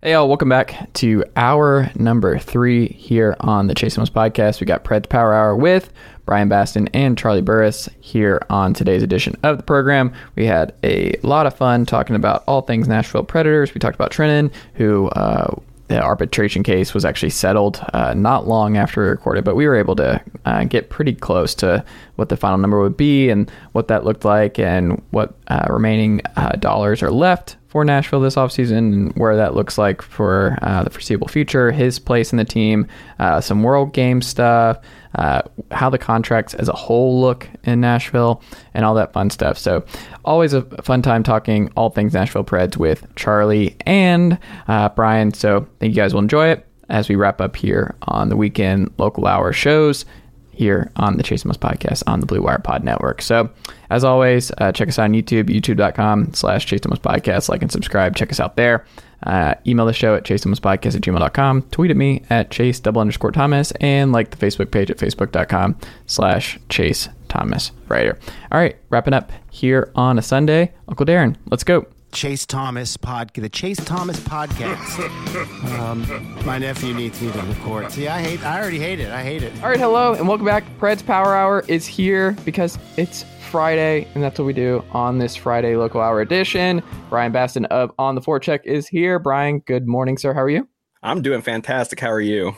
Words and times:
Hey, 0.00 0.12
y'all, 0.12 0.28
welcome 0.28 0.48
back 0.48 0.92
to 0.92 1.24
hour 1.34 1.90
number 1.96 2.38
three 2.38 2.86
here 2.86 3.34
on 3.40 3.66
the 3.66 3.74
Chase 3.74 3.96
Thomas 3.96 4.08
podcast. 4.08 4.60
We 4.60 4.64
got 4.64 4.84
Preds 4.84 5.08
Power 5.08 5.34
Hour 5.34 5.56
with 5.56 5.92
Bryan 6.24 6.48
Bastin 6.48 6.88
and 6.94 7.18
Charlie 7.18 7.42
Burris 7.42 7.88
here 7.98 8.40
on 8.48 8.74
today's 8.74 9.02
edition 9.02 9.34
of 9.42 9.56
the 9.56 9.64
program. 9.64 10.12
We 10.36 10.46
had 10.46 10.72
a 10.84 11.16
lot 11.24 11.46
of 11.46 11.56
fun 11.56 11.84
talking 11.84 12.14
about 12.14 12.44
all 12.46 12.62
things 12.62 12.86
Nashville 12.86 13.24
Predators. 13.24 13.74
We 13.74 13.80
talked 13.80 13.96
about 13.96 14.12
Trenin, 14.12 14.52
who 14.74 15.08
uh, 15.08 15.52
the 15.88 16.00
arbitration 16.00 16.62
case 16.62 16.94
was 16.94 17.04
actually 17.04 17.30
settled 17.30 17.82
uh, 17.94 18.14
not 18.14 18.46
long 18.46 18.76
after 18.76 19.02
we 19.02 19.08
recorded, 19.08 19.44
but 19.44 19.56
we 19.56 19.66
were 19.66 19.76
able 19.76 19.96
to 19.96 20.22
uh, 20.44 20.64
get 20.64 20.90
pretty 20.90 21.14
close 21.14 21.54
to 21.56 21.84
what 22.16 22.28
the 22.28 22.36
final 22.36 22.58
number 22.58 22.80
would 22.80 22.96
be 22.96 23.30
and 23.30 23.50
what 23.72 23.88
that 23.88 24.04
looked 24.04 24.24
like 24.24 24.58
and 24.58 25.02
what 25.10 25.34
uh, 25.48 25.66
remaining 25.70 26.20
uh, 26.36 26.50
dollars 26.52 27.02
are 27.02 27.10
left 27.10 27.56
for 27.68 27.84
Nashville 27.84 28.20
this 28.20 28.36
offseason 28.36 28.78
and 28.78 29.12
where 29.16 29.36
that 29.36 29.54
looks 29.54 29.78
like 29.78 30.02
for 30.02 30.58
uh, 30.62 30.84
the 30.84 30.90
foreseeable 30.90 31.28
future, 31.28 31.70
his 31.70 31.98
place 31.98 32.32
in 32.32 32.38
the 32.38 32.44
team, 32.44 32.86
uh, 33.18 33.40
some 33.40 33.62
world 33.62 33.92
game 33.92 34.20
stuff, 34.22 34.78
uh, 35.18 35.42
how 35.72 35.90
the 35.90 35.98
contracts 35.98 36.54
as 36.54 36.68
a 36.68 36.72
whole 36.72 37.20
look 37.20 37.48
in 37.64 37.80
Nashville, 37.80 38.40
and 38.72 38.84
all 38.84 38.94
that 38.94 39.12
fun 39.12 39.30
stuff. 39.30 39.58
So, 39.58 39.84
always 40.24 40.52
a 40.52 40.62
fun 40.82 41.02
time 41.02 41.24
talking 41.24 41.70
all 41.76 41.90
things 41.90 42.14
Nashville 42.14 42.44
Preds 42.44 42.76
with 42.76 43.04
Charlie 43.16 43.76
and 43.84 44.38
uh, 44.68 44.90
Bryan. 44.90 45.34
So, 45.34 45.66
think 45.80 45.92
you 45.92 46.00
guys 46.00 46.14
will 46.14 46.22
enjoy 46.22 46.48
it 46.48 46.64
as 46.88 47.08
we 47.08 47.16
wrap 47.16 47.40
up 47.40 47.56
here 47.56 47.96
on 48.02 48.28
the 48.28 48.36
weekend 48.36 48.92
local 48.96 49.26
hour 49.26 49.52
shows 49.52 50.04
here 50.52 50.90
on 50.96 51.16
the 51.16 51.22
Chase 51.22 51.42
Thomas 51.42 51.56
podcast 51.56 52.02
on 52.06 52.20
the 52.20 52.26
Blue 52.26 52.42
Wire 52.42 52.58
Pod 52.58 52.84
Network. 52.84 53.20
So, 53.20 53.50
as 53.90 54.04
always, 54.04 54.52
uh, 54.58 54.70
check 54.70 54.88
us 54.88 55.00
out 55.00 55.04
on 55.04 55.12
YouTube, 55.14 55.44
youtube.com 55.44 56.32
slash 56.34 56.66
Chase 56.66 56.80
Thomas 56.80 57.00
Podcast. 57.00 57.48
Like 57.48 57.62
and 57.62 57.72
subscribe. 57.72 58.14
Check 58.14 58.30
us 58.30 58.38
out 58.38 58.56
there. 58.56 58.84
Uh, 59.22 59.54
email 59.66 59.84
the 59.84 59.92
show 59.92 60.14
at 60.14 60.24
chase 60.24 60.42
thomas 60.42 60.60
podcast 60.60 60.94
at 60.94 61.02
gmail.com. 61.02 61.62
Tweet 61.70 61.90
at 61.90 61.96
me 61.96 62.22
at 62.30 62.50
chase 62.50 62.78
double 62.80 63.00
underscore 63.00 63.32
Thomas 63.32 63.72
and 63.80 64.12
like 64.12 64.30
the 64.30 64.36
Facebook 64.36 64.70
page 64.70 64.90
at 64.90 64.98
facebook.com 64.98 65.76
slash 66.06 66.58
chase 66.68 67.08
Thomas 67.28 67.72
Writer. 67.88 68.18
All 68.52 68.58
right, 68.58 68.76
wrapping 68.90 69.14
up 69.14 69.32
here 69.50 69.90
on 69.94 70.18
a 70.18 70.22
Sunday. 70.22 70.72
Uncle 70.88 71.06
Darren, 71.06 71.36
let's 71.50 71.64
go. 71.64 71.86
Chase 72.12 72.46
Thomas 72.46 72.96
pod, 72.96 73.30
the 73.34 73.48
Chase 73.48 73.76
Thomas 73.84 74.18
podcast. 74.20 75.78
um, 75.78 76.44
my 76.44 76.58
nephew 76.58 76.94
needs 76.94 77.20
me 77.20 77.30
to 77.32 77.42
record. 77.42 77.92
See, 77.92 78.08
I 78.08 78.20
hate. 78.20 78.44
I 78.44 78.60
already 78.60 78.78
hate 78.78 79.00
it. 79.00 79.10
I 79.10 79.22
hate 79.22 79.42
it. 79.42 79.52
All 79.62 79.68
right, 79.68 79.78
hello 79.78 80.14
and 80.14 80.26
welcome 80.26 80.46
back. 80.46 80.64
Preds 80.78 81.04
Power 81.04 81.34
Hour 81.34 81.64
is 81.68 81.86
here 81.86 82.32
because 82.44 82.78
it's 82.96 83.24
Friday, 83.50 84.06
and 84.14 84.22
that's 84.22 84.38
what 84.38 84.44
we 84.44 84.52
do 84.52 84.84
on 84.92 85.18
this 85.18 85.34
Friday 85.34 85.76
local 85.76 86.00
hour 86.00 86.20
edition. 86.20 86.82
Bryan 87.08 87.32
Bastin 87.32 87.66
of 87.66 87.92
On 87.98 88.14
the 88.14 88.20
Forecheck 88.20 88.60
is 88.64 88.86
here. 88.86 89.18
Bryan, 89.18 89.60
good 89.60 89.86
morning, 89.86 90.18
sir. 90.18 90.34
How 90.34 90.42
are 90.42 90.50
you? 90.50 90.68
I'm 91.02 91.22
doing 91.22 91.42
fantastic. 91.42 92.00
How 92.00 92.10
are 92.10 92.20
you? 92.20 92.54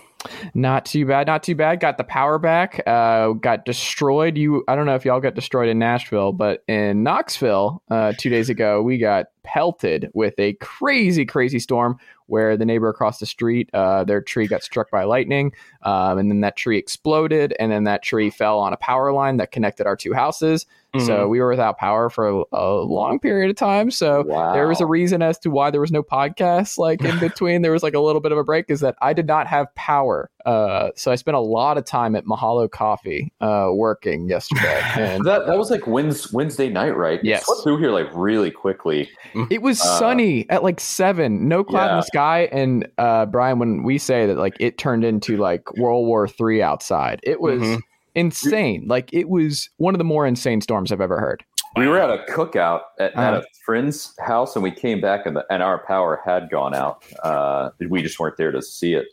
Not 0.55 0.87
too 0.87 1.07
bad, 1.07 1.27
not 1.27 1.43
too 1.43 1.55
bad. 1.55 1.81
Got 1.81 1.97
the 1.97 2.05
power 2.05 2.39
back. 2.39 2.83
Uh, 2.87 3.31
got 3.31 3.65
destroyed. 3.65 4.37
You, 4.37 4.65
I 4.69 4.77
don't 4.77 4.87
know 4.87 4.95
if 4.95 5.05
y'all 5.05 5.21
got 5.21 5.35
destroyed 5.35 5.69
in 5.69 5.79
Nashville, 5.79 6.33
but 6.33 6.63
in 6.69 7.03
Knoxville 7.03 7.83
uh, 7.91 8.13
two 8.19 8.31
days 8.31 8.49
ago, 8.49 8.83
we 8.83 8.99
got 8.99 9.27
pelted 9.43 10.11
with 10.13 10.35
a 10.39 10.53
crazy, 10.55 11.25
crazy 11.25 11.59
storm 11.59 11.99
where 12.27 12.57
the 12.57 12.65
neighbor 12.65 12.89
across 12.89 13.19
the 13.19 13.27
street, 13.27 13.69
uh, 13.73 14.05
their 14.05 14.21
tree 14.21 14.47
got 14.47 14.63
struck 14.63 14.91
by 14.91 15.05
lightning, 15.05 15.53
um, 15.83 16.19
and 16.19 16.31
then 16.31 16.41
that 16.41 16.57
tree 16.57 16.79
exploded, 16.79 17.55
and 17.59 17.73
then 17.73 17.85
that 17.85 18.03
tree 18.03 18.31
fell 18.31 18.59
on 18.59 18.73
a 18.73 18.77
power 18.77 19.13
line 19.13 19.39
that 19.39 19.51
connected 19.53 19.87
our 19.87 19.97
two 19.97 20.13
houses. 20.13 20.67
Mm-hmm. 20.95 21.07
So 21.07 21.29
we 21.29 21.41
were 21.41 21.51
without 21.51 21.79
power 21.79 22.11
for 22.11 22.29
a, 22.29 22.43
a 22.53 22.75
long 22.83 23.21
period 23.21 23.49
of 23.49 23.57
time. 23.57 23.93
So 23.93 24.23
wow. 24.23 24.53
there 24.53 24.67
was 24.67 24.81
a 24.81 24.87
reason 24.87 25.23
as 25.23 25.39
to 25.41 25.51
why 25.51 25.71
there 25.71 25.81
was 25.81 25.93
no 25.93 26.03
podcast 26.03 26.79
like 26.79 27.03
in 27.05 27.17
between. 27.21 27.63
there 27.63 27.71
was 27.71 27.85
like 27.85 27.95
a 27.95 28.01
little 28.01 28.21
bit 28.21 28.33
of 28.33 28.39
a 28.39 28.45
break. 28.45 28.67
Is 28.69 28.81
that 28.81 28.97
I 29.01 29.13
did 29.13 29.27
not 29.27 29.47
have 29.47 29.73
power, 29.77 30.31
uh, 30.47 30.91
so 30.97 31.13
I 31.13 31.15
spent 31.15 31.37
a 31.37 31.41
lot 31.41 31.79
of 31.79 31.85
time 31.85 32.17
at 32.17 32.25
Mahalo 32.25 32.69
Coffee 32.71 33.33
uh, 33.41 33.69
working 33.73 34.29
yesterday. 34.29 34.81
And 35.01 35.25
that 35.25 35.47
that 35.47 35.57
was 35.57 35.71
like 35.71 35.87
Wednesday 35.87 36.69
night, 36.69 36.97
right? 36.97 37.21
Yes, 37.23 37.47
swept 37.47 37.63
through 37.63 37.79
here 37.79 37.91
like 37.91 38.09
really 38.13 38.51
quickly. 38.51 39.09
It 39.51 39.63
was 39.63 39.81
uh, 39.81 39.99
sunny 39.99 40.49
at 40.51 40.63
like 40.63 40.81
seven, 40.81 41.49
no 41.49 41.63
cloud 41.65 41.87
yeah. 41.87 41.93
in 41.93 41.97
the 41.99 42.03
sky. 42.03 42.49
And 42.53 42.89
uh, 42.99 43.27
Bryan, 43.27 43.59
when 43.59 43.83
we 43.83 43.99
say 43.99 44.27
that, 44.27 44.37
like 44.37 44.57
it 44.59 44.77
turned 44.77 45.05
into 45.05 45.37
like 45.37 45.70
World 45.77 46.07
War 46.07 46.29
Three 46.29 46.63
outside, 46.63 47.21
it 47.23 47.41
was. 47.41 47.61
Mm-hmm 47.61 47.81
insane. 48.15 48.87
Like 48.87 49.13
it 49.13 49.29
was 49.29 49.69
one 49.77 49.95
of 49.95 49.99
the 49.99 50.05
more 50.05 50.27
insane 50.27 50.61
storms 50.61 50.93
I've 50.93 51.01
ever 51.01 51.21
heard. 51.21 51.45
We 51.77 51.87
were 51.87 51.99
at 51.99 52.11
a 52.11 52.25
cookout 52.31 52.81
at, 52.99 53.17
uh, 53.17 53.21
at 53.21 53.35
a 53.35 53.37
uh-huh. 53.39 53.47
friend's 53.65 54.15
house, 54.19 54.57
and 54.57 54.63
we 54.63 54.73
came 54.73 55.01
back, 55.01 55.25
and, 55.25 55.37
the, 55.37 55.47
and 55.51 55.63
our 55.63 55.85
power 55.87 56.21
had 56.25 56.51
gone 56.51 56.75
out. 56.75 57.05
Uh, 57.23 57.71
we 57.89 58.03
just 58.03 58.19
weren't 58.19 58.37
there 58.37 58.51
to 58.51 58.61
see 58.61 58.95
it. 58.95 59.07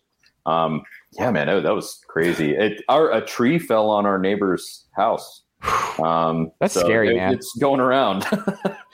Um, 0.47 0.81
yeah, 1.11 1.29
man, 1.29 1.49
oh, 1.49 1.61
that 1.61 1.75
was 1.75 1.99
crazy. 2.07 2.55
It, 2.55 2.81
our 2.89 3.11
a 3.11 3.21
tree 3.21 3.59
fell 3.59 3.89
on 3.89 4.05
our 4.05 4.17
neighbor's 4.17 4.85
house. 4.95 5.43
Um, 5.97 6.51
That's 6.59 6.75
so 6.75 6.81
scary, 6.81 7.09
it, 7.09 7.17
man. 7.17 7.33
It's 7.33 7.51
going 7.57 7.79
around. 7.79 8.23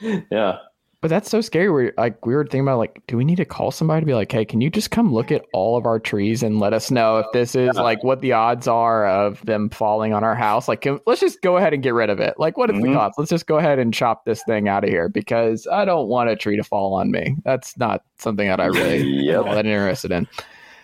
yeah. 0.30 0.56
But 1.04 1.10
that's 1.10 1.28
so 1.28 1.42
scary. 1.42 1.70
We 1.70 1.92
like 1.98 2.24
we 2.24 2.34
were 2.34 2.44
thinking 2.44 2.62
about 2.62 2.78
like, 2.78 3.02
do 3.06 3.18
we 3.18 3.26
need 3.26 3.36
to 3.36 3.44
call 3.44 3.70
somebody 3.70 4.00
to 4.00 4.06
be 4.06 4.14
like, 4.14 4.32
hey, 4.32 4.46
can 4.46 4.62
you 4.62 4.70
just 4.70 4.90
come 4.90 5.12
look 5.12 5.30
at 5.30 5.44
all 5.52 5.76
of 5.76 5.84
our 5.84 6.00
trees 6.00 6.42
and 6.42 6.60
let 6.60 6.72
us 6.72 6.90
know 6.90 7.18
if 7.18 7.26
this 7.34 7.54
is 7.54 7.76
like 7.76 8.02
what 8.02 8.22
the 8.22 8.32
odds 8.32 8.66
are 8.66 9.06
of 9.06 9.44
them 9.44 9.68
falling 9.68 10.14
on 10.14 10.24
our 10.24 10.34
house? 10.34 10.66
Like, 10.66 10.80
can, 10.80 10.98
let's 11.06 11.20
just 11.20 11.42
go 11.42 11.58
ahead 11.58 11.74
and 11.74 11.82
get 11.82 11.92
rid 11.92 12.08
of 12.08 12.20
it. 12.20 12.36
Like, 12.38 12.56
what 12.56 12.70
is 12.70 12.76
mm-hmm. 12.76 12.92
the 12.92 12.94
cost? 12.94 13.18
Let's 13.18 13.28
just 13.28 13.46
go 13.46 13.58
ahead 13.58 13.78
and 13.78 13.92
chop 13.92 14.24
this 14.24 14.42
thing 14.44 14.66
out 14.66 14.82
of 14.82 14.88
here 14.88 15.10
because 15.10 15.66
I 15.70 15.84
don't 15.84 16.08
want 16.08 16.30
a 16.30 16.36
tree 16.36 16.56
to 16.56 16.64
fall 16.64 16.94
on 16.94 17.10
me. 17.10 17.36
That's 17.44 17.76
not 17.76 18.02
something 18.16 18.48
that 18.48 18.58
I 18.58 18.64
really 18.64 19.02
yep. 19.26 19.44
that 19.44 19.66
interested 19.66 20.10
in. 20.10 20.26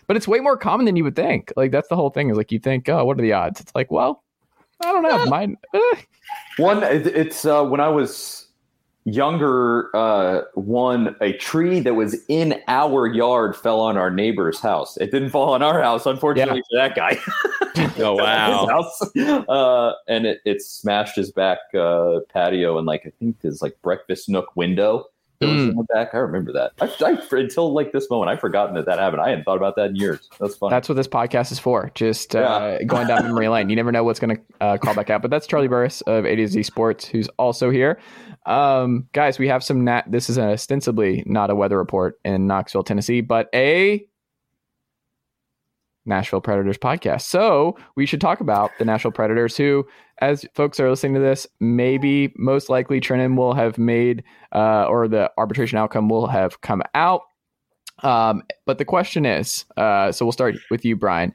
But 0.07 0.19
it's 0.19 0.29
way 0.29 0.41
more 0.41 0.59
common 0.59 0.85
than 0.85 0.97
you 0.97 1.05
would 1.05 1.17
think. 1.17 1.51
Like 1.57 1.71
that's 1.71 1.89
the 1.89 1.97
whole 1.97 2.11
thing. 2.11 2.29
Is 2.29 2.37
like 2.37 2.53
you 2.53 2.59
think, 2.59 2.91
oh, 2.91 3.07
what 3.07 3.19
are 3.19 3.23
the 3.23 3.33
odds? 3.33 3.59
It's 3.59 3.75
like, 3.75 3.91
well, 3.91 4.23
I 4.83 4.93
don't 4.93 5.03
know. 5.03 5.25
Mine. 5.25 5.57
Eh. 5.73 5.97
One, 6.59 6.83
it's 6.83 7.47
uh, 7.47 7.65
when 7.65 7.81
I 7.81 7.89
was 7.89 8.50
younger 9.05 9.95
uh, 9.95 10.43
one, 10.55 11.17
a 11.21 11.33
tree 11.35 11.81
that 11.81 11.95
was 11.95 12.17
in 12.29 12.61
our 12.69 13.07
yard 13.07 13.57
fell 13.57 13.81
on 13.81 13.97
our 13.97 14.11
neighbor's 14.11 14.61
house. 14.61 14.97
It 14.99 15.11
didn't 15.11 15.31
fall 15.31 15.53
on 15.53 15.63
our 15.63 15.83
house, 15.83 16.07
unfortunately 16.07 16.63
yeah. 16.71 16.89
for 16.89 16.89
that 16.89 16.97
guy. 16.97 17.19
oh 17.99 18.15
wow! 18.15 18.67
Uh, 19.49 19.95
and 20.09 20.27
it, 20.27 20.41
it 20.45 20.61
smashed 20.61 21.17
his 21.17 21.31
back 21.31 21.59
uh, 21.79 22.21
patio 22.33 22.79
and 22.79 22.87
like 22.87 23.03
I 23.07 23.13
think 23.19 23.41
his 23.43 23.63
like 23.63 23.81
breakfast 23.83 24.29
nook 24.29 24.55
window. 24.57 25.07
Mm. 25.43 25.71
in 25.71 25.77
the 25.77 25.85
back. 25.85 26.11
I 26.13 26.19
remember 26.19 26.53
that. 26.53 26.73
I, 26.83 26.93
I, 27.03 27.39
until 27.39 27.73
like 27.73 27.93
this 27.93 28.11
moment, 28.11 28.31
I've 28.31 28.41
forgotten 28.41 28.75
that 28.75 28.85
that 28.85 28.99
happened. 28.99 29.23
I 29.23 29.31
hadn't 29.31 29.45
thought 29.45 29.57
about 29.57 29.75
that 29.77 29.87
in 29.87 29.97
years. 29.97 30.29
That's 30.39 30.55
fun. 30.55 30.69
That's 30.69 30.87
what 30.87 30.97
this 30.97 31.09
podcast 31.09 31.51
is 31.51 31.59
for. 31.59 31.91
Just 31.95 32.37
uh, 32.37 32.77
going 32.87 33.07
down 33.07 33.23
memory 33.23 33.49
lane. 33.49 33.71
You 33.71 33.77
never 33.77 33.91
know 33.91 34.05
what's 34.05 34.21
going 34.21 34.37
to 34.37 34.43
uh, 34.61 34.77
call 34.77 34.95
back 34.95 35.09
out. 35.09 35.23
But 35.23 35.31
that's 35.31 35.47
Charlie 35.47 35.67
Burris 35.67 36.03
of 36.03 36.27
A 36.27 36.37
to 36.37 36.47
Z 36.47 36.63
Sports, 36.65 37.07
who's 37.07 37.27
also 37.39 37.71
here. 37.71 37.99
Um, 38.47 39.09
guys, 39.13 39.39
we 39.39 39.49
have 39.49 39.63
some 39.63 39.85
nat. 39.85 40.05
This 40.09 40.31
is 40.31 40.39
ostensibly 40.39 41.23
not 41.27 41.51
a 41.51 41.55
weather 41.55 41.79
report 41.79 42.19
in 42.25 42.47
Knoxville, 42.47 42.83
Tennessee, 42.83 43.21
but 43.21 43.49
a 43.55 44.05
Nashville 46.07 46.41
Predators 46.41 46.79
podcast. 46.79 47.23
So 47.23 47.77
we 47.97 48.07
should 48.07 48.21
talk 48.21 48.41
about 48.41 48.71
the 48.79 48.85
Nashville 48.85 49.13
Predators, 49.13 49.57
who, 49.57 49.87
as 50.19 50.45
folks 50.55 50.81
are 50.81 50.89
listening 50.89 51.15
to 51.15 51.21
this, 51.21 51.47
maybe 51.61 52.33
most 52.37 52.71
likely 52.71 53.01
Trenin 53.01 53.37
will 53.37 53.55
have 53.55 53.79
made, 53.79 54.25
uh, 54.53 54.85
or 54.85 55.09
the 55.09 55.31
arbitration 55.37 55.79
outcome 55.79 56.09
will 56.09 56.27
have 56.27 56.61
come 56.63 56.83
out. 56.95 57.23
Um, 58.03 58.43
but 58.65 58.79
the 58.79 58.85
question 58.85 59.27
is, 59.27 59.67
uh, 59.77 60.11
so 60.13 60.25
we'll 60.25 60.33
start 60.33 60.57
with 60.71 60.85
you, 60.85 60.97
Bryan. 60.97 61.35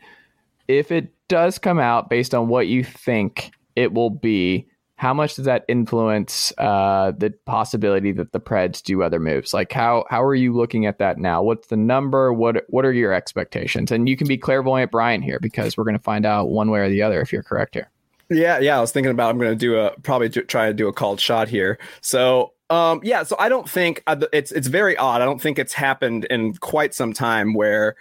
If 0.68 0.92
it 0.92 1.14
does 1.28 1.60
come 1.60 1.80
out 1.80 2.10
based 2.10 2.34
on 2.34 2.48
what 2.48 2.68
you 2.68 2.84
think 2.84 3.52
it 3.76 3.94
will 3.94 4.10
be, 4.10 4.68
how 4.98 5.14
much 5.14 5.36
does 5.36 5.46
that 5.46 5.66
influence 5.68 6.54
uh, 6.58 7.12
the 7.18 7.32
possibility 7.46 8.12
that 8.14 8.32
the 8.32 8.40
Preds 8.40 8.82
do 8.82 9.04
other 9.04 9.20
moves? 9.20 9.54
Like 9.54 9.72
how 9.72 10.06
how 10.10 10.24
are 10.24 10.36
you 10.36 10.54
looking 10.54 10.86
at 10.86 11.00
that 11.00 11.18
now? 11.18 11.44
What's 11.44 11.68
the 11.68 11.78
number? 11.78 12.32
What 12.32 12.64
what 12.70 12.86
are 12.86 12.94
your 12.94 13.14
expectations? 13.14 13.92
And 13.92 14.08
you 14.08 14.16
can 14.16 14.28
be 14.28 14.38
clairvoyant, 14.38 14.92
Bryan, 14.92 15.22
here 15.22 15.40
because 15.40 15.76
we're 15.76 15.84
going 15.84 15.98
to 15.98 16.04
find 16.04 16.26
out 16.26 16.50
one 16.50 16.72
way 16.72 16.80
or 16.80 16.90
the 16.90 17.02
other 17.02 17.22
if 17.22 17.34
you're 17.34 17.44
correct 17.44 17.76
here. 17.76 17.90
Yeah, 18.30 18.60
yeah. 18.60 18.78
I 18.78 18.82
was 18.82 18.92
thinking 18.92 19.12
about 19.12 19.32
I'm 19.32 19.38
going 19.38 19.52
to 19.52 19.56
do 19.56 19.78
a 19.78 19.92
probably 20.02 20.30
do, 20.30 20.42
try 20.44 20.68
to 20.68 20.74
do 20.74 20.88
a 20.88 20.94
called 20.94 21.20
shot 21.20 21.50
here. 21.50 21.78
So 22.02 22.54
um, 22.70 23.02
yeah, 23.04 23.24
so 23.24 23.36
I 23.38 23.50
don't 23.50 23.70
think 23.70 24.02
uh, 24.08 24.16
it's 24.34 24.52
it's 24.52 24.68
very 24.68 24.98
odd. 24.98 25.22
I 25.22 25.26
don't 25.26 25.42
think 25.42 25.60
it's 25.60 25.74
happened 25.74 26.26
in 26.26 26.56
quite 26.56 26.94
some 26.94 27.14
time 27.14 27.54
where 27.54 27.96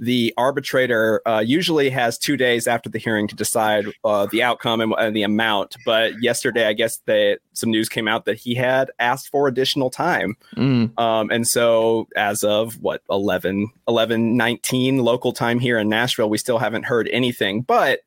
the 0.00 0.32
arbitrator 0.38 1.20
uh, 1.26 1.44
usually 1.46 1.90
has 1.90 2.16
two 2.18 2.38
days 2.38 2.66
after 2.66 2.88
the 2.88 2.98
hearing 2.98 3.28
to 3.28 3.36
decide 3.36 3.84
uh, 4.02 4.26
the 4.32 4.42
outcome 4.42 4.80
and, 4.80 4.94
and, 4.98 5.14
the 5.14 5.22
amount. 5.22 5.76
But 5.84 6.22
yesterday, 6.22 6.66
I 6.66 6.72
guess 6.72 7.00
that 7.04 7.40
some 7.52 7.70
news 7.70 7.90
came 7.90 8.08
out 8.08 8.24
that 8.24 8.38
he 8.38 8.54
had 8.54 8.90
asked 8.98 9.28
for 9.28 9.46
additional 9.46 9.90
time. 9.90 10.36
Mm. 10.56 10.98
Um, 10.98 11.30
and 11.30 11.46
so, 11.46 12.08
as 12.16 12.42
of 12.42 12.80
what 12.80 13.02
11, 13.10 13.70
11, 13.86 14.36
19 14.36 14.98
local 14.98 15.32
time 15.32 15.58
here 15.58 15.78
in 15.78 15.90
Nashville, 15.90 16.30
we 16.30 16.38
still 16.38 16.58
haven't 16.58 16.84
heard 16.84 17.06
anything. 17.12 17.60
But 17.60 18.00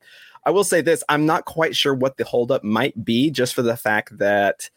I 0.45 0.49
will 0.49 0.63
say 0.63 0.81
this 0.81 1.03
I'm 1.09 1.27
not 1.27 1.45
quite 1.45 1.75
sure 1.75 1.93
what 1.93 2.17
the 2.17 2.25
holdup 2.25 2.63
might 2.63 3.05
be, 3.05 3.29
just 3.29 3.53
for 3.53 3.61
the 3.61 3.77
fact 3.77 4.17
that 4.17 4.71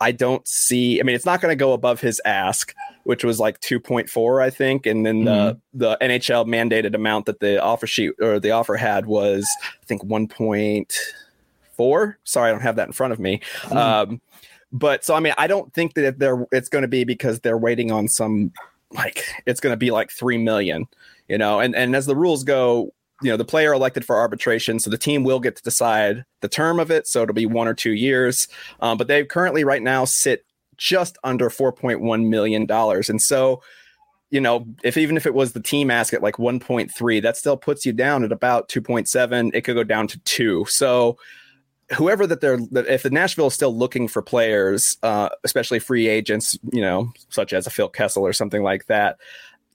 I 0.00 0.12
don't 0.12 0.46
see. 0.46 1.00
I 1.00 1.02
mean, 1.02 1.16
it's 1.16 1.26
not 1.26 1.40
going 1.40 1.50
to 1.50 1.56
go 1.56 1.72
above 1.72 2.00
his 2.00 2.22
ask, 2.24 2.72
which 3.04 3.24
was 3.24 3.40
like 3.40 3.60
2.4, 3.60 4.42
I 4.42 4.50
think, 4.50 4.86
and 4.86 5.04
then 5.04 5.24
mm-hmm. 5.24 5.58
the 5.74 5.90
the 5.90 5.98
NHL 6.00 6.46
mandated 6.46 6.94
amount 6.94 7.26
that 7.26 7.40
the 7.40 7.60
offer 7.62 7.86
sheet 7.86 8.12
or 8.20 8.38
the 8.38 8.52
offer 8.52 8.76
had 8.76 9.06
was, 9.06 9.46
I 9.62 9.84
think, 9.86 10.04
1.4. 10.04 12.14
Sorry, 12.24 12.48
I 12.48 12.52
don't 12.52 12.60
have 12.60 12.76
that 12.76 12.86
in 12.86 12.92
front 12.92 13.12
of 13.12 13.18
me. 13.18 13.40
Mm-hmm. 13.62 13.76
Um, 13.76 14.20
but 14.70 15.04
so 15.04 15.14
I 15.14 15.20
mean, 15.20 15.34
I 15.38 15.46
don't 15.46 15.72
think 15.72 15.94
that 15.94 16.18
they're 16.18 16.46
it's 16.52 16.68
going 16.68 16.82
to 16.82 16.88
be 16.88 17.04
because 17.04 17.40
they're 17.40 17.58
waiting 17.58 17.90
on 17.90 18.08
some 18.08 18.52
like 18.92 19.24
it's 19.46 19.60
going 19.60 19.72
to 19.72 19.78
be 19.78 19.90
like 19.90 20.10
three 20.10 20.38
million, 20.38 20.86
you 21.28 21.38
know. 21.38 21.60
And 21.60 21.74
and 21.74 21.96
as 21.96 22.06
the 22.06 22.16
rules 22.16 22.44
go, 22.44 22.92
you 23.22 23.30
know 23.30 23.36
the 23.36 23.44
player 23.44 23.72
elected 23.72 24.04
for 24.04 24.16
arbitration 24.16 24.78
so 24.78 24.90
the 24.90 24.98
team 24.98 25.24
will 25.24 25.40
get 25.40 25.56
to 25.56 25.62
decide 25.62 26.24
the 26.40 26.48
term 26.48 26.78
of 26.78 26.90
it 26.90 27.06
so 27.06 27.22
it'll 27.22 27.34
be 27.34 27.46
one 27.46 27.68
or 27.68 27.74
two 27.74 27.92
years. 27.92 28.48
Um, 28.80 28.98
but 28.98 29.08
they 29.08 29.24
currently 29.24 29.64
right 29.64 29.82
now 29.82 30.04
sit 30.04 30.44
just 30.76 31.18
under 31.24 31.50
4.1 31.50 32.28
million 32.28 32.66
dollars. 32.66 33.10
And 33.10 33.20
so 33.20 33.62
you 34.30 34.40
know 34.40 34.66
if 34.84 34.96
even 34.96 35.16
if 35.16 35.26
it 35.26 35.34
was 35.34 35.52
the 35.52 35.60
team 35.60 35.90
ask 35.90 36.12
at 36.12 36.22
like 36.22 36.36
1.3 36.36 37.22
that 37.22 37.36
still 37.36 37.56
puts 37.56 37.86
you 37.86 37.92
down 37.92 38.24
at 38.24 38.32
about 38.32 38.68
2.7 38.68 39.50
it 39.54 39.62
could 39.62 39.74
go 39.74 39.82
down 39.82 40.06
to 40.06 40.18
2 40.20 40.66
so 40.68 41.16
whoever 41.96 42.26
that 42.26 42.40
they're 42.40 42.58
if 42.86 43.02
the 43.02 43.10
Nashville 43.10 43.46
is 43.46 43.54
still 43.54 43.74
looking 43.74 44.08
for 44.08 44.22
players, 44.22 44.98
uh, 45.02 45.30
especially 45.44 45.78
free 45.78 46.08
agents, 46.08 46.58
you 46.72 46.80
know, 46.80 47.10
such 47.30 47.52
as 47.52 47.66
a 47.66 47.70
Phil 47.70 47.88
Kessel 47.88 48.26
or 48.26 48.32
something 48.32 48.62
like 48.62 48.86
that, 48.86 49.18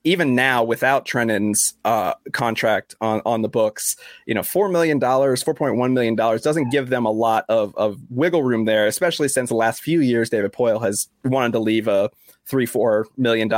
even 0.04 0.34
now 0.34 0.62
without 0.62 1.06
Trenin's 1.06 1.74
uh, 1.84 2.12
contract 2.32 2.94
on, 3.00 3.22
on 3.24 3.40
the 3.40 3.48
books, 3.48 3.96
you 4.26 4.34
know, 4.34 4.42
$4 4.42 4.70
million, 4.70 5.00
$4.1 5.00 5.92
million 5.92 6.14
doesn't 6.14 6.70
give 6.70 6.90
them 6.90 7.06
a 7.06 7.10
lot 7.10 7.46
of, 7.48 7.74
of 7.76 7.98
wiggle 8.10 8.42
room 8.42 8.66
there, 8.66 8.86
especially 8.86 9.28
since 9.28 9.48
the 9.48 9.56
last 9.56 9.82
few 9.82 10.00
years, 10.00 10.28
David 10.28 10.52
Poile 10.52 10.82
has 10.82 11.08
wanted 11.24 11.52
to 11.52 11.58
leave 11.58 11.88
a 11.88 12.10
three, 12.46 12.66
$4 12.66 13.04
million, 13.16 13.48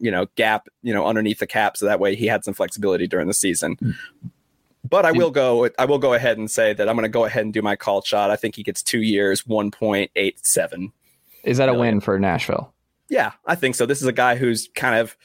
you 0.00 0.10
know, 0.10 0.26
gap, 0.34 0.68
you 0.82 0.92
know, 0.92 1.06
underneath 1.06 1.38
the 1.38 1.46
cap. 1.46 1.76
So 1.76 1.86
that 1.86 2.00
way 2.00 2.16
he 2.16 2.26
had 2.26 2.44
some 2.44 2.54
flexibility 2.54 3.06
during 3.06 3.28
the 3.28 3.34
season. 3.34 3.76
Mm. 3.76 3.94
But 4.88 5.06
I 5.06 5.12
will 5.12 5.30
go. 5.30 5.70
I 5.78 5.84
will 5.84 6.00
go 6.00 6.12
ahead 6.12 6.36
and 6.36 6.50
say 6.50 6.74
that 6.74 6.88
I'm 6.88 6.96
going 6.96 7.04
to 7.04 7.08
go 7.08 7.24
ahead 7.24 7.44
and 7.44 7.52
do 7.52 7.62
my 7.62 7.76
call 7.76 8.02
shot. 8.02 8.30
I 8.30 8.36
think 8.36 8.56
he 8.56 8.62
gets 8.62 8.82
two 8.82 9.00
years, 9.00 9.42
1.87. 9.42 10.92
Is 11.44 11.56
that 11.58 11.68
a 11.68 11.74
win 11.74 12.00
for 12.00 12.18
Nashville? 12.18 12.74
Yeah, 13.08 13.32
I 13.46 13.54
think 13.54 13.74
so. 13.74 13.86
This 13.86 14.02
is 14.02 14.08
a 14.08 14.12
guy 14.12 14.36
who's 14.36 14.68
kind 14.74 14.96
of 14.96 15.16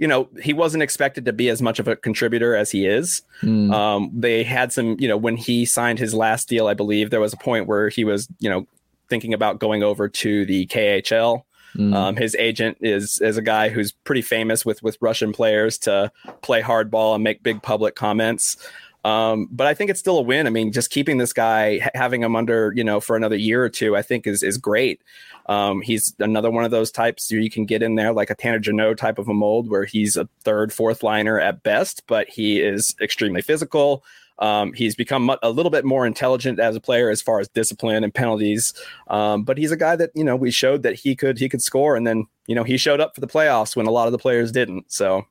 you 0.00 0.08
know, 0.08 0.30
he 0.42 0.54
wasn't 0.54 0.82
expected 0.82 1.26
to 1.26 1.32
be 1.32 1.50
as 1.50 1.60
much 1.60 1.78
of 1.78 1.86
a 1.86 1.94
contributor 1.94 2.56
as 2.56 2.70
he 2.70 2.86
is. 2.86 3.20
Mm. 3.42 3.70
Um, 3.70 4.10
they 4.14 4.42
had 4.42 4.72
some, 4.72 4.96
you 4.98 5.06
know, 5.06 5.16
when 5.18 5.36
he 5.36 5.66
signed 5.66 5.98
his 5.98 6.14
last 6.14 6.48
deal, 6.48 6.68
I 6.68 6.74
believe 6.74 7.10
there 7.10 7.20
was 7.20 7.34
a 7.34 7.36
point 7.36 7.66
where 7.66 7.90
he 7.90 8.04
was, 8.04 8.26
you 8.38 8.48
know, 8.48 8.66
thinking 9.10 9.34
about 9.34 9.58
going 9.58 9.82
over 9.82 10.08
to 10.08 10.46
the 10.46 10.66
KHL. 10.68 11.42
Mm. 11.76 11.94
Um, 11.94 12.16
his 12.16 12.34
agent 12.36 12.78
is 12.80 13.20
is 13.20 13.36
a 13.36 13.42
guy 13.42 13.68
who's 13.68 13.92
pretty 13.92 14.22
famous 14.22 14.64
with 14.64 14.82
with 14.82 14.96
Russian 15.02 15.32
players 15.32 15.76
to 15.80 16.10
play 16.40 16.62
hardball 16.62 17.14
and 17.14 17.22
make 17.22 17.42
big 17.42 17.62
public 17.62 17.94
comments. 17.94 18.56
Um, 19.04 19.48
but 19.50 19.66
I 19.66 19.74
think 19.74 19.90
it's 19.90 20.00
still 20.00 20.18
a 20.18 20.22
win. 20.22 20.46
I 20.46 20.50
mean, 20.50 20.72
just 20.72 20.90
keeping 20.90 21.18
this 21.18 21.32
guy, 21.32 21.88
having 21.94 22.22
him 22.22 22.36
under, 22.36 22.72
you 22.76 22.84
know, 22.84 23.00
for 23.00 23.16
another 23.16 23.36
year 23.36 23.64
or 23.64 23.68
two, 23.68 23.96
I 23.96 24.02
think 24.02 24.26
is 24.26 24.42
is 24.42 24.58
great. 24.58 25.02
Um, 25.46 25.80
he's 25.80 26.14
another 26.18 26.50
one 26.50 26.64
of 26.64 26.70
those 26.70 26.90
types 26.90 27.30
you 27.30 27.50
can 27.50 27.64
get 27.64 27.82
in 27.82 27.94
there 27.94 28.12
like 28.12 28.30
a 28.30 28.34
Tanner 28.34 28.58
Jeannot 28.58 28.98
type 28.98 29.18
of 29.18 29.28
a 29.28 29.34
mold 29.34 29.68
where 29.68 29.84
he's 29.84 30.16
a 30.16 30.28
third, 30.44 30.72
fourth 30.72 31.02
liner 31.02 31.40
at 31.40 31.62
best, 31.62 32.02
but 32.06 32.28
he 32.28 32.60
is 32.60 32.94
extremely 33.00 33.42
physical. 33.42 34.04
Um, 34.40 34.72
he's 34.72 34.94
become 34.94 35.30
a 35.42 35.50
little 35.50 35.70
bit 35.70 35.84
more 35.84 36.06
intelligent 36.06 36.58
as 36.58 36.74
a 36.74 36.80
player 36.80 37.10
as 37.10 37.20
far 37.20 37.40
as 37.40 37.48
discipline 37.48 38.04
and 38.04 38.14
penalties. 38.14 38.72
Um, 39.08 39.44
but 39.44 39.58
he's 39.58 39.70
a 39.70 39.76
guy 39.76 39.96
that 39.96 40.10
you 40.14 40.24
know 40.24 40.34
we 40.34 40.50
showed 40.50 40.82
that 40.82 40.94
he 40.94 41.14
could 41.14 41.38
he 41.38 41.48
could 41.48 41.62
score, 41.62 41.94
and 41.94 42.06
then 42.06 42.26
you 42.46 42.54
know 42.54 42.64
he 42.64 42.76
showed 42.76 43.00
up 43.00 43.14
for 43.14 43.20
the 43.20 43.26
playoffs 43.26 43.76
when 43.76 43.86
a 43.86 43.90
lot 43.90 44.06
of 44.06 44.12
the 44.12 44.18
players 44.18 44.50
didn't. 44.50 44.90
So, 44.90 45.26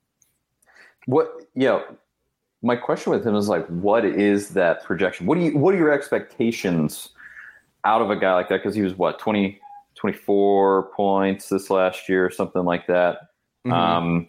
what 1.07 1.27
you 1.55 1.65
know, 1.65 1.83
my 2.61 2.75
question 2.75 3.11
with 3.11 3.25
him 3.25 3.35
is 3.35 3.47
like, 3.47 3.65
what 3.67 4.05
is 4.05 4.49
that 4.49 4.83
projection? 4.83 5.25
What 5.25 5.35
do 5.37 5.41
you 5.41 5.57
what 5.57 5.73
are 5.73 5.77
your 5.77 5.91
expectations 5.91 7.09
out 7.85 8.01
of 8.01 8.09
a 8.09 8.15
guy 8.15 8.33
like 8.33 8.49
that? 8.49 8.57
Because 8.57 8.75
he 8.75 8.81
was 8.81 8.97
what 8.97 9.19
20, 9.19 9.59
24 9.95 10.91
points 10.95 11.49
this 11.49 11.69
last 11.69 12.09
year 12.09 12.25
or 12.25 12.31
something 12.31 12.65
like 12.65 12.87
that. 12.87 13.29
Mm-hmm. 13.65 13.73
Um, 13.73 14.27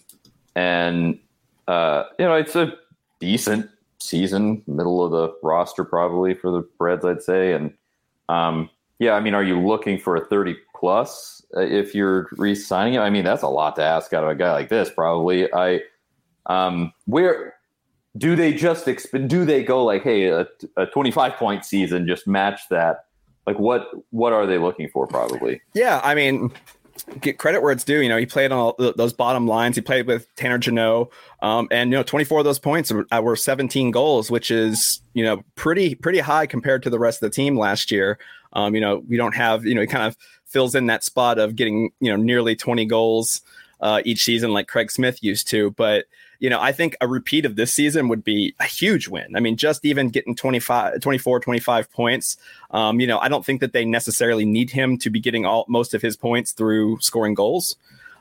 and, 0.55 1.19
uh, 1.69 2.05
you 2.19 2.25
know, 2.25 2.35
it's 2.35 2.57
a 2.57 2.75
decent 3.19 3.69
season, 3.99 4.63
middle 4.67 5.05
of 5.05 5.11
the 5.11 5.35
roster 5.43 5.85
probably 5.85 6.35
for 6.35 6.51
the 6.51 6.63
Preds, 6.63 7.05
I'd 7.05 7.23
say. 7.23 7.53
And, 7.53 7.75
um, 8.29 8.71
yeah, 8.99 9.13
I 9.13 9.21
mean, 9.21 9.35
are 9.35 9.45
you 9.45 9.61
looking 9.61 9.99
for 9.99 10.17
a 10.17 10.25
30 10.25 10.57
plus 10.77 11.43
uh, 11.57 11.61
if 11.61 11.95
you're 11.95 12.29
re-signing 12.33 12.95
him? 12.95 13.03
I 13.03 13.11
mean, 13.11 13.25
that's 13.25 13.43
a 13.43 13.49
lot 13.49 13.77
to 13.77 13.83
ask 13.83 14.13
out 14.13 14.25
of 14.25 14.31
a 14.31 14.35
guy 14.35 14.53
like 14.53 14.69
this, 14.69 14.91
probably. 14.91 15.53
I, 15.53 15.81
um, 16.47 16.93
where 17.07 17.55
do 18.17 18.35
they 18.37 18.53
just 18.53 18.87
exp- 18.87 19.29
do 19.29 19.45
they 19.45 19.63
go 19.63 19.85
like, 19.85 20.03
hey, 20.03 20.27
a, 20.27 20.47
a 20.77 20.87
25 20.87 21.35
point 21.35 21.65
season, 21.65 22.07
just 22.07 22.27
match 22.27 22.63
that? 22.71 23.05
Like 23.47 23.59
what 23.59 23.89
what 24.11 24.33
are 24.33 24.47
they 24.47 24.59
looking 24.59 24.89
for? 24.89 25.07
Probably. 25.07 25.61
Yeah, 25.75 26.01
I 26.05 26.15
mean, 26.15 26.53
get 27.21 27.39
credit 27.39 27.63
where 27.63 27.73
it's 27.73 27.85
due. 27.85 28.01
You 28.01 28.09
know, 28.09 28.19
he 28.19 28.27
played 28.27 28.53
on 28.53 28.59
all 28.59 28.93
those 28.97 29.13
bottom 29.13 29.47
lines. 29.47 29.77
He 29.77 29.83
played 29.83 30.07
with 30.07 30.33
Tanner 30.37 30.59
Jeannot, 30.59 31.09
um, 31.43 31.69
and 31.71 31.91
you 31.91 31.97
know, 31.97 32.03
24 32.03 32.41
of 32.41 32.45
those 32.45 32.59
points 32.59 32.93
were, 32.93 33.07
uh, 33.11 33.21
were 33.23 33.37
17 33.37 33.91
goals, 33.91 34.31
which 34.31 34.51
is 34.51 35.01
you 35.15 35.25
know 35.25 35.43
pretty 35.55 35.95
pretty 35.95 36.19
high 36.19 36.47
compared 36.47 36.83
to 36.83 36.91
the 36.91 36.99
rest 36.99 37.23
of 37.23 37.31
the 37.31 37.35
team 37.35 37.59
last 37.59 37.91
year. 37.91 38.19
Um, 38.53 38.75
you 38.75 38.81
know, 38.81 39.03
we 39.09 39.17
don't 39.17 39.35
have 39.35 39.65
you 39.65 39.75
know 39.75 39.81
he 39.81 39.87
kind 39.87 40.05
of 40.05 40.17
fills 40.47 40.75
in 40.75 40.87
that 40.87 41.05
spot 41.05 41.39
of 41.39 41.57
getting 41.57 41.91
you 42.01 42.11
know 42.11 42.17
nearly 42.17 42.57
20 42.57 42.85
goals 42.87 43.41
uh, 43.81 44.03
each 44.05 44.25
season 44.25 44.53
like 44.53 44.69
Craig 44.69 44.91
Smith 44.91 45.23
used 45.23 45.49
to, 45.49 45.71
but 45.73 46.05
you 46.41 46.49
know, 46.49 46.59
I 46.59 46.73
think 46.73 46.97
a 47.01 47.07
repeat 47.07 47.45
of 47.45 47.57
this 47.57 47.73
season 47.73 48.09
would 48.09 48.25
be 48.25 48.55
a 48.59 48.65
huge 48.65 49.09
win. 49.09 49.37
I 49.37 49.41
mean, 49.41 49.57
just 49.57 49.85
even 49.85 50.09
getting 50.09 50.35
25, 50.35 51.01
24, 51.01 51.39
25 51.39 51.93
points. 51.93 52.39
Um, 52.71 52.99
you 52.99 53.07
know, 53.07 53.19
I 53.19 53.29
don't 53.29 53.45
think 53.45 53.61
that 53.61 53.75
they 53.75 53.85
necessarily 53.85 54.47
need 54.47 54.71
him 54.71 54.97
to 54.99 55.11
be 55.11 55.21
getting 55.21 55.45
all 55.45 55.67
most 55.69 55.93
of 55.93 56.01
his 56.01 56.17
points 56.17 56.53
through 56.53 56.99
scoring 57.01 57.35
goals. 57.35 57.77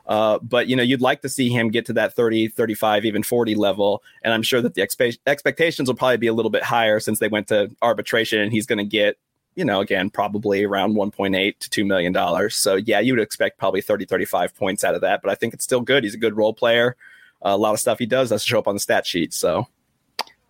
Uh, 0.06 0.38
but 0.39 0.68
you 0.68 0.75
know, 0.75 0.83
you'd 0.83 1.01
like 1.01 1.21
to 1.21 1.30
see 1.30 1.50
him 1.50 1.69
get 1.69 1.86
to 1.86 1.94
that 1.94 2.13
30, 2.13 2.50
35, 2.50 3.06
even 3.06 3.24
40 3.24 3.56
level. 3.56 4.04
And 4.21 4.33
I'm 4.33 4.44
sure 4.44 4.62
that 4.62 4.74
the 4.74 4.81
expe- 4.81 5.19
expectations 5.25 5.88
will 5.88 5.95
probably 5.95 6.18
be 6.18 6.27
a 6.27 6.33
little 6.33 6.51
bit 6.51 6.63
higher 6.63 7.00
since 7.00 7.19
they 7.19 7.27
went 7.30 7.48
to 7.48 7.71
arbitration 7.81 8.42
and 8.42 8.51
he's 8.51 8.66
going 8.66 8.80
to 8.80 8.83
get, 8.83 9.18
you 9.56 9.63
know, 9.63 9.80
again, 9.80 10.10
probably 10.10 10.66
around 10.66 10.95
1.8 10.95 11.60
to 11.60 11.69
$2 11.69 11.88
million. 11.88 12.50
So 12.50 12.75
yeah, 12.75 13.00
you 13.00 13.13
would 13.13 13.21
expect 13.21 13.60
probably 13.60 13.81
30, 13.81 14.06
35 14.06 14.56
points 14.56 14.83
out 14.83 14.95
of 14.95 15.01
that. 15.01 15.21
But 15.21 15.31
I 15.31 15.36
think 15.36 15.54
it's 15.54 15.63
still 15.63 15.81
good. 15.81 16.04
He's 16.04 16.16
a 16.16 16.19
good 16.19 16.36
role 16.36 16.54
player 16.54 16.98
a 17.41 17.57
lot 17.57 17.74
of 17.74 17.80
stuff 17.80 18.00
he 18.00 18.06
does 18.06 18.30
doesn't 18.30 18.47
show 18.47 18.59
up 18.59 18.68
on 18.68 18.75
the 18.75 18.80
stat 18.80 19.06
sheet. 19.06 19.33
So, 19.33 19.68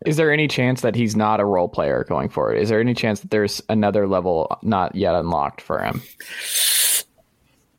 is 0.05 0.17
there 0.17 0.31
any 0.31 0.47
chance 0.47 0.81
that 0.81 0.95
he's 0.95 1.15
not 1.15 1.39
a 1.39 1.45
role 1.45 1.67
player 1.67 2.05
going 2.07 2.29
forward? 2.29 2.55
Is 2.55 2.69
there 2.69 2.79
any 2.79 2.93
chance 2.93 3.19
that 3.19 3.31
there's 3.31 3.61
another 3.69 4.07
level 4.07 4.57
not 4.61 4.95
yet 4.95 5.15
unlocked 5.15 5.61
for 5.61 5.79
him? 5.79 6.01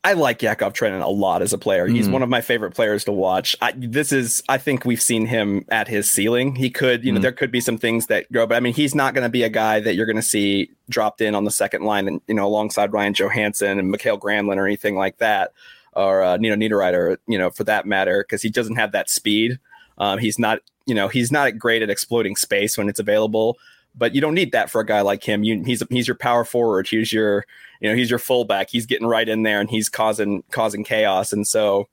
I 0.02 0.14
like 0.14 0.42
Yakov 0.42 0.72
Trenin 0.72 1.02
a 1.02 1.08
lot 1.08 1.42
as 1.42 1.52
a 1.52 1.58
player. 1.58 1.86
He's 1.86 2.08
mm. 2.08 2.12
one 2.12 2.22
of 2.22 2.30
my 2.30 2.40
favorite 2.40 2.74
players 2.74 3.04
to 3.04 3.12
watch. 3.12 3.54
I, 3.60 3.72
this 3.76 4.12
is, 4.12 4.42
I 4.48 4.56
think 4.56 4.86
we've 4.86 5.00
seen 5.00 5.26
him 5.26 5.66
at 5.68 5.88
his 5.88 6.10
ceiling. 6.10 6.56
He 6.56 6.70
could, 6.70 7.04
you 7.04 7.12
mm. 7.12 7.16
know, 7.16 7.20
there 7.20 7.32
could 7.32 7.50
be 7.50 7.60
some 7.60 7.76
things 7.76 8.06
that 8.06 8.30
grow, 8.32 8.46
but 8.46 8.54
I 8.54 8.60
mean, 8.60 8.72
he's 8.72 8.94
not 8.94 9.12
going 9.12 9.24
to 9.24 9.30
be 9.30 9.42
a 9.42 9.50
guy 9.50 9.78
that 9.80 9.94
you're 9.94 10.06
going 10.06 10.16
to 10.16 10.22
see 10.22 10.70
dropped 10.88 11.20
in 11.20 11.34
on 11.34 11.44
the 11.44 11.50
second 11.50 11.82
line 11.82 12.08
and, 12.08 12.22
you 12.28 12.34
know, 12.34 12.46
alongside 12.46 12.94
Ryan 12.94 13.12
Johansen 13.12 13.78
and 13.78 13.90
Mikael 13.90 14.18
Granlund 14.18 14.56
or 14.56 14.66
anything 14.66 14.96
like 14.96 15.18
that 15.18 15.52
or 15.94 16.22
uh, 16.22 16.36
Nino 16.36 16.56
Niederreiter, 16.56 17.16
you 17.26 17.38
know, 17.38 17.50
for 17.50 17.64
that 17.64 17.86
matter, 17.86 18.22
because 18.22 18.42
he 18.42 18.48
doesn't 18.48 18.76
have 18.76 18.92
that 18.92 19.10
speed. 19.10 19.58
Um, 19.98 20.18
he's 20.18 20.38
not, 20.38 20.60
you 20.86 20.94
know, 20.94 21.08
he's 21.08 21.30
not 21.30 21.58
great 21.58 21.82
at 21.82 21.90
exploiting 21.90 22.36
space 22.36 22.78
when 22.78 22.88
it's 22.88 23.00
available. 23.00 23.58
But 23.96 24.14
you 24.14 24.20
don't 24.20 24.34
need 24.34 24.52
that 24.52 24.70
for 24.70 24.80
a 24.80 24.86
guy 24.86 25.00
like 25.00 25.24
him. 25.24 25.42
You, 25.42 25.64
he's 25.64 25.82
he's 25.90 26.06
your 26.06 26.14
power 26.14 26.44
forward. 26.44 26.86
He's 26.86 27.12
your, 27.12 27.44
you 27.80 27.88
know, 27.88 27.96
he's 27.96 28.08
your 28.08 28.20
fullback. 28.20 28.70
He's 28.70 28.86
getting 28.86 29.08
right 29.08 29.28
in 29.28 29.42
there 29.42 29.60
and 29.60 29.68
he's 29.68 29.88
causing 29.88 30.44
causing 30.52 30.84
chaos. 30.84 31.32
And 31.32 31.46
so, 31.46 31.88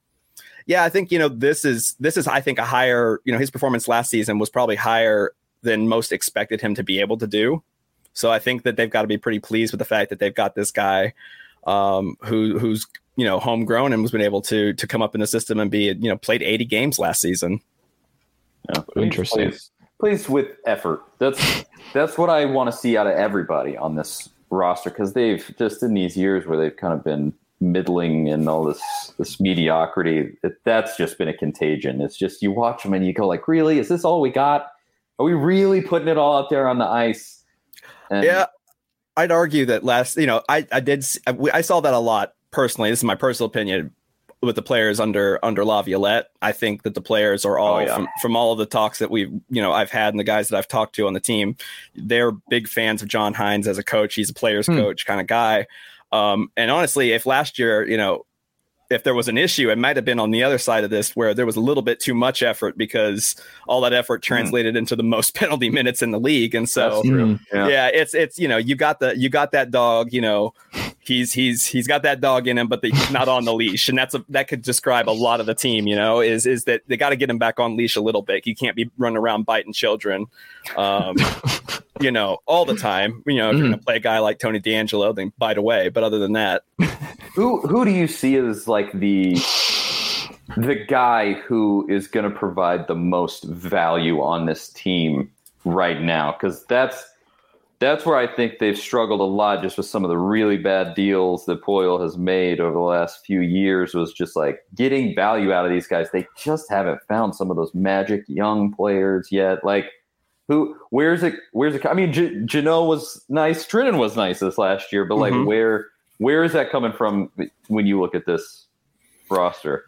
yeah, 0.68 0.84
I 0.84 0.90
think 0.90 1.12
you 1.12 1.18
know 1.18 1.28
this 1.28 1.66
is 1.66 1.96
this 2.00 2.16
is 2.16 2.28
I 2.28 2.40
think 2.40 2.60
a 2.60 2.66
higher, 2.66 3.20
you 3.26 3.34
know, 3.34 3.40
his 3.40 3.50
performance 3.50 3.88
last 3.88 4.12
season 4.12 4.38
was 4.38 4.50
probably 4.50 4.76
higher 4.76 5.32
than 5.64 5.88
most 5.88 6.12
expected 6.12 6.62
him 6.62 6.76
to 6.76 6.84
be 6.84 7.00
able 7.00 7.18
to 7.18 7.28
do. 7.28 7.64
So 8.14 8.32
I 8.32 8.40
think 8.40 8.64
that 8.64 8.78
they've 8.78 8.90
got 8.90 9.02
to 9.02 9.08
be 9.08 9.18
pretty 9.18 9.40
pleased 9.40 9.74
with 9.74 9.80
the 9.80 9.86
fact 9.86 10.12
that 10.12 10.20
they've 10.20 10.34
got 10.34 10.56
this 10.56 10.72
guy 10.72 11.14
um, 11.66 12.16
who 12.24 12.58
who's 12.60 12.86
you 13.16 13.26
know 13.26 13.40
homegrown 13.40 13.94
and 13.94 14.02
was 14.02 14.12
been 14.12 14.22
able 14.22 14.42
to 14.44 14.74
to 14.74 14.88
come 14.88 15.02
up 15.02 15.16
in 15.16 15.22
the 15.22 15.28
system 15.28 15.60
and 15.60 15.72
be 15.72 15.86
you 15.86 16.10
know 16.10 16.18
played 16.18 16.42
80 16.42 16.66
games 16.66 17.00
last 17.00 17.22
season. 17.22 17.62
Yeah, 18.70 18.84
interesting. 18.96 19.50
Plays, 19.50 19.72
plays 20.00 20.30
with 20.30 20.48
effort. 20.66 21.04
That's 21.20 21.66
that's 21.94 22.18
what 22.18 22.30
I 22.30 22.46
want 22.46 22.72
to 22.72 22.78
see 22.78 22.98
out 22.98 23.08
of 23.08 23.14
everybody 23.14 23.78
on 23.78 23.96
this 23.96 24.30
roster 24.50 24.90
because 24.90 25.14
they've 25.14 25.54
just 25.58 25.84
in 25.84 25.94
these 25.94 26.16
years 26.16 26.46
where 26.46 26.58
they've 26.58 26.76
kind 26.76 26.94
of 26.94 27.04
been 27.04 27.34
middling 27.60 28.30
and 28.30 28.48
all 28.48 28.64
this 28.64 29.14
this 29.18 29.40
mediocrity. 29.40 30.38
It, 30.44 30.64
that's 30.64 30.98
just 30.98 31.18
been 31.18 31.28
a 31.28 31.34
contagion. 31.36 32.02
It's 32.02 32.18
just 32.18 32.42
you 32.42 32.52
watch 32.52 32.84
them 32.84 32.94
and 32.94 33.06
you 33.06 33.14
go 33.14 33.28
like, 33.28 33.48
really, 33.48 33.80
is 33.80 33.90
this 33.90 34.06
all 34.06 34.22
we 34.22 34.30
got? 34.30 34.72
Are 35.20 35.26
we 35.26 35.34
really 35.34 35.82
putting 35.82 36.08
it 36.08 36.18
all 36.18 36.38
out 36.38 36.50
there 36.50 36.68
on 36.68 36.78
the 36.78 36.86
ice? 36.86 37.44
And, 38.10 38.24
yeah, 38.24 38.46
I'd 39.18 39.32
argue 39.32 39.66
that 39.66 39.84
last, 39.84 40.16
you 40.16 40.28
know, 40.28 40.44
I 40.48 40.66
I 40.72 40.80
did 40.80 41.06
I 41.52 41.62
saw 41.62 41.82
that 41.82 41.94
a 41.94 42.00
lot 42.00 42.34
personally. 42.52 42.92
This 42.92 43.00
is 43.00 43.04
my 43.04 43.16
personal 43.16 43.48
opinion 43.48 43.92
with 44.42 44.56
the 44.56 44.62
players 44.62 45.00
under 45.00 45.44
under 45.44 45.66
Laviolette. 45.66 46.28
I 46.42 46.52
think 46.52 46.84
that 46.84 46.94
the 46.94 47.02
players 47.02 47.44
are 47.44 47.58
all 47.58 47.78
oh, 47.78 47.80
yeah. 47.80 47.96
from, 47.96 48.08
from 48.22 48.36
all 48.36 48.52
of 48.52 48.60
the 48.60 48.68
talks 48.68 49.00
that 49.00 49.10
we've 49.10 49.32
you 49.50 49.62
know 49.62 49.74
I've 49.74 49.90
had 49.90 50.14
and 50.14 50.20
the 50.20 50.24
guys 50.24 50.50
that 50.50 50.58
I've 50.58 50.68
talked 50.68 50.96
to 50.96 51.08
on 51.08 51.14
the 51.14 51.20
team, 51.20 51.58
they're 51.96 52.32
big 52.32 52.68
fans 52.68 53.02
of 53.02 53.08
John 53.08 53.34
Hynes 53.34 53.66
as 53.66 53.80
a 53.80 53.84
coach. 53.84 54.14
He's 54.14 54.30
a 54.30 54.36
players 54.36 54.68
hmm. 54.68 54.76
coach 54.78 55.08
kind 55.08 55.20
of 55.20 55.26
guy. 55.26 55.66
Um, 56.12 56.52
and 56.56 56.70
honestly, 56.72 57.12
if 57.12 57.26
last 57.26 57.60
year, 57.60 57.86
you 57.86 57.98
know, 57.98 58.27
if 58.90 59.04
there 59.04 59.14
was 59.14 59.28
an 59.28 59.38
issue, 59.38 59.70
it 59.70 59.78
might 59.78 59.96
have 59.96 60.06
been 60.06 60.20
on 60.20 60.32
the 60.32 60.44
other 60.44 60.58
side 60.58 60.84
of 60.84 60.90
this 60.90 61.16
where 61.16 61.34
there 61.34 61.46
was 61.46 61.56
a 61.56 61.62
little 61.62 61.84
bit 61.84 62.00
too 62.00 62.14
much 62.14 62.42
effort 62.42 62.78
because 62.78 63.36
all 63.68 63.82
that 63.82 63.94
effort 63.94 64.24
hmm. 64.24 64.28
translated 64.28 64.76
mm. 64.76 64.80
into 64.80 64.96
the 64.96 65.04
most 65.04 65.36
penalty 65.36 65.70
minutes 65.70 66.02
in 66.02 66.12
the 66.12 66.20
league. 66.20 66.56
And 66.56 66.70
so, 66.70 67.04
yeah. 67.04 67.68
yeah. 67.68 67.88
it's 67.88 68.14
it's 68.14 68.40
you 68.40 68.48
know 68.48 68.58
you 68.58 68.76
got 68.76 69.00
the 69.00 69.18
you 69.18 69.30
got 69.30 69.52
that 69.52 69.72
dog. 69.72 70.14
You 70.14 70.22
know, 70.22 70.54
he's 71.00 71.34
he's 71.34 71.66
he's 71.66 71.88
got 71.88 72.04
that 72.04 72.22
dog 72.22 72.48
in 72.48 72.58
him, 72.58 72.68
but 72.68 72.82
the, 72.82 72.92
he's 72.92 73.12
not 73.12 73.28
on 73.28 73.46
the 73.46 73.54
leash, 73.56 73.90
and 73.90 73.98
that's 73.98 74.14
a, 74.14 74.24
that 74.30 74.48
could 74.48 74.62
describe 74.62 75.10
a 75.10 75.12
lot 75.12 75.40
of 75.40 75.46
the 75.46 75.56
team. 75.56 75.88
You 75.88 75.96
know, 75.96 76.22
is 76.22 76.46
is 76.46 76.64
that 76.66 76.82
they 76.88 76.98
got 76.98 77.10
to 77.10 77.16
get 77.16 77.30
him 77.30 77.38
back 77.38 77.60
on 77.60 77.76
leash 77.76 77.96
a 77.96 78.02
little 78.02 78.22
bit. 78.22 78.46
He 78.46 78.56
can't 78.56 78.76
be 78.76 78.90
running 78.98 79.18
around 79.18 79.46
biting 79.46 79.74
children. 79.74 80.28
Um, 80.76 81.16
you 82.00 82.12
know, 82.12 82.40
all 82.46 82.66
the 82.66 82.76
time. 82.76 83.24
You 83.26 83.36
know, 83.36 83.50
if 83.50 83.58
you're 83.58 83.68
going 83.68 83.80
to 83.80 83.86
play 83.86 83.96
a 83.96 84.00
guy 84.00 84.20
like 84.20 84.40
Tony 84.40 84.60
DeAngelo, 84.60 85.16
then 85.16 85.32
bite 85.38 85.58
away. 85.58 85.90
But 85.90 86.04
other 86.04 86.20
than 86.20 86.34
that, 86.34 86.64
who 87.36 87.62
who 87.62 87.86
do 87.86 87.92
you 87.92 88.08
see 88.08 88.36
as 88.36 88.68
like 88.68 88.92
the 88.94 89.36
the 90.56 90.76
guy 90.88 91.34
who 91.34 91.86
is 91.90 92.08
going 92.08 92.30
to 92.30 92.36
provide 92.36 92.88
the 92.88 92.96
most 92.96 93.44
value 93.44 94.22
on 94.22 94.46
this 94.46 94.70
team 94.70 95.32
right 95.66 96.02
now? 96.02 96.32
Because 96.32 96.66
that's 96.66 97.04
that's 97.80 98.06
where 98.06 98.18
I 98.18 98.34
think 98.34 98.58
they've 98.58 98.78
struggled 98.78 99.20
a 99.20 99.24
lot, 99.24 99.62
just 99.62 99.78
with 99.78 99.86
some 99.86 100.04
of 100.04 100.10
the 100.10 100.18
really 100.18 100.58
bad 100.58 100.96
deals 100.96 101.46
that 101.46 101.62
Poile 101.62 102.02
has 102.02 102.18
made 102.18 102.60
over 102.60 102.74
the 102.74 102.80
last 102.80 103.24
few 103.26 103.42
years. 103.42 103.94
Was 103.94 104.14
just 104.14 104.36
like 104.36 104.66
getting 104.74 105.14
value 105.14 105.52
out 105.52 105.66
of 105.66 105.72
these 105.72 105.88
guys. 105.88 106.10
They 106.12 106.26
just 106.36 106.70
haven't 106.70 107.02
found 107.08 107.36
some 107.36 107.52
of 107.52 107.58
those 107.58 107.74
magic 107.76 108.24
young 108.28 108.74
players 108.74 109.30
yet. 109.32 109.64
Like 109.64 109.86
who 110.48 110.76
where's 110.90 111.24
it 111.24 111.36
where's 111.52 111.76
it 111.76 111.86
i 111.86 111.94
mean 111.94 112.14
J- 112.14 112.42
Jeannot 112.46 112.88
was 112.88 113.24
nice 113.30 113.66
Trenin 113.66 113.98
was 113.98 114.16
nice 114.16 114.40
this 114.40 114.58
last 114.58 114.92
year 114.92 115.06
but 115.06 115.18
like 115.18 115.34
mm-hmm. 115.34 115.46
where 115.46 115.88
where 116.18 116.44
is 116.44 116.54
that 116.54 116.72
coming 116.72 116.94
from 116.94 117.32
when 117.68 117.86
you 117.86 118.00
look 118.00 118.16
at 118.16 118.26
this 118.26 118.66
roster 119.30 119.86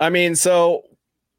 i 0.00 0.08
mean 0.08 0.34
so 0.34 0.82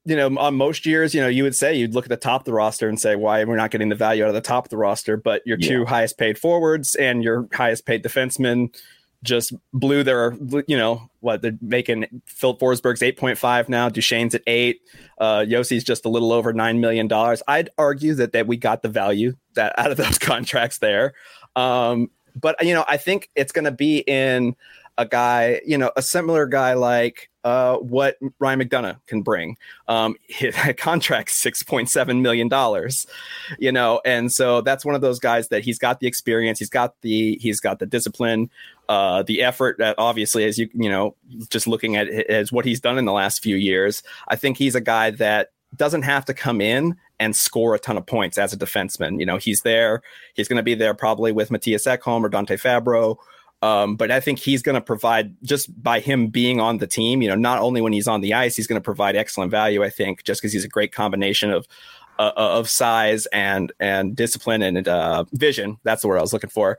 you 0.06 0.16
know 0.16 0.38
on 0.38 0.56
most 0.56 0.86
years 0.86 1.14
you 1.14 1.22
know 1.22 1.28
you 1.28 1.44
would 1.44 1.56
say 1.56 1.74
you'd 1.76 1.94
look 1.94 2.06
at 2.06 2.10
the 2.10 2.18
top 2.18 2.42
of 2.42 2.46
the 2.46 2.54
roster 2.54 2.90
and 2.90 3.00
say 3.00 3.16
why 3.16 3.44
we're 3.44 3.56
not 3.56 3.72
getting 3.72 3.90
the 3.90 3.96
value 3.96 4.24
out 4.24 4.30
of 4.30 4.36
the 4.36 4.42
top 4.42 4.66
of 4.66 4.70
the 4.70 4.78
roster 4.78 5.18
but 5.18 5.46
your 5.46 5.58
yeah. 5.60 5.70
two 5.70 5.86
highest 5.86 6.18
paid 6.18 6.38
forwards 6.38 6.96
and 6.96 7.24
your 7.24 7.48
highest 7.54 7.86
paid 7.86 8.04
defensemen 8.04 8.74
just 9.24 9.54
blew 9.74 10.04
their, 10.04 10.38
you 10.68 10.78
know, 10.78 11.10
what 11.20 11.42
they're 11.42 11.58
making 11.62 12.22
Phil 12.26 12.58
Forsberg's 12.58 13.02
8.5 13.02 13.68
now. 13.68 13.90
Duchene's 13.90 14.36
at 14.36 14.42
eight. 14.48 14.82
Uh, 15.18 15.40
Josi's 15.40 15.84
just 15.84 16.06
a 16.06 16.10
little 16.10 16.32
over 16.32 16.54
$9 16.54 16.80
million. 16.80 17.10
I'd 17.48 17.70
argue 17.78 18.14
that, 18.16 18.32
that 18.32 18.48
we 18.48 18.58
got 18.58 18.82
the 18.82 18.90
value 18.90 19.36
that 19.56 19.78
out 19.78 19.92
of 19.92 19.98
those 19.98 20.18
contracts 20.20 20.78
there. 20.80 21.14
Um, 21.56 22.10
but, 22.36 22.56
you 22.66 22.74
know, 22.74 22.86
I 22.88 22.98
think 22.98 23.30
it's 23.36 23.52
going 23.52 23.66
to 23.66 23.72
be 23.72 24.00
in 24.00 24.56
a 24.98 25.06
guy, 25.06 25.62
you 25.66 25.78
know, 25.78 25.92
a 25.98 26.02
similar 26.02 26.46
guy 26.46 26.74
like 26.74 27.29
uh, 27.44 27.78
what 27.78 28.18
Ryan 28.40 28.62
McDonagh 28.62 28.98
can 29.08 29.22
bring. 29.22 29.58
Um, 29.88 30.16
his 30.28 30.56
contract 30.78 31.32
six 31.32 31.64
point 31.64 31.90
seven 31.90 32.22
million 32.22 32.48
dollars, 32.48 33.08
you 33.58 33.72
know, 33.72 34.02
and 34.06 34.32
so 34.32 34.62
that's 34.62 34.86
one 34.86 34.96
of 34.96 35.02
those 35.02 35.20
guys 35.20 35.50
that 35.50 35.64
he's 35.64 35.80
got 35.80 36.00
the 36.00 36.08
experience, 36.08 36.60
he's 36.60 36.70
got 36.70 37.00
the 37.02 37.38
he's 37.42 37.60
got 37.60 37.80
the 37.80 37.86
discipline, 37.86 38.50
uh, 38.88 39.24
the 39.24 39.42
effort. 39.42 39.78
That 39.78 39.96
obviously, 39.98 40.46
as 40.46 40.58
you 40.58 40.70
you 40.74 40.90
know, 40.90 41.16
just 41.50 41.68
looking 41.68 41.96
at 41.96 42.08
as 42.08 42.52
what 42.52 42.66
he's 42.66 42.80
done 42.80 42.98
in 42.98 43.06
the 43.06 43.14
last 43.14 43.42
few 43.42 43.56
years, 43.56 44.04
I 44.28 44.36
think 44.36 44.58
he's 44.58 44.76
a 44.76 44.82
guy 44.82 45.12
that 45.12 45.52
doesn't 45.76 46.02
have 46.02 46.26
to 46.26 46.34
come 46.34 46.62
in 46.62 46.98
and 47.20 47.36
score 47.36 47.76
a 47.76 47.80
ton 47.80 47.98
of 47.98 48.06
points 48.06 48.38
as 48.38 48.54
a 48.54 48.58
defenseman. 48.58 49.20
You 49.20 49.26
know, 49.26 49.38
he's 49.38 49.62
there. 49.62 50.02
He's 50.34 50.48
going 50.48 50.58
to 50.58 50.64
be 50.64 50.74
there 50.74 50.94
probably 50.94 51.32
with 51.32 51.50
Mattias 51.50 51.86
Ekholm 51.86 52.24
or 52.24 52.30
Dante 52.30 52.56
Fabbro 52.56 53.18
um, 53.62 53.96
but 53.96 54.12
I 54.12 54.20
think 54.20 54.40
he's 54.40 54.62
going 54.62 54.76
to 54.76 54.82
provide 54.82 55.36
just 55.44 55.82
by 55.82 56.00
him 56.00 56.28
being 56.28 56.60
on 56.60 56.78
the 56.78 56.88
team. 56.88 57.22
You 57.22 57.30
know, 57.30 57.36
not 57.36 57.60
only 57.60 57.82
when 57.82 57.94
he's 57.94 58.08
on 58.08 58.22
the 58.22 58.34
ice, 58.34 58.56
he's 58.56 58.68
going 58.68 58.80
to 58.80 58.84
provide 58.84 59.16
excellent 59.16 59.52
value. 59.52 59.84
I 59.84 59.90
think 59.90 60.24
just 60.24 60.42
because 60.42 60.54
he's 60.54 60.66
a 60.66 60.70
great 60.70 60.94
combination 60.94 61.52
of 61.52 61.68
uh, 62.20 62.34
of 62.36 62.70
size 62.70 63.26
and 63.28 63.72
and 63.80 64.16
discipline 64.16 64.62
and 64.62 64.88
uh, 64.88 65.26
vision. 65.34 65.78
That's 65.84 66.02
the 66.02 66.08
word 66.08 66.18
I 66.18 66.22
was 66.22 66.34
looking 66.34 66.50
for. 66.50 66.78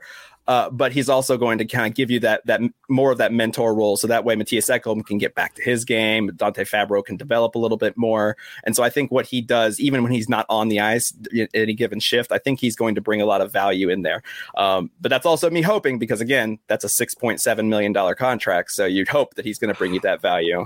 Uh, 0.51 0.69
but 0.69 0.91
he's 0.91 1.07
also 1.07 1.37
going 1.37 1.57
to 1.57 1.63
kind 1.63 1.87
of 1.87 1.95
give 1.95 2.11
you 2.11 2.19
that 2.19 2.45
that 2.45 2.59
more 2.89 3.09
of 3.09 3.17
that 3.17 3.31
mentor 3.31 3.73
role, 3.73 3.95
so 3.95 4.05
that 4.05 4.25
way 4.25 4.35
Mattias 4.35 4.69
Ekholm 4.69 5.05
can 5.05 5.17
get 5.17 5.33
back 5.33 5.55
to 5.55 5.63
his 5.63 5.85
game. 5.85 6.29
Dante 6.35 6.65
Fabbro 6.65 7.05
can 7.05 7.15
develop 7.15 7.55
a 7.55 7.57
little 7.57 7.77
bit 7.77 7.95
more, 7.95 8.35
and 8.65 8.75
so 8.75 8.83
I 8.83 8.89
think 8.89 9.11
what 9.11 9.25
he 9.25 9.39
does, 9.39 9.79
even 9.79 10.03
when 10.03 10.11
he's 10.11 10.27
not 10.27 10.45
on 10.49 10.67
the 10.67 10.81
ice 10.81 11.13
at 11.39 11.47
any 11.53 11.73
given 11.73 12.01
shift, 12.01 12.33
I 12.33 12.37
think 12.37 12.59
he's 12.59 12.75
going 12.75 12.95
to 12.95 13.01
bring 13.01 13.21
a 13.21 13.25
lot 13.25 13.39
of 13.39 13.49
value 13.49 13.87
in 13.87 14.01
there. 14.01 14.23
Um, 14.57 14.91
but 14.99 15.07
that's 15.07 15.25
also 15.25 15.49
me 15.49 15.61
hoping 15.61 15.97
because 15.99 16.19
again, 16.19 16.59
that's 16.67 16.83
a 16.83 16.89
six 16.89 17.15
point 17.15 17.39
seven 17.39 17.69
million 17.69 17.93
dollar 17.93 18.13
contract, 18.13 18.71
so 18.71 18.85
you'd 18.85 19.07
hope 19.07 19.35
that 19.35 19.45
he's 19.45 19.57
going 19.57 19.73
to 19.73 19.77
bring 19.77 19.93
you 19.93 20.01
that 20.01 20.19
value. 20.19 20.65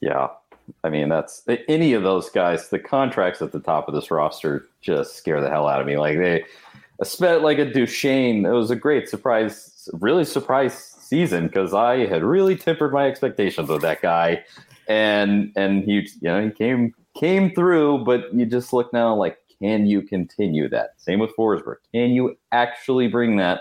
Yeah, 0.00 0.26
I 0.82 0.90
mean, 0.90 1.08
that's 1.08 1.44
any 1.68 1.92
of 1.92 2.02
those 2.02 2.30
guys. 2.30 2.68
The 2.68 2.80
contracts 2.80 3.42
at 3.42 3.52
the 3.52 3.60
top 3.60 3.86
of 3.86 3.94
this 3.94 4.10
roster 4.10 4.68
just 4.80 5.14
scare 5.14 5.40
the 5.40 5.50
hell 5.50 5.68
out 5.68 5.80
of 5.80 5.86
me. 5.86 5.98
Like 5.98 6.18
they 6.18 6.44
spent 7.02 7.42
like 7.42 7.58
a 7.58 7.64
Duchene. 7.64 8.44
It 8.44 8.50
was 8.50 8.70
a 8.70 8.76
great 8.76 9.08
surprise, 9.08 9.88
really 9.94 10.24
surprise 10.24 10.74
season 10.74 11.46
because 11.46 11.74
I 11.74 12.06
had 12.06 12.22
really 12.22 12.56
tempered 12.56 12.92
my 12.92 13.06
expectations 13.06 13.68
with 13.68 13.82
that 13.82 14.02
guy, 14.02 14.44
and 14.88 15.52
and 15.56 15.84
he 15.84 16.08
you 16.20 16.28
know 16.28 16.44
he 16.44 16.50
came 16.50 16.94
came 17.16 17.54
through, 17.54 18.04
but 18.04 18.32
you 18.34 18.46
just 18.46 18.72
look 18.72 18.92
now 18.92 19.14
like 19.14 19.38
can 19.60 19.86
you 19.86 20.02
continue 20.02 20.68
that? 20.70 20.94
Same 20.96 21.18
with 21.18 21.36
Forsberg. 21.36 21.76
Can 21.92 22.10
you 22.10 22.38
actually 22.50 23.08
bring 23.08 23.36
that 23.36 23.60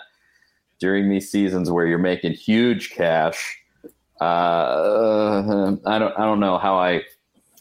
during 0.79 1.09
these 1.09 1.29
seasons 1.29 1.69
where 1.69 1.85
you're 1.85 1.97
making 1.97 2.33
huge 2.33 2.91
cash? 2.91 3.57
Uh, 4.21 5.75
I 5.85 5.99
don't 5.99 6.17
I 6.17 6.25
don't 6.25 6.39
know 6.39 6.57
how 6.57 6.77
I 6.77 7.03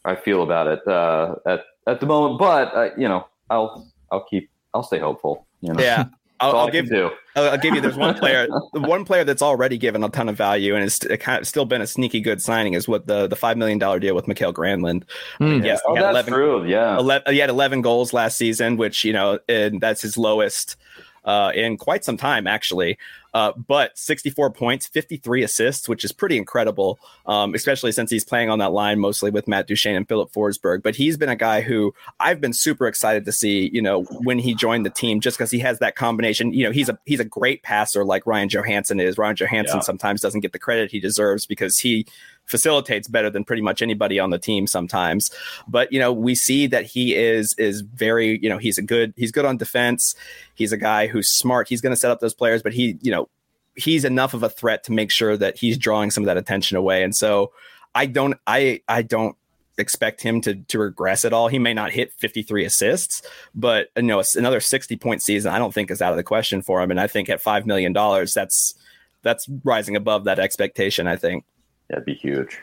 I 0.05 0.15
feel 0.15 0.43
about 0.43 0.67
it 0.67 0.87
uh, 0.87 1.35
at 1.47 1.65
at 1.87 2.01
the 2.01 2.07
moment, 2.07 2.39
but 2.39 2.75
uh, 2.75 2.91
you 2.97 3.09
know 3.09 3.27
I'll 3.51 3.91
I'll 4.13 4.25
keep 4.25 4.51
I'll 4.75 4.83
stay 4.83 4.99
hopeful. 4.99 5.48
You 5.61 5.73
know? 5.73 5.83
Yeah. 5.83 6.07
I'll, 6.41 6.57
I'll 6.57 6.71
give 6.71 6.87
you. 6.87 7.11
I'll, 7.35 7.51
I'll, 7.51 7.59
give 7.59 7.75
you. 7.75 7.81
There's 7.81 7.97
one 7.97 8.15
player, 8.15 8.47
the 8.73 8.81
one 8.81 9.05
player 9.05 9.25
that's 9.25 9.43
already 9.43 9.77
given 9.77 10.05
a 10.05 10.09
ton 10.09 10.29
of 10.29 10.37
value 10.37 10.77
and 10.77 10.85
it's 10.85 10.99
kind 11.19 11.41
of 11.41 11.49
still 11.49 11.65
been 11.65 11.81
a 11.81 11.87
sneaky 11.87 12.21
good 12.21 12.41
signing 12.41 12.75
is 12.75 12.87
what 12.87 13.09
the 13.09 13.27
the 13.27 13.35
five 13.35 13.57
million 13.57 13.79
dollar 13.79 13.99
deal 13.99 14.15
with 14.15 14.29
Mikael 14.29 14.55
Granlund. 14.55 15.03
Mm. 15.41 15.65
Yes, 15.65 15.81
oh, 15.85 15.95
that's 15.95 16.11
11, 16.11 16.33
true. 16.33 16.65
Yeah, 16.65 16.97
11, 16.97 17.33
he 17.33 17.41
had 17.41 17.51
11 17.51 17.83
goals 17.83 18.13
last 18.13 18.39
season, 18.39 18.77
which 18.77 19.05
you 19.05 19.13
know, 19.13 19.41
and 19.49 19.81
that's 19.81 20.01
his 20.01 20.17
lowest 20.17 20.77
uh, 21.25 21.53
in 21.55 21.77
quite 21.77 22.05
some 22.05 22.17
time, 22.17 22.47
actually. 22.47 22.99
Uh, 23.35 23.53
but 23.53 23.97
64 23.99 24.51
points, 24.51 24.87
53 24.87 25.43
assists, 25.43 25.89
which 25.89 26.05
is 26.05 26.13
pretty 26.13 26.37
incredible, 26.37 26.99
um, 27.27 27.55
especially 27.55 27.93
since 27.93 28.11
he's 28.11 28.25
playing 28.25 28.51
on 28.51 28.59
that 28.59 28.73
line 28.73 28.99
mostly 28.99 29.31
with 29.31 29.47
Matt 29.47 29.67
Duchene 29.67 29.97
and 29.97 30.09
Filip 30.09 30.33
Forsberg. 30.33 30.83
But 30.83 30.97
he's 30.97 31.17
been 31.17 31.29
a 31.29 31.37
guy 31.37 31.61
who 31.61 31.95
I've 32.21 32.41
been 32.41 32.53
super 32.53 32.87
excited 32.87 33.25
to 33.27 33.33
see, 33.33 33.71
you 33.73 33.83
know, 33.83 34.03
when 34.05 34.39
he 34.39 34.55
joined 34.55 34.87
the 34.87 34.91
team, 34.91 35.21
just 35.21 35.37
because 35.37 35.51
he 35.51 35.59
has 35.61 35.79
that 35.81 35.95
combination. 35.97 36.53
You 36.53 36.65
know, 36.65 36.73
he's 36.73 36.89
a 36.89 36.99
he's 37.05 37.21
a 37.21 37.25
great 37.25 37.63
passer 37.63 38.05
like 38.05 38.27
Ryan 38.27 38.49
Johansen 38.49 39.01
is. 39.01 39.19
Ryan 39.19 39.37
Johansen 39.37 39.77
yeah. 39.77 39.81
sometimes 39.81 40.21
doesn't 40.21 40.41
get 40.41 40.53
the 40.53 40.59
credit 40.59 40.91
he 40.91 41.01
deserves 41.01 41.47
because 41.47 41.79
he 41.79 42.07
facilitates 42.49 43.07
better 43.07 43.31
than 43.31 43.45
pretty 43.45 43.63
much 43.63 43.83
anybody 43.83 44.19
on 44.19 44.31
the 44.31 44.39
team 44.39 44.67
sometimes. 44.67 45.31
But 45.69 45.93
you 45.93 46.01
know, 46.01 46.13
we 46.13 46.35
see 46.35 46.67
that 46.67 46.85
he 46.85 47.15
is 47.15 47.55
is 47.59 47.83
very 47.83 48.39
you 48.43 48.49
know 48.49 48.59
he's 48.59 48.79
a 48.79 48.83
good 48.83 49.15
he's 49.17 49.31
good 49.31 49.45
on 49.45 49.57
defense. 49.57 50.15
He's 50.55 50.73
a 50.73 50.77
guy 50.77 51.07
who's 51.07 51.31
smart. 51.31 51.69
He's 51.69 51.81
going 51.81 51.93
to 51.93 51.97
set 51.97 52.11
up 52.11 52.21
those 52.21 52.35
players, 52.35 52.63
but 52.63 52.73
he 52.73 52.99
you 53.03 53.11
know 53.11 53.29
he's 53.77 54.05
enough 54.05 54.35
of 54.35 54.43
a 54.43 54.49
threat 54.49 54.83
to 54.85 54.93
make 54.93 55.11
sure 55.11 55.37
that 55.37 55.57
he's 55.57 55.79
drawing 55.79 56.11
some 56.11 56.25
of 56.25 56.27
that 56.27 56.37
attention 56.37 56.77
away. 56.77 57.05
And 57.05 57.15
so 57.15 57.53
I 57.95 58.07
don't 58.07 58.35
I 58.47 58.81
I 58.89 59.03
don't 59.03 59.37
expect 59.77 60.21
him 60.23 60.41
to 60.41 60.55
to 60.55 60.79
regress 60.79 61.25
at 61.25 61.33
all. 61.33 61.49
He 61.49 61.59
may 61.59 61.75
not 61.75 61.93
hit 61.93 62.13
53 62.15 62.65
assists, 62.65 63.23
but 63.55 63.89
you 63.97 64.03
know 64.03 64.23
another 64.37 64.61
60 64.61 64.97
point 64.97 65.23
season 65.23 65.53
I 65.53 65.59
don't 65.59 65.73
think 65.73 65.91
is 65.91 66.03
out 66.03 66.13
of 66.13 66.17
the 66.17 66.25
question 66.25 66.63
for 66.63 66.83
him. 66.83 66.91
And 66.91 67.01
I 67.01 67.07
think 67.07 67.29
at 67.29 67.41
five 67.41 67.67
million 67.67 67.93
dollars, 67.93 68.35
that's 68.35 68.75
that's 69.23 69.49
rising 69.65 69.97
above 69.97 70.25
that 70.25 70.39
expectation. 70.39 71.07
I 71.07 71.17
think. 71.17 71.45
That'd 71.89 72.05
be 72.05 72.15
huge. 72.15 72.59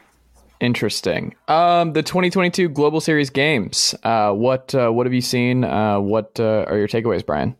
Interesting. 0.62 1.36
Um, 1.48 1.94
the 1.94 2.01
2022 2.01 2.70
Global 2.70 3.01
Series 3.01 3.29
games. 3.29 3.94
Uh, 4.03 4.32
what 4.32 4.74
uh, 4.74 4.89
what 4.89 5.05
have 5.05 5.13
you 5.13 5.22
seen? 5.22 5.63
Uh, 5.63 6.00
what 6.00 6.39
uh, 6.39 6.65
are 6.67 6.77
your 6.77 6.88
takeaways, 6.88 7.25
Bryan? 7.25 7.55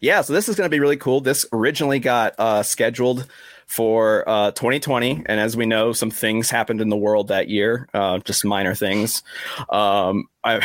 Yeah, 0.00 0.20
so 0.22 0.32
this 0.32 0.48
is 0.48 0.56
going 0.56 0.66
to 0.66 0.70
be 0.74 0.80
really 0.80 0.96
cool. 0.96 1.20
This 1.20 1.46
originally 1.52 2.00
got 2.00 2.34
uh, 2.38 2.62
scheduled 2.62 3.26
for 3.66 4.28
uh, 4.28 4.50
2020. 4.50 5.22
And 5.26 5.40
as 5.40 5.56
we 5.56 5.64
know, 5.64 5.92
some 5.92 6.10
things 6.10 6.50
happened 6.50 6.80
in 6.82 6.88
the 6.90 6.96
world 6.96 7.28
that 7.28 7.48
year, 7.48 7.88
uh, 7.94 8.18
just 8.18 8.44
minor 8.44 8.74
things. 8.74 9.22
Um, 9.70 10.26
I, 10.44 10.56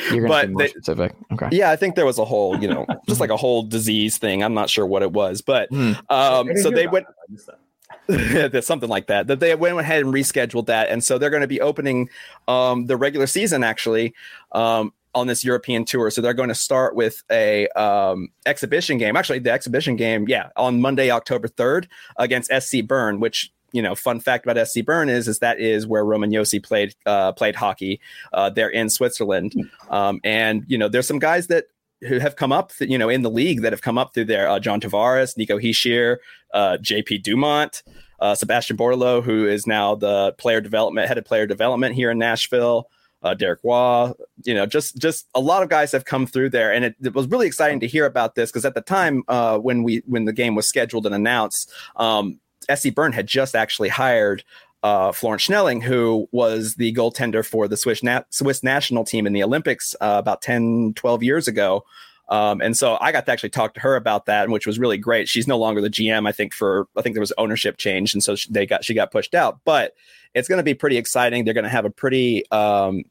You're 0.12 0.26
but 0.26 0.46
be 0.46 0.52
more 0.54 0.62
they- 0.62 0.68
specific. 0.68 1.14
Okay. 1.34 1.48
yeah, 1.52 1.70
I 1.70 1.76
think 1.76 1.94
there 1.94 2.06
was 2.06 2.18
a 2.18 2.24
whole, 2.24 2.58
you 2.58 2.66
know, 2.68 2.86
just 3.06 3.20
like 3.20 3.30
a 3.30 3.36
whole 3.36 3.62
disease 3.64 4.16
thing. 4.16 4.42
I'm 4.42 4.54
not 4.54 4.70
sure 4.70 4.86
what 4.86 5.02
it 5.02 5.12
was, 5.12 5.42
but 5.42 5.68
Hmm. 5.68 5.92
um, 6.08 6.56
so 6.56 6.70
they 6.70 6.86
went. 6.86 7.06
That. 7.46 7.58
There's 8.08 8.66
something 8.66 8.88
like 8.88 9.06
that. 9.06 9.28
That 9.28 9.40
they 9.40 9.54
went 9.54 9.78
ahead 9.78 10.02
and 10.02 10.12
rescheduled 10.12 10.66
that, 10.66 10.90
and 10.90 11.02
so 11.02 11.16
they're 11.16 11.30
going 11.30 11.40
to 11.40 11.48
be 11.48 11.60
opening 11.60 12.10
um, 12.48 12.86
the 12.86 12.96
regular 12.96 13.26
season 13.26 13.64
actually 13.64 14.14
um, 14.52 14.92
on 15.14 15.26
this 15.26 15.42
European 15.42 15.86
tour. 15.86 16.10
So 16.10 16.20
they're 16.20 16.34
going 16.34 16.50
to 16.50 16.54
start 16.54 16.94
with 16.94 17.22
a 17.30 17.66
um, 17.68 18.28
exhibition 18.44 18.98
game. 18.98 19.16
Actually, 19.16 19.38
the 19.38 19.52
exhibition 19.52 19.96
game, 19.96 20.26
yeah, 20.28 20.50
on 20.56 20.82
Monday, 20.82 21.10
October 21.10 21.48
3rd 21.48 21.86
against 22.18 22.52
SC 22.52 22.84
Bern, 22.84 23.20
which 23.20 23.50
you 23.74 23.82
know, 23.82 23.96
fun 23.96 24.20
fact 24.20 24.46
about 24.46 24.68
SC 24.68 24.84
Bern 24.84 25.08
is 25.08 25.26
is 25.26 25.40
that 25.40 25.58
is 25.58 25.84
where 25.84 26.04
Roman 26.04 26.30
Josi 26.30 26.62
played 26.62 26.94
uh, 27.06 27.32
played 27.32 27.56
hockey. 27.56 28.00
Uh, 28.32 28.48
they're 28.48 28.68
in 28.68 28.88
Switzerland, 28.88 29.52
um, 29.90 30.20
and 30.22 30.64
you 30.68 30.78
know, 30.78 30.88
there's 30.88 31.08
some 31.08 31.18
guys 31.18 31.48
that 31.48 31.64
who 32.06 32.18
have 32.18 32.36
come 32.36 32.52
up, 32.52 32.72
you 32.80 32.98
know, 32.98 33.08
in 33.08 33.22
the 33.22 33.30
league 33.30 33.62
that 33.62 33.72
have 33.72 33.82
come 33.82 33.98
up 33.98 34.14
through 34.14 34.26
there. 34.26 34.48
Uh, 34.48 34.58
John 34.58 34.80
Tavares, 34.80 35.36
Nico 35.36 35.58
Hischier, 35.58 36.18
uh, 36.52 36.78
JP 36.80 37.22
Dumont, 37.22 37.82
uh, 38.20 38.34
Sebastien 38.34 38.76
Bordeleau, 38.76 39.22
who 39.22 39.46
is 39.46 39.66
now 39.66 39.94
the 39.94 40.32
player 40.38 40.60
development 40.60 41.08
head 41.08 41.18
of 41.18 41.24
player 41.24 41.46
development 41.46 41.94
here 41.94 42.10
in 42.10 42.18
Nashville. 42.18 42.88
Uh, 43.22 43.32
Derek 43.32 43.60
Waugh, 43.62 44.12
you 44.44 44.52
know, 44.52 44.66
just 44.66 44.98
just 44.98 45.26
a 45.34 45.40
lot 45.40 45.62
of 45.62 45.70
guys 45.70 45.90
have 45.92 46.04
come 46.04 46.26
through 46.26 46.50
there, 46.50 46.70
and 46.70 46.84
it, 46.84 46.94
it 47.02 47.14
was 47.14 47.26
really 47.26 47.46
exciting 47.46 47.80
to 47.80 47.86
hear 47.86 48.04
about 48.04 48.34
this 48.34 48.50
because 48.50 48.66
at 48.66 48.74
the 48.74 48.82
time 48.82 49.22
uh, 49.28 49.56
when 49.56 49.82
we 49.82 50.02
when 50.04 50.26
the 50.26 50.32
game 50.32 50.54
was 50.54 50.68
scheduled 50.68 51.06
and 51.06 51.14
announced, 51.14 51.72
um, 51.96 52.38
SC 52.74 52.94
Bern 52.94 53.12
had 53.12 53.26
just 53.26 53.54
actually 53.54 53.88
hired 53.88 54.44
uh, 54.84 55.12
Florence 55.12 55.42
Schelling, 55.42 55.80
who 55.80 56.28
was 56.30 56.74
the 56.74 56.92
goaltender 56.92 57.44
for 57.44 57.66
the 57.66 57.76
Swiss, 57.76 58.02
na- 58.02 58.22
Swiss 58.28 58.62
national 58.62 59.02
team 59.04 59.26
in 59.26 59.32
the 59.32 59.42
Olympics 59.42 59.96
uh, 60.00 60.16
about 60.18 60.42
10, 60.42 60.92
12 60.94 61.22
years 61.22 61.48
ago. 61.48 61.84
Um, 62.28 62.60
and 62.60 62.76
so 62.76 62.98
I 63.00 63.10
got 63.10 63.24
to 63.24 63.32
actually 63.32 63.50
talk 63.50 63.72
to 63.74 63.80
her 63.80 63.96
about 63.96 64.26
that, 64.26 64.48
which 64.50 64.66
was 64.66 64.78
really 64.78 64.98
great. 64.98 65.26
She's 65.26 65.48
no 65.48 65.58
longer 65.58 65.80
the 65.80 65.88
GM, 65.88 66.28
I 66.28 66.32
think, 66.32 66.52
for 66.52 66.86
I 66.96 67.02
think 67.02 67.14
there 67.14 67.20
was 67.20 67.32
ownership 67.38 67.78
change, 67.78 68.14
and 68.14 68.22
so 68.22 68.34
she, 68.34 68.50
they 68.50 68.64
got 68.66 68.84
she 68.84 68.94
got 68.94 69.10
pushed 69.10 69.34
out. 69.34 69.60
But 69.64 69.92
it's 70.34 70.48
going 70.48 70.58
to 70.58 70.62
be 70.62 70.72
pretty 70.72 70.96
exciting. 70.96 71.44
They're 71.44 71.52
going 71.54 71.64
to 71.64 71.70
have 71.70 71.84
a 71.84 71.90
pretty 71.90 72.50
um, 72.50 73.04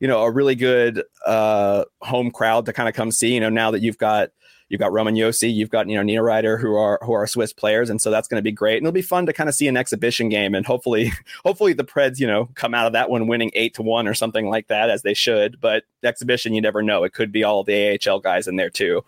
you 0.00 0.08
know, 0.08 0.22
a 0.22 0.30
really 0.30 0.54
good 0.54 1.02
uh, 1.24 1.84
home 2.02 2.30
crowd 2.30 2.66
to 2.66 2.72
kind 2.72 2.88
of 2.88 2.94
come 2.94 3.10
see. 3.10 3.32
You 3.32 3.40
know, 3.40 3.48
now 3.48 3.70
that 3.70 3.82
you've 3.82 3.98
got 3.98 4.30
you've 4.72 4.78
got 4.78 4.90
Roman 4.90 5.14
Josi, 5.14 5.52
you've 5.52 5.70
got 5.70 5.88
you 5.88 5.94
know 5.94 6.02
Nina 6.02 6.22
Ryder, 6.22 6.56
who 6.56 6.74
are 6.74 6.98
who 7.02 7.12
are 7.12 7.26
Swiss 7.26 7.52
players, 7.52 7.90
and 7.90 8.00
so 8.00 8.10
that's 8.10 8.26
going 8.26 8.38
to 8.38 8.42
be 8.42 8.50
great. 8.50 8.78
And 8.78 8.86
it'll 8.86 8.92
be 8.92 9.02
fun 9.02 9.26
to 9.26 9.32
kind 9.32 9.48
of 9.48 9.54
see 9.54 9.68
an 9.68 9.76
exhibition 9.76 10.30
game, 10.30 10.54
and 10.54 10.66
hopefully, 10.66 11.12
hopefully 11.44 11.74
the 11.74 11.84
Preds, 11.84 12.18
you 12.18 12.26
know, 12.26 12.48
come 12.54 12.74
out 12.74 12.86
of 12.86 12.94
that 12.94 13.10
one 13.10 13.28
winning 13.28 13.50
eight 13.54 13.74
to 13.74 13.82
one 13.82 14.08
or 14.08 14.14
something 14.14 14.48
like 14.48 14.68
that, 14.68 14.88
as 14.88 15.02
they 15.02 15.14
should. 15.14 15.60
But 15.60 15.84
exhibition, 16.02 16.54
you 16.54 16.62
never 16.62 16.82
know; 16.82 17.04
it 17.04 17.12
could 17.12 17.30
be 17.30 17.44
all 17.44 17.62
the 17.62 18.00
AHL 18.04 18.20
guys 18.20 18.48
in 18.48 18.56
there 18.56 18.70
too. 18.70 19.04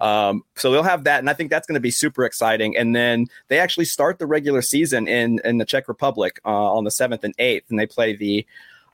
Um, 0.00 0.42
so 0.56 0.72
they'll 0.72 0.82
have 0.82 1.04
that, 1.04 1.20
and 1.20 1.28
I 1.28 1.34
think 1.34 1.50
that's 1.50 1.66
going 1.66 1.74
to 1.74 1.80
be 1.80 1.90
super 1.90 2.24
exciting. 2.24 2.76
And 2.76 2.96
then 2.96 3.26
they 3.48 3.58
actually 3.58 3.84
start 3.84 4.18
the 4.18 4.26
regular 4.26 4.62
season 4.62 5.06
in 5.06 5.40
in 5.44 5.58
the 5.58 5.66
Czech 5.66 5.88
Republic 5.88 6.40
uh, 6.46 6.72
on 6.72 6.84
the 6.84 6.90
seventh 6.90 7.22
and 7.22 7.34
eighth, 7.38 7.70
and 7.70 7.78
they 7.78 7.86
play 7.86 8.16
the 8.16 8.46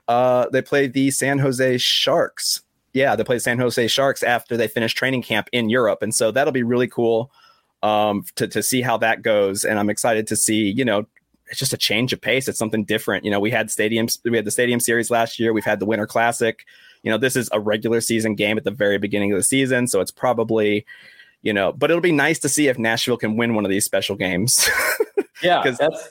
uh, 0.09 0.49
they 0.51 0.63
play 0.63 0.89
the 0.89 1.13
San 1.13 1.39
Jose 1.39 1.79
Sharks. 1.79 2.63
Yeah, 2.93 3.17
they 3.17 3.25
play 3.25 3.37
the 3.37 3.41
San 3.41 3.59
Jose 3.59 3.87
Sharks 3.89 4.23
after 4.23 4.57
they 4.57 4.69
finish 4.69 4.95
training 4.95 5.23
camp 5.23 5.49
in 5.53 5.69
Europe, 5.69 6.03
and 6.03 6.15
so 6.15 6.31
that'll 6.31 6.53
be 6.53 6.63
really 6.63 6.89
cool 6.89 7.31
um, 7.83 8.25
to 8.37 8.49
to 8.49 8.63
see 8.63 8.83
how 8.83 8.97
that 8.99 9.23
goes. 9.23 9.65
And 9.65 9.79
I'm 9.79 9.91
excited 9.91 10.27
to 10.29 10.37
see, 10.37 10.71
you 10.71 10.85
know, 10.85 11.07
it's 11.51 11.59
just 11.59 11.73
a 11.73 11.79
change 11.79 12.13
of 12.13 12.21
pace. 12.21 12.49
It's 12.49 12.59
something 12.59 12.85
different. 12.85 13.25
You 13.25 13.31
know, 13.31 13.41
we 13.41 13.51
had 13.51 13.69
stadiums, 13.69 14.19
we 14.25 14.37
had 14.37 14.45
the 14.45 14.51
Stadium 14.51 14.81
Series 14.81 15.11
last 15.11 15.39
year. 15.39 15.53
We've 15.53 15.65
had 15.65 15.81
the 15.81 15.87
Winter 15.87 16.07
Classic. 16.07 16.65
You 17.03 17.11
know, 17.11 17.19
this 17.19 17.37
is 17.37 17.49
a 17.53 17.61
regular 17.61 18.01
season 18.01 18.35
game 18.35 18.59
at 18.59 18.65
the 18.65 18.71
very 18.71 18.99
beginning 18.99 19.33
of 19.33 19.39
the 19.39 19.45
season, 19.45 19.87
so 19.87 20.01
it's 20.01 20.11
probably, 20.11 20.85
you 21.43 21.53
know, 21.53 21.73
but 21.73 21.91
it'll 21.91 22.01
be 22.01 22.13
nice 22.13 22.39
to 22.41 22.49
see 22.49 22.69
if 22.69 22.79
Nashville 22.79 23.17
can 23.17 23.37
win 23.37 23.55
one 23.55 23.65
of 23.65 23.71
these 23.71 23.85
special 23.85 24.17
games. 24.17 24.69
yeah, 25.43 25.63
because 25.63 25.79
that's 25.79 26.09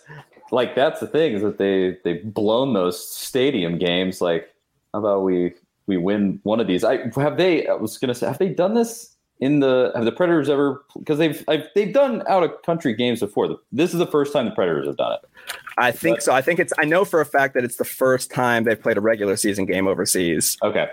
like 0.51 0.75
that's 0.75 0.99
the 0.99 1.07
thing 1.07 1.33
is 1.33 1.41
that 1.41 1.57
they 1.57 1.97
they've 2.03 2.33
blown 2.33 2.73
those 2.73 3.05
stadium 3.15 3.77
games. 3.77 4.21
Like, 4.21 4.49
how 4.93 4.99
about 4.99 5.23
we 5.23 5.53
we 5.87 5.97
win 5.97 6.39
one 6.43 6.59
of 6.59 6.67
these? 6.67 6.83
I 6.83 7.09
have 7.15 7.37
they. 7.37 7.67
I 7.67 7.73
was 7.73 7.97
gonna 7.97 8.13
say, 8.13 8.27
have 8.27 8.37
they 8.37 8.49
done 8.49 8.73
this 8.73 9.15
in 9.39 9.59
the? 9.61 9.91
Have 9.95 10.05
the 10.05 10.11
Predators 10.11 10.49
ever? 10.49 10.85
Because 10.97 11.17
they've 11.17 11.43
I've, 11.47 11.67
they've 11.73 11.93
done 11.93 12.23
out 12.27 12.43
of 12.43 12.61
country 12.63 12.93
games 12.93 13.21
before. 13.21 13.57
This 13.71 13.93
is 13.93 13.99
the 13.99 14.07
first 14.07 14.33
time 14.33 14.45
the 14.45 14.51
Predators 14.51 14.87
have 14.87 14.97
done 14.97 15.13
it. 15.13 15.19
I 15.77 15.91
think 15.91 16.21
so. 16.21 16.33
I 16.33 16.41
think 16.41 16.59
it's. 16.59 16.73
I 16.77 16.85
know 16.85 17.05
for 17.05 17.21
a 17.21 17.25
fact 17.25 17.53
that 17.53 17.63
it's 17.63 17.77
the 17.77 17.85
first 17.85 18.29
time 18.29 18.65
they've 18.65 18.81
played 18.81 18.97
a 18.97 19.01
regular 19.01 19.35
season 19.37 19.65
game 19.65 19.87
overseas. 19.87 20.57
Okay, 20.61 20.87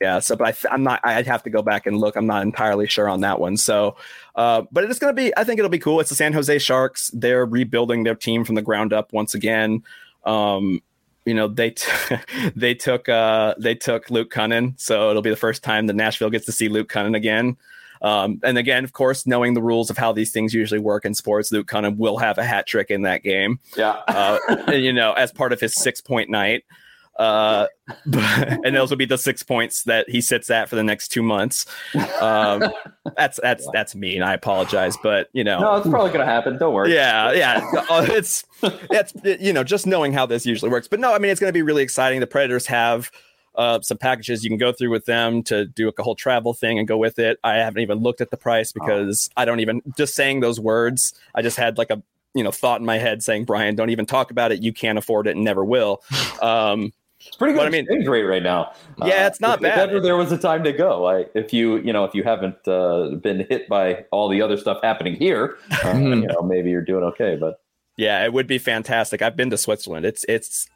Yeah. 0.00 0.18
So, 0.18 0.34
but 0.34 0.48
I, 0.48 0.74
I'm 0.74 0.82
not. 0.82 1.00
I'd 1.04 1.26
have 1.26 1.42
to 1.44 1.50
go 1.50 1.62
back 1.62 1.86
and 1.86 1.98
look. 1.98 2.16
I'm 2.16 2.26
not 2.26 2.42
entirely 2.42 2.88
sure 2.88 3.08
on 3.08 3.20
that 3.20 3.38
one. 3.38 3.56
So, 3.56 3.96
uh, 4.34 4.62
but 4.72 4.84
it's 4.84 4.98
going 4.98 5.14
to 5.14 5.22
be. 5.22 5.36
I 5.36 5.44
think 5.44 5.58
it'll 5.58 5.70
be 5.70 5.78
cool. 5.78 6.00
It's 6.00 6.10
the 6.10 6.16
San 6.16 6.32
Jose 6.32 6.58
Sharks. 6.58 7.10
They're 7.14 7.46
rebuilding 7.46 8.02
their 8.02 8.16
team 8.16 8.44
from 8.44 8.56
the 8.56 8.62
ground 8.62 8.92
up 8.92 9.12
once 9.12 9.34
again. 9.34 9.82
Um, 10.24 10.82
you 11.24 11.34
know 11.34 11.48
they 11.48 11.70
t- 11.70 12.16
they 12.56 12.74
took 12.74 13.08
uh, 13.08 13.54
they 13.58 13.74
took 13.74 14.10
Luke 14.10 14.32
Kunin, 14.32 14.78
so 14.80 15.10
it'll 15.10 15.22
be 15.22 15.30
the 15.30 15.36
first 15.36 15.62
time 15.62 15.86
that 15.86 15.96
Nashville 15.96 16.30
gets 16.30 16.46
to 16.46 16.52
see 16.52 16.68
Luke 16.68 16.88
Kunin 16.88 17.16
again. 17.16 17.56
Um, 18.02 18.40
and 18.42 18.58
again, 18.58 18.82
of 18.82 18.92
course, 18.92 19.28
knowing 19.28 19.54
the 19.54 19.62
rules 19.62 19.88
of 19.88 19.96
how 19.96 20.12
these 20.12 20.32
things 20.32 20.52
usually 20.52 20.80
work 20.80 21.04
in 21.04 21.14
sports, 21.14 21.52
Luke 21.52 21.68
Kunin 21.68 21.96
will 21.96 22.18
have 22.18 22.36
a 22.36 22.44
hat 22.44 22.66
trick 22.66 22.90
in 22.90 23.02
that 23.02 23.22
game 23.22 23.60
yeah, 23.76 24.00
uh, 24.08 24.38
you 24.72 24.92
know, 24.92 25.12
as 25.12 25.30
part 25.30 25.52
of 25.52 25.60
his 25.60 25.74
six 25.74 26.00
point 26.00 26.28
night. 26.28 26.64
Uh, 27.18 27.66
and 28.64 28.74
those 28.74 28.90
will 28.90 28.96
be 28.96 29.04
the 29.04 29.18
six 29.18 29.42
points 29.42 29.84
that 29.84 30.08
he 30.08 30.20
sits 30.20 30.50
at 30.50 30.68
for 30.68 30.76
the 30.76 30.82
next 30.82 31.08
two 31.08 31.22
months. 31.22 31.66
Um, 32.20 32.64
that's 33.16 33.38
that's 33.42 33.68
that's 33.72 33.94
mean. 33.94 34.22
I 34.22 34.34
apologize, 34.34 34.96
but 35.02 35.28
you 35.32 35.44
know, 35.44 35.60
no, 35.60 35.76
it's 35.76 35.88
probably 35.88 36.10
gonna 36.10 36.24
happen. 36.24 36.58
Don't 36.58 36.74
worry. 36.74 36.92
yeah, 36.94 37.32
yeah. 37.32 37.60
Uh, 37.90 38.06
it's 38.08 38.44
it's 38.62 39.12
you 39.42 39.52
know 39.52 39.64
just 39.64 39.86
knowing 39.86 40.12
how 40.12 40.26
this 40.26 40.46
usually 40.46 40.70
works. 40.70 40.88
But 40.88 41.00
no, 41.00 41.12
I 41.14 41.18
mean 41.18 41.30
it's 41.30 41.40
to 41.40 41.52
be 41.52 41.62
really 41.62 41.82
exciting. 41.82 42.20
The 42.20 42.26
Predators 42.26 42.66
have 42.66 43.10
uh, 43.54 43.80
some 43.82 43.98
packages 43.98 44.42
you 44.42 44.50
can 44.50 44.58
go 44.58 44.72
through 44.72 44.90
with 44.90 45.04
them 45.04 45.42
to 45.44 45.66
do 45.66 45.88
a 45.88 46.02
whole 46.02 46.14
travel 46.14 46.54
thing 46.54 46.78
and 46.78 46.88
go 46.88 46.96
with 46.96 47.18
it. 47.18 47.38
I 47.44 47.54
haven't 47.54 47.82
even 47.82 47.98
looked 47.98 48.20
at 48.20 48.30
the 48.30 48.36
price 48.36 48.72
because 48.72 49.28
I 49.36 49.44
don't 49.44 49.60
even 49.60 49.82
just 49.96 50.14
saying 50.14 50.40
those 50.40 50.58
words. 50.58 51.12
I 51.34 51.42
just 51.42 51.56
had 51.56 51.76
like 51.76 51.90
a 51.90 52.02
you 52.34 52.42
know 52.42 52.50
thought 52.50 52.80
in 52.80 52.86
my 52.86 52.98
head 52.98 53.22
saying, 53.22 53.44
Bryan, 53.44 53.74
don't 53.74 53.90
even 53.90 54.06
talk 54.06 54.30
about 54.30 54.52
it. 54.52 54.62
You 54.62 54.72
can't 54.72 54.98
afford 54.98 55.26
it 55.26 55.36
and 55.36 55.44
never 55.44 55.64
will. 55.64 56.02
Um, 56.40 56.92
It's 57.26 57.36
pretty 57.36 57.54
good 57.54 57.60
But 57.60 57.66
I 57.66 57.70
mean- 57.70 57.84
exchange 57.84 58.06
rate 58.08 58.24
right 58.24 58.42
now. 58.42 58.72
Yeah, 59.04 59.26
it's 59.26 59.40
not 59.40 59.60
if, 59.60 59.66
if 59.66 59.74
bad. 59.74 59.88
ever 59.90 60.00
there 60.00 60.16
was 60.16 60.32
a 60.32 60.38
time 60.38 60.64
to 60.64 60.72
go, 60.72 61.02
like 61.02 61.30
if 61.34 61.52
you 61.52 61.76
you 61.78 61.92
know 61.92 62.04
if 62.04 62.14
you 62.14 62.22
haven't 62.22 62.66
uh, 62.66 63.10
been 63.22 63.46
hit 63.48 63.68
by 63.68 64.04
all 64.10 64.28
the 64.28 64.42
other 64.42 64.56
stuff 64.56 64.78
happening 64.82 65.14
here, 65.14 65.56
uh, 65.84 65.92
you 65.96 66.26
know 66.26 66.42
maybe 66.42 66.70
you're 66.70 66.84
doing 66.84 67.04
okay. 67.04 67.36
But 67.40 67.60
Yeah, 67.96 68.24
it 68.24 68.32
would 68.32 68.46
be 68.46 68.58
fantastic. 68.58 69.22
I've 69.22 69.36
been 69.36 69.50
to 69.50 69.58
Switzerland. 69.58 70.04
It's 70.06 70.24
it's 70.28 70.68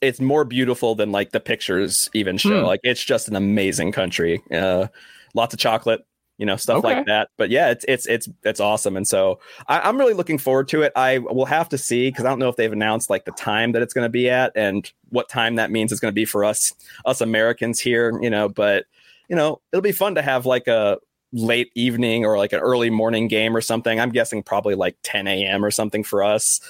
it's 0.00 0.20
more 0.20 0.44
beautiful 0.44 0.94
than 0.94 1.12
like 1.12 1.30
the 1.32 1.40
pictures 1.40 2.10
even 2.14 2.36
show. 2.36 2.60
Hmm. 2.60 2.66
Like 2.66 2.80
it's 2.82 3.02
just 3.02 3.28
an 3.28 3.36
amazing 3.36 3.92
country. 3.92 4.42
Uh, 4.52 4.88
lots 5.34 5.54
of 5.54 5.60
chocolate, 5.60 6.04
you 6.38 6.46
know, 6.46 6.56
stuff 6.56 6.78
Okay. 6.84 6.94
like 6.96 7.06
that. 7.06 7.28
But 7.36 7.50
yeah, 7.50 7.70
it's 7.70 7.84
it's 7.86 8.06
it's 8.06 8.28
it's 8.42 8.60
awesome. 8.60 8.96
And 8.96 9.06
so 9.06 9.38
I, 9.68 9.80
I'm 9.80 9.96
really 9.98 10.14
looking 10.14 10.38
forward 10.38 10.68
to 10.68 10.82
it. 10.82 10.92
I 10.96 11.18
will 11.18 11.46
have 11.46 11.68
to 11.70 11.78
see 11.78 12.08
because 12.10 12.24
I 12.24 12.28
don't 12.28 12.38
know 12.38 12.48
if 12.48 12.56
they've 12.56 12.72
announced 12.72 13.08
like 13.10 13.24
the 13.24 13.32
time 13.32 13.72
that 13.72 13.82
it's 13.82 13.94
going 13.94 14.04
to 14.04 14.10
be 14.10 14.28
at 14.28 14.52
and 14.56 14.90
what 15.10 15.28
time 15.28 15.56
that 15.56 15.70
means 15.70 15.92
it's 15.92 16.00
going 16.00 16.12
to 16.12 16.14
be 16.14 16.24
for 16.24 16.44
us 16.44 16.72
us 17.04 17.20
Americans 17.20 17.78
here. 17.80 18.18
You 18.20 18.30
know, 18.30 18.48
but 18.48 18.86
you 19.28 19.36
know, 19.36 19.60
it'll 19.72 19.82
be 19.82 19.92
fun 19.92 20.16
to 20.16 20.22
have 20.22 20.44
like 20.46 20.66
a 20.66 20.98
late 21.32 21.70
evening 21.74 22.24
or 22.24 22.38
like 22.38 22.52
an 22.52 22.60
early 22.60 22.90
morning 22.90 23.26
game 23.26 23.56
or 23.56 23.60
something. 23.60 23.98
I'm 23.98 24.10
guessing 24.10 24.42
probably 24.42 24.74
like 24.74 24.96
10 25.02 25.26
a.m. 25.26 25.64
or 25.64 25.70
something 25.70 26.04
for 26.04 26.22
us. 26.22 26.60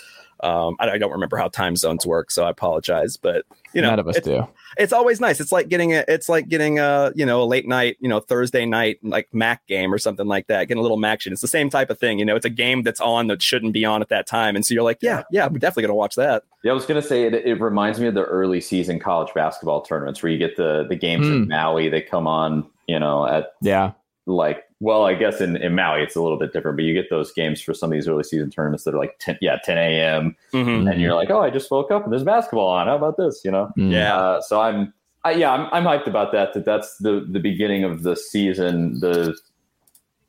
Um, 0.42 0.76
I, 0.78 0.90
I 0.90 0.98
don't 0.98 1.12
remember 1.12 1.36
how 1.36 1.48
time 1.48 1.76
zones 1.76 2.04
work, 2.06 2.30
so 2.30 2.44
I 2.44 2.50
apologize. 2.50 3.16
But 3.16 3.46
you 3.72 3.80
know, 3.80 3.90
None 3.90 3.98
of 3.98 4.08
us 4.08 4.16
it's, 4.16 4.26
do. 4.26 4.46
it's 4.76 4.92
always 4.92 5.20
nice. 5.20 5.40
It's 5.40 5.50
like 5.52 5.68
getting 5.68 5.94
a, 5.94 6.04
it's 6.06 6.28
like 6.28 6.48
getting 6.48 6.78
a, 6.78 7.12
you 7.14 7.24
know, 7.26 7.42
a 7.42 7.44
late 7.46 7.66
night, 7.66 7.96
you 8.00 8.08
know, 8.08 8.20
Thursday 8.20 8.66
night 8.66 8.98
like 9.02 9.28
Mac 9.32 9.66
game 9.66 9.92
or 9.92 9.98
something 9.98 10.26
like 10.26 10.46
that. 10.48 10.68
Getting 10.68 10.78
a 10.80 10.82
little 10.82 10.98
Mac 10.98 11.14
action. 11.14 11.32
It's 11.32 11.42
the 11.42 11.46
same 11.48 11.70
type 11.70 11.90
of 11.90 11.98
thing. 12.00 12.18
You 12.18 12.24
know, 12.24 12.34
it's 12.34 12.44
a 12.44 12.50
game 12.50 12.82
that's 12.82 13.00
on 13.00 13.28
that 13.28 13.40
shouldn't 13.40 13.72
be 13.72 13.84
on 13.84 14.02
at 14.02 14.08
that 14.08 14.26
time, 14.26 14.56
and 14.56 14.66
so 14.66 14.74
you're 14.74 14.82
like, 14.82 14.98
yeah, 15.00 15.22
yeah, 15.30 15.46
I'm 15.46 15.52
definitely 15.54 15.84
gonna 15.84 15.94
watch 15.94 16.16
that. 16.16 16.42
yeah, 16.64 16.72
I 16.72 16.74
was 16.74 16.86
gonna 16.86 17.02
say 17.02 17.22
it, 17.22 17.34
it 17.34 17.60
reminds 17.60 18.00
me 18.00 18.08
of 18.08 18.14
the 18.14 18.24
early 18.24 18.60
season 18.60 18.98
college 18.98 19.32
basketball 19.32 19.82
tournaments 19.82 20.20
where 20.24 20.32
you 20.32 20.38
get 20.38 20.56
the 20.56 20.84
the 20.88 20.96
games 20.96 21.28
in 21.28 21.44
Hmm. 21.44 21.48
Maui. 21.50 21.88
They 21.88 22.02
come 22.02 22.26
on, 22.26 22.68
you 22.88 22.98
know, 22.98 23.24
at 23.26 23.52
Yeah. 23.62 23.92
like 24.26 24.64
well, 24.84 25.06
I 25.06 25.14
guess 25.14 25.40
in, 25.40 25.56
in 25.56 25.74
Maui 25.74 26.02
it's 26.02 26.14
a 26.14 26.20
little 26.20 26.38
bit 26.38 26.52
different, 26.52 26.76
but 26.76 26.84
you 26.84 26.92
get 26.92 27.08
those 27.08 27.32
games 27.32 27.58
for 27.62 27.72
some 27.72 27.90
of 27.90 27.94
these 27.94 28.06
early 28.06 28.22
season 28.22 28.50
tournaments 28.50 28.84
that 28.84 28.94
are 28.94 28.98
like 28.98 29.16
10, 29.18 29.38
yeah, 29.40 29.56
10 29.64 29.78
a.m. 29.78 30.36
Mhm. 30.52 30.90
and 30.90 31.00
you're 31.00 31.14
like, 31.14 31.30
oh, 31.30 31.40
I 31.40 31.48
just 31.48 31.70
woke 31.70 31.90
up 31.90 32.04
and 32.04 32.12
there's 32.12 32.22
basketball 32.22 32.68
on. 32.68 32.86
How 32.86 32.96
about 32.96 33.16
this? 33.16 33.40
You 33.46 33.50
know? 33.50 33.70
Mm. 33.78 33.90
Yeah. 33.92 34.14
Uh, 34.14 34.40
so 34.42 34.60
I'm, 34.60 34.92
I, 35.24 35.30
yeah, 35.32 35.52
I'm, 35.52 35.68
I'm 35.72 35.84
hyped 35.84 36.06
about 36.06 36.32
that. 36.32 36.52
That 36.52 36.66
that's 36.66 36.98
the 36.98 37.26
the 37.30 37.40
beginning 37.40 37.82
of 37.82 38.02
the 38.02 38.14
season. 38.14 39.00
The 39.00 39.34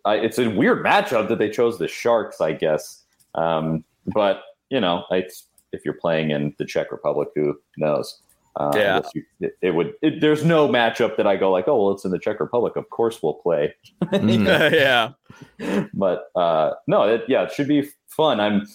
I, 0.06 0.16
it's 0.16 0.40
a 0.40 0.50
weird 0.50 0.86
matchup 0.86 1.28
that 1.28 1.38
they 1.38 1.50
chose 1.50 1.78
the 1.78 1.90
Sharks. 1.90 2.40
I 2.40 2.54
guess. 2.54 3.04
Um, 3.34 3.84
but 4.14 4.42
you 4.70 4.80
know, 4.80 5.04
it's, 5.12 5.48
if 5.74 5.84
you're 5.84 5.96
playing 5.96 6.32
in 6.32 6.56
the 6.60 6.66
Czech 6.66 6.94
Republic, 6.94 7.28
who 7.36 7.60
knows? 7.76 8.22
Uh, 8.58 8.72
Yeah. 8.76 9.02
it, 9.42 9.58
it 9.62 9.72
would. 9.72 9.94
It, 10.02 10.22
there's 10.22 10.46
no 10.46 10.68
matchup 10.68 11.18
that 11.18 11.28
I 11.28 11.36
go 11.36 11.52
like, 11.52 11.68
oh 11.68 11.84
well, 11.84 11.94
it's 11.94 12.06
in 12.06 12.12
the 12.12 12.20
Czech 12.20 12.40
Republic. 12.40 12.76
Of 12.76 12.90
course, 12.90 13.22
we'll 13.22 13.34
play. 13.36 13.74
Mm. 14.06 14.46
yeah. 15.60 15.86
but 15.94 16.30
uh, 16.36 16.72
no, 16.88 17.04
it, 17.04 17.24
yeah, 17.28 17.44
it 17.44 17.52
should 17.52 17.68
be 17.68 17.90
fun. 18.08 18.40
I'm 18.40 18.66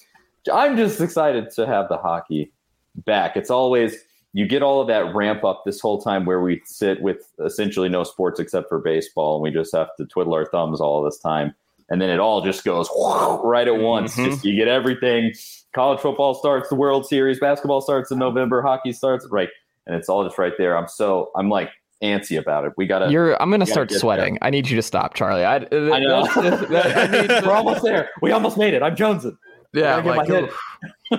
I'm 0.53 0.77
just 0.77 1.01
excited 1.01 1.51
to 1.53 1.67
have 1.67 1.89
the 1.89 1.97
hockey 1.99 2.53
back. 3.07 3.37
It's 3.37 3.51
always 3.51 3.97
you 4.33 4.47
get 4.47 4.63
all 4.63 4.81
of 4.81 4.87
that 4.89 5.13
ramp 5.15 5.43
up 5.45 5.63
this 5.65 5.81
whole 5.81 6.01
time 6.01 6.25
where 6.25 6.41
we 6.41 6.63
sit 6.65 7.03
with 7.03 7.33
essentially 7.45 7.89
no 7.89 8.05
sports 8.05 8.39
except 8.39 8.69
for 8.69 8.79
baseball, 8.79 9.37
and 9.37 9.43
we 9.43 9.51
just 9.51 9.75
have 9.75 9.89
to 9.97 10.05
twiddle 10.07 10.35
our 10.35 10.47
thumbs 10.47 10.81
all 10.81 11.03
this 11.03 11.19
time, 11.19 11.55
and 11.89 12.01
then 12.01 12.11
it 12.11 12.21
all 12.21 12.41
just 12.43 12.65
goes 12.65 12.89
right 13.45 13.67
at 13.67 13.79
once. 13.79 14.15
Mhm. 14.17 14.27
Just 14.31 14.45
you 14.45 14.55
get 14.55 14.69
everything. 14.69 15.33
College 15.73 16.01
football 16.01 16.35
starts, 16.35 16.69
the 16.69 16.75
World 16.75 17.07
Series, 17.07 17.39
basketball 17.39 17.81
starts 17.81 18.11
in 18.11 18.19
November, 18.19 18.61
hockey 18.61 18.93
starts 18.93 19.27
right, 19.31 19.49
and 19.87 19.97
it's 19.97 20.09
all 20.09 20.25
just 20.25 20.39
right 20.39 20.53
there. 20.59 20.77
I'm 20.77 20.89
so 20.89 21.31
I'm 21.37 21.49
like 21.49 21.71
antsy 22.03 22.39
about 22.39 22.65
it. 22.65 22.73
We 22.77 22.87
gotta. 22.87 23.11
You're. 23.11 23.41
I'm 23.43 23.51
gonna 23.51 23.61
gotta 23.65 23.73
start 23.73 23.89
get 23.89 23.95
there. 23.95 24.01
sweating. 24.01 24.39
I 24.43 24.51
need 24.51 24.69
you 24.69 24.77
to 24.77 24.83
stop, 24.83 25.15
Charlie. 25.15 25.45
I, 25.45 25.57
I 25.57 26.01
know. 26.01 26.27
I 26.35 27.07
need- 27.11 27.47
We're 27.47 27.53
almost 27.53 27.83
there. 27.83 28.11
We 28.23 28.33
almost 28.33 28.57
made 28.57 28.75
it. 28.75 28.83
I'm 28.83 28.97
Jonesing. 28.97 29.37
yeah. 29.75 29.97
I 29.97 30.03
gotta 30.03 30.09
Like, 30.19 30.29
my 30.29 30.35
head- 30.35 30.51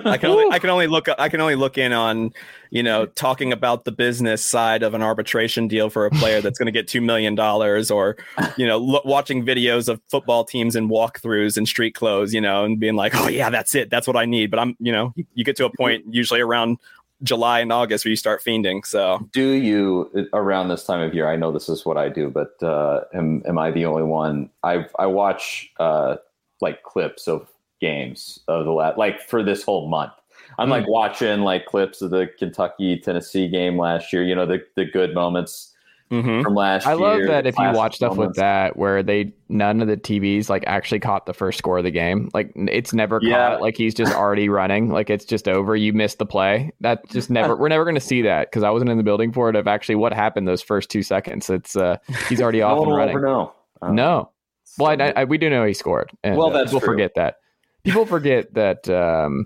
I 0.04 0.16
can 0.16 0.30
only 0.30 0.46
I 0.50 0.58
can 0.58 0.70
only 0.70 0.86
look 0.86 1.06
I 1.18 1.28
can 1.28 1.40
only 1.40 1.54
look 1.54 1.76
in 1.78 1.92
on 1.92 2.32
you 2.70 2.82
know 2.82 3.04
talking 3.06 3.52
about 3.52 3.84
the 3.84 3.92
business 3.92 4.42
side 4.44 4.82
of 4.82 4.94
an 4.94 5.02
arbitration 5.02 5.68
deal 5.68 5.90
for 5.90 6.06
a 6.06 6.10
player 6.10 6.40
that's 6.40 6.58
going 6.58 6.66
to 6.66 6.72
get 6.72 6.88
two 6.88 7.00
million 7.02 7.34
dollars, 7.34 7.90
or 7.90 8.16
you 8.56 8.66
know 8.66 8.78
lo- 8.78 9.02
watching 9.04 9.44
videos 9.44 9.88
of 9.90 10.00
football 10.10 10.44
teams 10.44 10.74
and 10.74 10.90
walkthroughs 10.90 11.56
in 11.58 11.66
street 11.66 11.94
clothes, 11.94 12.32
you 12.34 12.40
know, 12.40 12.64
and 12.64 12.80
being 12.80 12.96
like, 12.96 13.14
oh 13.14 13.28
yeah, 13.28 13.50
that's 13.50 13.74
it, 13.74 13.90
that's 13.90 14.06
what 14.06 14.16
I 14.16 14.24
need. 14.24 14.50
But 14.50 14.60
I'm 14.60 14.76
you 14.80 14.90
know 14.92 15.12
you 15.34 15.44
get 15.44 15.56
to 15.56 15.66
a 15.66 15.70
point 15.76 16.04
usually 16.08 16.40
around 16.40 16.78
July 17.22 17.60
and 17.60 17.72
August 17.72 18.04
where 18.04 18.10
you 18.10 18.16
start 18.16 18.42
fiending. 18.42 18.84
So 18.84 19.28
do 19.32 19.50
you 19.50 20.28
around 20.32 20.68
this 20.68 20.84
time 20.84 21.00
of 21.00 21.14
year? 21.14 21.28
I 21.28 21.36
know 21.36 21.52
this 21.52 21.68
is 21.68 21.86
what 21.86 21.96
I 21.96 22.08
do, 22.08 22.30
but 22.30 22.62
uh, 22.62 23.04
am 23.14 23.42
am 23.46 23.58
I 23.58 23.70
the 23.70 23.84
only 23.84 24.02
one? 24.02 24.50
I 24.62 24.86
I 24.98 25.06
watch 25.06 25.70
uh, 25.78 26.16
like 26.60 26.82
clips 26.82 27.28
of 27.28 27.48
games 27.80 28.38
of 28.48 28.64
the 28.64 28.72
last 28.72 28.98
like 28.98 29.20
for 29.20 29.42
this 29.42 29.62
whole 29.62 29.88
month. 29.88 30.12
I'm 30.58 30.68
like 30.68 30.86
watching 30.86 31.40
like 31.40 31.66
clips 31.66 32.02
of 32.02 32.10
the 32.10 32.28
Kentucky 32.38 32.98
Tennessee 32.98 33.48
game 33.48 33.78
last 33.78 34.12
year. 34.12 34.22
You 34.22 34.34
know 34.34 34.46
the 34.46 34.64
the 34.76 34.84
good 34.84 35.14
moments 35.14 35.71
mhm. 36.12 36.42
from 36.42 36.54
last 36.54 36.86
I 36.86 36.92
year. 36.92 37.00
love 37.00 37.26
that 37.28 37.46
if 37.46 37.58
you 37.58 37.72
watch 37.72 37.96
stuff 37.96 38.16
with 38.16 38.34
that 38.36 38.76
where 38.76 39.02
they 39.02 39.32
none 39.48 39.80
of 39.80 39.88
the 39.88 39.96
TVs 39.96 40.48
like 40.48 40.62
actually 40.66 41.00
caught 41.00 41.26
the 41.26 41.32
first 41.32 41.58
score 41.58 41.78
of 41.78 41.84
the 41.84 41.90
game. 41.90 42.28
Like 42.34 42.52
it's 42.54 42.92
never 42.92 43.18
Yeah. 43.22 43.50
caught. 43.52 43.60
Like 43.62 43.76
he's 43.76 43.94
just 43.94 44.14
already 44.14 44.48
running. 44.48 44.90
Like 44.90 45.10
it's 45.10 45.24
just 45.24 45.48
over. 45.48 45.74
You 45.74 45.92
missed 45.92 46.18
the 46.18 46.26
play. 46.26 46.70
That 46.80 47.08
just 47.08 47.30
never. 47.30 47.56
We're 47.56 47.68
never 47.68 47.84
going 47.84 47.94
to 47.96 48.00
see 48.00 48.22
that 48.22 48.50
because 48.50 48.62
I 48.62 48.70
wasn't 48.70 48.90
in 48.90 48.98
the 48.98 49.02
building 49.04 49.32
for 49.32 49.48
it. 49.48 49.56
Of 49.56 49.66
actually 49.66 49.96
what 49.96 50.12
happened 50.12 50.46
those 50.46 50.62
first 50.62 50.90
two 50.90 51.02
seconds. 51.02 51.48
It's 51.50 51.74
uh 51.76 51.96
he's 52.28 52.40
already 52.40 52.62
off 52.62 52.86
and 52.86 52.94
running. 52.94 53.16
ever 53.16 53.26
know. 53.26 53.52
Uh, 53.80 53.90
No. 53.92 54.30
Well, 54.78 55.00
I, 55.02 55.12
I, 55.16 55.24
we 55.24 55.36
do 55.38 55.50
know 55.50 55.66
he 55.66 55.74
scored. 55.74 56.10
And, 56.24 56.36
Well, 56.36 56.48
uh, 56.48 56.52
that's 56.58 56.66
people 56.70 56.80
true. 56.80 56.94
forget 56.94 57.12
that. 57.16 57.36
People 57.84 58.06
forget 58.06 58.54
that 58.54 58.88
um, 58.88 59.44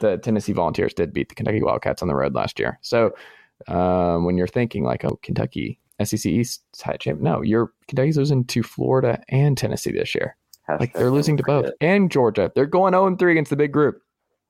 the 0.00 0.16
Tennessee 0.16 0.52
Volunteers 0.54 0.94
did 0.94 1.12
beat 1.12 1.28
the 1.28 1.34
Kentucky 1.34 1.62
Wildcats 1.62 2.00
on 2.00 2.08
the 2.08 2.14
road 2.14 2.34
last 2.34 2.58
year. 2.58 2.78
So 2.80 3.12
um, 3.68 4.24
when 4.24 4.38
you're 4.38 4.46
thinking 4.46 4.82
like, 4.84 5.04
oh, 5.04 5.18
Kentucky 5.22 5.78
SEC 6.04 6.26
East 6.26 6.62
title 6.76 6.98
champ, 6.98 7.20
no, 7.20 7.42
you're 7.42 7.72
Kentucky's 7.88 8.16
losing 8.16 8.44
to 8.44 8.62
Florida 8.62 9.22
and 9.28 9.56
Tennessee 9.56 9.92
this 9.92 10.14
year. 10.14 10.36
Like 10.68 10.94
they're 10.94 11.10
losing 11.10 11.36
to 11.36 11.42
both 11.42 11.70
and 11.80 12.10
Georgia. 12.10 12.50
They're 12.54 12.66
going 12.66 12.92
0 12.92 13.16
3 13.16 13.32
against 13.32 13.50
the 13.50 13.56
big 13.56 13.72
group. 13.72 14.00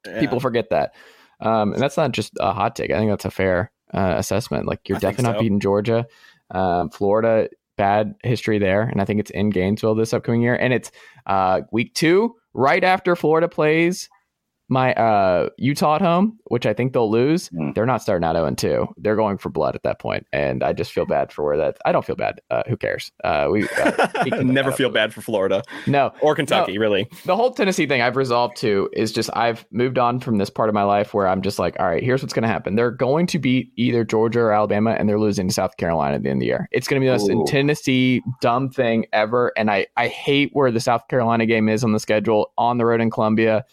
Yeah. 0.06 0.20
People 0.20 0.40
forget 0.40 0.70
that. 0.70 0.94
Um, 1.40 1.72
and 1.72 1.82
that's 1.82 1.96
not 1.96 2.12
just 2.12 2.32
a 2.38 2.52
hot 2.52 2.76
take. 2.76 2.90
I 2.90 2.98
think 2.98 3.10
that's 3.10 3.24
a 3.24 3.30
fair 3.30 3.72
uh, 3.92 4.14
assessment. 4.16 4.66
Like 4.66 4.88
you're 4.88 4.96
I 4.96 5.00
think 5.00 5.16
definitely 5.16 5.32
not 5.32 5.40
beating 5.40 5.60
Georgia. 5.60 6.06
Um, 6.50 6.90
Florida, 6.90 7.48
bad 7.76 8.14
history 8.22 8.58
there. 8.58 8.82
And 8.82 9.00
I 9.00 9.04
think 9.04 9.20
it's 9.20 9.30
in 9.30 9.50
Gainesville 9.50 9.94
this 9.94 10.12
upcoming 10.12 10.42
year. 10.42 10.54
And 10.54 10.72
it's 10.72 10.90
uh, 11.26 11.62
week 11.72 11.94
two, 11.94 12.36
right 12.54 12.84
after 12.84 13.16
Florida 13.16 13.48
plays 13.48 14.08
my 14.72 14.94
uh, 14.94 15.50
Utah 15.58 15.96
at 15.96 16.00
home, 16.00 16.38
which 16.44 16.64
I 16.64 16.72
think 16.72 16.94
they'll 16.94 17.10
lose. 17.10 17.50
Mm. 17.50 17.74
They're 17.74 17.86
not 17.86 18.00
starting 18.02 18.24
out 18.24 18.34
0 18.36 18.50
2. 18.54 18.94
They're 18.96 19.16
going 19.16 19.36
for 19.36 19.50
blood 19.50 19.74
at 19.74 19.82
that 19.82 19.98
point. 20.00 20.26
And 20.32 20.62
I 20.64 20.72
just 20.72 20.92
feel 20.92 21.04
bad 21.04 21.30
for 21.30 21.44
where 21.44 21.56
that. 21.58 21.76
I 21.84 21.92
don't 21.92 22.04
feel 22.04 22.16
bad. 22.16 22.40
Uh, 22.50 22.62
who 22.66 22.76
cares? 22.78 23.12
Uh, 23.22 23.48
we 23.50 23.68
uh, 23.68 24.08
we 24.24 24.30
can- 24.30 24.52
never 24.52 24.72
feel 24.72 24.88
bad 24.90 25.12
for 25.12 25.20
Florida 25.20 25.62
No, 25.86 26.12
or 26.22 26.34
Kentucky, 26.34 26.78
really. 26.78 27.06
the 27.26 27.36
whole 27.36 27.52
Tennessee 27.52 27.86
thing 27.86 28.00
I've 28.00 28.16
resolved 28.16 28.56
to 28.58 28.88
is 28.94 29.12
just 29.12 29.28
I've 29.34 29.66
moved 29.70 29.98
on 29.98 30.20
from 30.20 30.38
this 30.38 30.48
part 30.50 30.68
of 30.70 30.74
my 30.74 30.84
life 30.84 31.12
where 31.12 31.28
I'm 31.28 31.42
just 31.42 31.58
like, 31.58 31.76
all 31.78 31.86
right, 31.86 32.02
here's 32.02 32.22
what's 32.22 32.32
going 32.32 32.42
to 32.44 32.48
happen. 32.48 32.74
They're 32.74 32.90
going 32.90 33.26
to 33.28 33.38
beat 33.38 33.72
either 33.76 34.04
Georgia 34.04 34.40
or 34.40 34.52
Alabama, 34.52 34.92
and 34.92 35.08
they're 35.08 35.20
losing 35.20 35.48
to 35.48 35.54
South 35.54 35.76
Carolina 35.76 36.16
at 36.16 36.22
the 36.22 36.30
end 36.30 36.38
of 36.38 36.40
the 36.40 36.46
year. 36.46 36.68
It's 36.72 36.88
going 36.88 37.00
to 37.00 37.04
be 37.04 37.10
the 37.14 37.34
most. 37.36 37.50
Tennessee 37.50 38.22
dumb 38.40 38.70
thing 38.70 39.04
ever, 39.12 39.52
and 39.56 39.70
I 39.70 39.86
I 39.98 40.08
hate 40.08 40.50
where 40.54 40.70
the 40.70 40.80
South 40.80 41.08
Carolina 41.08 41.44
game 41.46 41.68
is 41.68 41.84
on 41.84 41.92
the 41.92 42.00
schedule 42.00 42.52
on 42.56 42.78
the 42.78 42.86
road 42.86 43.00
in 43.02 43.10
Columbia. 43.10 43.64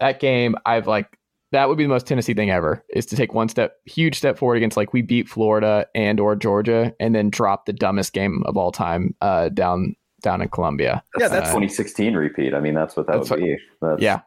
That 0.00 0.20
game, 0.20 0.56
I've 0.66 0.86
like 0.86 1.18
that 1.52 1.68
would 1.68 1.78
be 1.78 1.84
the 1.84 1.88
most 1.88 2.06
Tennessee 2.06 2.34
thing 2.34 2.50
ever 2.50 2.84
is 2.90 3.06
to 3.06 3.16
take 3.16 3.32
one 3.32 3.48
step, 3.48 3.76
huge 3.86 4.16
step 4.16 4.36
forward 4.38 4.56
against 4.56 4.76
like 4.76 4.92
we 4.92 5.00
beat 5.02 5.28
Florida 5.28 5.86
and 5.94 6.20
or 6.20 6.36
Georgia, 6.36 6.94
and 7.00 7.14
then 7.14 7.30
drop 7.30 7.66
the 7.66 7.72
dumbest 7.72 8.12
game 8.12 8.42
of 8.46 8.56
all 8.56 8.70
time 8.72 9.14
uh, 9.22 9.48
down 9.48 9.94
down 10.22 10.42
in 10.42 10.48
Columbia. 10.48 11.02
Yeah, 11.18 11.26
Uh, 11.26 11.28
that's 11.30 11.48
2016 11.50 12.14
repeat. 12.14 12.52
I 12.54 12.60
mean, 12.60 12.74
that's 12.74 12.96
what 12.96 13.06
that 13.06 13.14
That's 13.18 13.30
would 13.30 13.40
what- 13.40 13.46
be. 13.46 13.56
That's, 13.80 14.02
yeah. 14.02 14.20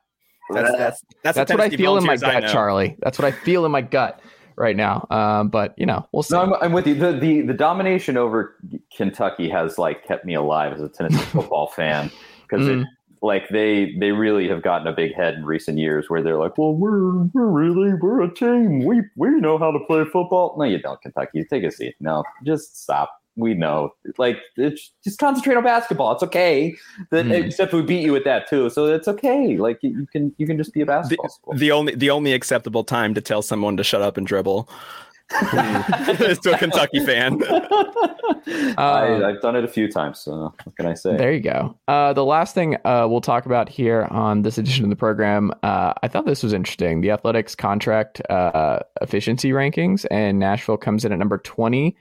That's 0.50 0.72
that's 0.78 1.02
that's, 1.24 1.38
That's 1.38 1.52
what 1.52 1.62
I 1.62 1.70
feel 1.70 1.96
in 1.98 2.06
my 2.06 2.18
gut. 2.18 2.50
Charlie. 2.52 2.98
That's 3.00 3.18
what 3.18 3.26
I 3.26 3.32
feel 3.32 3.66
in 3.66 3.72
my 3.72 3.82
gut 3.82 4.20
right 4.58 4.76
now. 4.76 5.08
Um, 5.10 5.48
but 5.48 5.74
you 5.78 5.86
know, 5.86 6.06
we'll 6.12 6.24
see. 6.24 6.36
No, 6.36 6.42
I'm, 6.42 6.54
I'm 6.56 6.72
with 6.74 6.88
you. 6.88 6.96
The, 6.96 7.14
the 7.14 7.42
the 7.42 7.54
domination 7.54 8.18
over 8.18 8.58
Kentucky 8.98 9.48
has 9.50 9.78
like 9.78 10.06
kept 10.06 10.26
me 10.26 10.34
alive 10.34 10.74
as 10.74 10.82
a 10.82 10.90
Tennessee 10.90 11.18
football 11.32 11.68
fan 11.68 12.12
because 12.50 12.68
Mm. 12.68 12.82
it 12.82 12.88
like 13.22 13.50
they 13.50 13.96
they 14.00 14.12
really 14.12 14.48
have 14.50 14.64
gotten 14.64 14.88
a 14.88 14.94
big 14.94 15.14
head 15.16 15.36
in 15.36 15.46
recent 15.46 15.78
years 15.78 16.10
where 16.10 16.22
they're 16.22 16.38
like, 16.38 16.58
well, 16.58 16.74
we're 16.74 17.24
we're 17.34 17.46
really 17.46 17.94
we're 17.94 18.22
a 18.22 18.34
team. 18.34 18.84
We 18.84 19.02
we 19.16 19.30
know 19.40 19.58
how 19.58 19.72
to 19.72 19.80
play 19.86 20.04
football. 20.06 20.56
No, 20.58 20.66
you 20.66 20.80
don't, 20.80 21.00
Kentucky. 21.02 21.44
Take 21.44 21.64
a 21.64 21.72
seat. 21.72 21.96
No, 22.00 22.24
just 22.44 22.82
stop. 22.82 23.12
We 23.38 23.54
know. 23.54 23.94
Like, 24.18 24.40
it's, 24.58 24.92
just 25.06 25.18
concentrate 25.18 25.56
on 25.56 25.64
basketball. 25.64 26.12
It's 26.12 26.22
okay. 26.24 26.76
That, 27.12 27.26
Mm. 27.26 27.46
Except 27.46 27.72
we 27.72 27.82
beat 27.82 28.02
you 28.02 28.12
with 28.12 28.26
that 28.26 28.50
too, 28.50 28.70
so 28.70 28.88
it's 28.88 29.08
okay. 29.08 29.56
Like 29.58 29.80
you, 29.82 29.92
you 29.92 30.08
can 30.08 30.34
you 30.38 30.46
can 30.46 30.58
just 30.58 30.74
be 30.74 30.82
a 30.82 30.86
basketball 30.86 31.30
school. 31.30 31.54
The 31.54 31.72
only 31.72 31.96
the 31.96 32.10
only 32.10 32.34
acceptable 32.34 32.84
time 32.84 33.14
to 33.14 33.22
tell 33.22 33.42
someone 33.42 33.78
to 33.78 33.84
shut 33.84 34.02
up 34.02 34.18
and 34.18 34.28
dribble 34.28 34.68
to 36.42 36.52
a 36.54 36.58
Kentucky 36.58 37.06
fan. 37.06 37.42
I, 38.78 39.24
I've 39.24 39.42
done 39.42 39.56
it 39.56 39.64
a 39.64 39.68
few 39.68 39.90
times. 39.90 40.20
So 40.20 40.54
what 40.64 40.76
can 40.76 40.86
I 40.86 40.94
say? 40.94 41.18
There 41.18 41.32
you 41.32 41.40
go. 41.40 41.78
Uh, 41.88 42.14
the 42.14 42.26
last 42.26 42.56
thing 42.56 42.78
uh, 42.86 43.08
we'll 43.10 43.22
talk 43.22 43.46
about 43.46 43.70
here 43.70 44.08
on 44.12 44.42
this 44.42 44.58
edition 44.58 44.84
of 44.84 44.90
the 44.90 44.96
program, 44.96 45.52
uh, 45.64 45.94
I 46.02 46.08
thought 46.08 46.26
this 46.26 46.44
was 46.44 46.54
interesting. 46.54 47.02
The 47.02 47.12
Athletics 47.12 47.56
contract 47.56 48.22
uh, 48.30 48.80
efficiency 49.02 49.52
rankings, 49.52 50.06
and 50.12 50.40
Nashville 50.40 50.78
comes 50.78 51.06
in 51.06 51.12
at 51.12 51.20
number 51.20 51.38
twenty. 51.38 51.96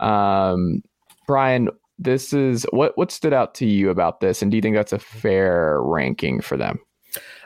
Um, 0.00 0.82
Brian, 1.26 1.68
this 1.98 2.32
is 2.32 2.66
what 2.70 2.96
what 2.96 3.10
stood 3.12 3.32
out 3.32 3.54
to 3.56 3.66
you 3.66 3.90
about 3.90 4.20
this, 4.20 4.42
and 4.42 4.50
do 4.50 4.56
you 4.56 4.62
think 4.62 4.76
that's 4.76 4.92
a 4.92 4.98
fair 4.98 5.80
ranking 5.82 6.40
for 6.40 6.56
them? 6.56 6.78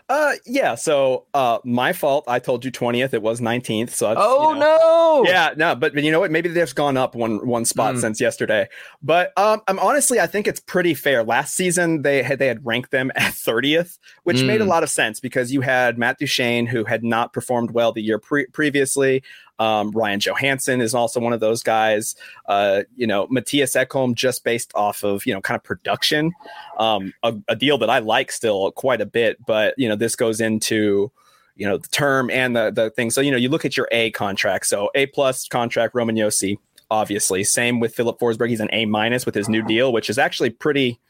Uh, 0.06 0.32
yeah. 0.44 0.74
So, 0.74 1.24
uh, 1.32 1.58
my 1.64 1.94
fault. 1.94 2.24
I 2.28 2.38
told 2.38 2.62
you 2.64 2.70
twentieth. 2.70 3.14
It 3.14 3.22
was 3.22 3.40
nineteenth. 3.40 3.94
So, 3.94 4.08
that's, 4.08 4.20
Oh 4.22 4.52
you 4.52 4.58
know, 4.60 5.22
no! 5.24 5.24
Yeah, 5.30 5.54
no, 5.56 5.74
but, 5.74 5.94
but 5.94 6.02
you 6.02 6.10
know 6.12 6.20
what? 6.20 6.30
Maybe 6.30 6.50
they've 6.50 6.74
gone 6.74 6.98
up 6.98 7.14
one 7.14 7.46
one 7.46 7.64
spot 7.64 7.94
Mm. 7.94 8.00
since 8.02 8.20
yesterday. 8.20 8.68
But 9.02 9.32
um, 9.38 9.62
I'm 9.66 9.78
honestly, 9.78 10.20
I 10.20 10.26
think 10.26 10.46
it's 10.46 10.60
pretty 10.60 10.92
fair. 10.92 11.24
Last 11.24 11.54
season, 11.54 12.02
they 12.02 12.22
had 12.22 12.38
they 12.38 12.48
had 12.48 12.64
ranked 12.66 12.90
them 12.90 13.10
at 13.14 13.32
30th, 13.32 13.98
which 14.24 14.42
made 14.42 14.60
a 14.60 14.64
Mm. 14.64 14.68
lot 14.68 14.82
of 14.82 14.90
sense 14.90 15.20
because 15.20 15.52
you 15.52 15.62
had 15.62 15.96
Matt 15.96 16.18
Duchene, 16.18 16.66
who 16.66 16.84
had 16.84 17.02
not 17.02 17.32
performed 17.32 17.70
well 17.70 17.92
the 17.92 18.02
year 18.02 18.18
pre- 18.18 18.46
previously. 18.46 19.22
Um, 19.58 19.90
Ryan 19.92 20.20
Johansen 20.20 20.80
is 20.80 20.94
also 20.94 21.20
one 21.20 21.32
of 21.32 21.40
those 21.40 21.62
guys. 21.62 22.16
Uh, 22.46 22.82
you 22.96 23.06
know, 23.06 23.26
Mattias 23.28 23.76
Ekholm, 23.76 24.14
just 24.14 24.44
based 24.44 24.72
off 24.74 25.04
of 25.04 25.24
you 25.26 25.34
know 25.34 25.40
kind 25.40 25.56
of 25.56 25.62
production, 25.62 26.32
um, 26.78 27.12
a, 27.22 27.34
a 27.48 27.56
deal 27.56 27.78
that 27.78 27.90
I 27.90 28.00
like 28.00 28.32
still 28.32 28.72
quite 28.72 29.00
a 29.00 29.06
bit. 29.06 29.44
But 29.46 29.74
you 29.76 29.88
know, 29.88 29.96
this 29.96 30.16
goes 30.16 30.40
into 30.40 31.12
you 31.56 31.66
know 31.66 31.78
the 31.78 31.88
term 31.88 32.30
and 32.30 32.56
the 32.56 32.70
the 32.70 32.90
thing. 32.90 33.10
So 33.10 33.20
you 33.20 33.30
know, 33.30 33.36
you 33.36 33.48
look 33.48 33.64
at 33.64 33.76
your 33.76 33.88
A 33.92 34.10
contract. 34.10 34.66
So 34.66 34.90
A 34.94 35.06
plus 35.06 35.46
contract, 35.48 35.94
Roman 35.94 36.16
Josi, 36.16 36.58
obviously. 36.90 37.44
Same 37.44 37.80
with 37.80 37.94
Filip 37.94 38.18
Forsberg. 38.18 38.48
He's 38.48 38.60
an 38.60 38.70
A 38.72 38.86
minus 38.86 39.26
with 39.26 39.34
his 39.34 39.48
new 39.48 39.62
deal, 39.62 39.92
which 39.92 40.10
is 40.10 40.18
actually 40.18 40.50
pretty 40.50 41.00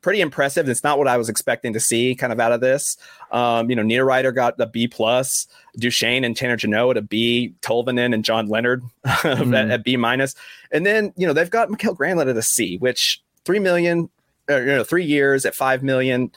pretty 0.00 0.20
impressive. 0.20 0.68
It's 0.68 0.84
not 0.84 0.98
what 0.98 1.08
I 1.08 1.16
was 1.16 1.28
expecting 1.28 1.72
to 1.72 1.80
see 1.80 2.14
kind 2.14 2.32
of 2.32 2.38
out 2.40 2.52
of 2.52 2.60
this. 2.60 2.96
Um, 3.32 3.68
you 3.68 3.76
know, 3.76 3.82
Niederreiter 3.82 4.34
got 4.34 4.56
the 4.56 4.66
B 4.66 4.86
plus, 4.88 5.46
Duchene 5.78 6.24
and 6.24 6.36
Tanner 6.36 6.56
Jeannot 6.56 6.90
at 6.90 6.96
a 6.98 7.02
B, 7.02 7.54
Tolvanen 7.62 8.14
and 8.14 8.24
John 8.24 8.48
Leonard 8.48 8.82
at, 9.04 9.22
Mhm. 9.22 9.70
at 9.70 9.84
B 9.84 9.96
minus. 9.96 10.34
And 10.70 10.86
then, 10.86 11.12
you 11.16 11.26
know, 11.26 11.32
they've 11.32 11.50
got 11.50 11.70
Mikael 11.70 11.96
Granlund 11.96 12.30
at 12.30 12.36
a 12.36 12.42
C, 12.42 12.76
which 12.78 13.22
three 13.44 13.58
million, 13.58 14.08
or, 14.48 14.60
you 14.60 14.66
know, 14.66 14.84
three 14.84 15.04
years 15.04 15.44
at 15.44 15.54
five 15.54 15.82
million. 15.82 16.30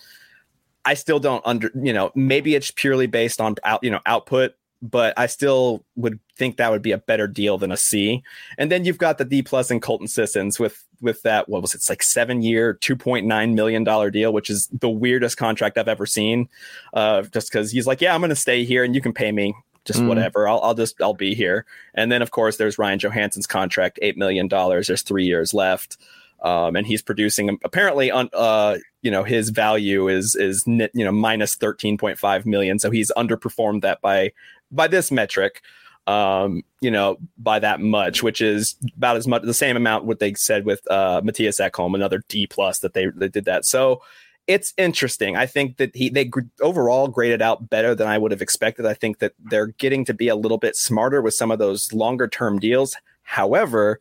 I 0.83 0.95
still 0.95 1.19
don't 1.19 1.43
under 1.45 1.69
you 1.75 1.93
know 1.93 2.11
maybe 2.15 2.55
it's 2.55 2.71
purely 2.71 3.05
based 3.05 3.39
on 3.39 3.53
out 3.63 3.83
you 3.83 3.91
know 3.91 3.99
output, 4.07 4.55
but 4.81 5.13
I 5.17 5.27
still 5.27 5.83
would 5.95 6.19
think 6.37 6.57
that 6.57 6.71
would 6.71 6.81
be 6.81 6.91
a 6.91 6.97
better 6.97 7.27
deal 7.27 7.57
than 7.57 7.71
a 7.71 7.77
C. 7.77 8.23
And 8.57 8.71
then 8.71 8.83
you've 8.83 8.97
got 8.97 9.17
the 9.17 9.25
D 9.25 9.41
plus 9.41 9.69
and 9.69 9.81
Colton 9.81 10.07
Sissons 10.07 10.59
with 10.59 10.83
with 11.01 11.21
that 11.23 11.49
what 11.49 11.61
was 11.61 11.73
it? 11.73 11.77
It's 11.77 11.89
like 11.89 12.03
seven 12.03 12.41
year, 12.41 12.73
two 12.73 12.95
point 12.95 13.25
nine 13.25 13.55
million 13.55 13.83
dollar 13.83 14.09
deal, 14.09 14.33
which 14.33 14.49
is 14.49 14.67
the 14.67 14.89
weirdest 14.89 15.37
contract 15.37 15.77
I've 15.77 15.87
ever 15.87 16.05
seen. 16.05 16.49
Uh, 16.93 17.23
just 17.23 17.51
because 17.51 17.71
he's 17.71 17.87
like, 17.87 18.01
yeah, 18.01 18.13
I'm 18.13 18.21
going 18.21 18.29
to 18.29 18.35
stay 18.35 18.63
here 18.63 18.83
and 18.83 18.95
you 18.95 19.01
can 19.01 19.13
pay 19.13 19.31
me 19.31 19.53
just 19.85 19.99
mm. 19.99 20.07
whatever. 20.07 20.47
I'll, 20.47 20.61
I'll 20.61 20.75
just 20.75 21.01
I'll 21.01 21.13
be 21.13 21.35
here. 21.35 21.65
And 21.93 22.11
then 22.11 22.21
of 22.21 22.31
course 22.31 22.57
there's 22.57 22.77
Ryan 22.77 22.99
Johansen's 22.99 23.47
contract, 23.47 23.99
eight 24.01 24.17
million 24.17 24.47
dollars. 24.47 24.87
There's 24.87 25.01
three 25.01 25.25
years 25.25 25.53
left. 25.53 25.97
Um, 26.41 26.75
and 26.75 26.87
he's 26.87 27.03
producing 27.03 27.59
apparently 27.63 28.09
on 28.09 28.27
uh, 28.33 28.77
you 29.03 29.11
know 29.11 29.23
his 29.23 29.49
value 29.49 30.07
is 30.07 30.35
is 30.35 30.63
you 30.65 30.89
know 30.93 31.11
minus 31.11 31.55
13.5 31.55 32.45
million 32.47 32.79
so 32.79 32.89
he's 32.89 33.11
underperformed 33.15 33.81
that 33.81 34.01
by 34.01 34.31
by 34.71 34.87
this 34.87 35.11
metric 35.11 35.61
um 36.07 36.63
you 36.81 36.89
know 36.89 37.17
by 37.37 37.59
that 37.59 37.79
much 37.79 38.23
which 38.23 38.41
is 38.41 38.75
about 38.97 39.15
as 39.15 39.27
much 39.27 39.43
the 39.43 39.53
same 39.53 39.77
amount 39.77 40.05
what 40.05 40.19
they 40.19 40.33
said 40.33 40.65
with 40.65 40.81
uh 40.89 41.21
Mattias 41.21 41.59
Ekholm 41.59 41.93
another 41.93 42.23
D 42.27 42.47
plus 42.47 42.79
that 42.79 42.93
they 42.93 43.07
they 43.15 43.27
did 43.27 43.45
that. 43.45 43.65
So 43.65 44.01
it's 44.47 44.73
interesting. 44.77 45.37
I 45.37 45.45
think 45.45 45.77
that 45.77 45.95
he 45.95 46.09
they 46.09 46.29
overall 46.61 47.07
graded 47.07 47.41
out 47.41 47.69
better 47.69 47.93
than 47.93 48.07
I 48.07 48.17
would 48.17 48.31
have 48.31 48.41
expected. 48.41 48.85
I 48.85 48.93
think 48.95 49.19
that 49.19 49.33
they're 49.39 49.67
getting 49.67 50.03
to 50.05 50.13
be 50.13 50.27
a 50.27 50.35
little 50.35 50.57
bit 50.57 50.75
smarter 50.75 51.21
with 51.21 51.35
some 51.35 51.51
of 51.51 51.59
those 51.59 51.93
longer 51.93 52.27
term 52.27 52.59
deals. 52.59 52.95
However 53.23 53.99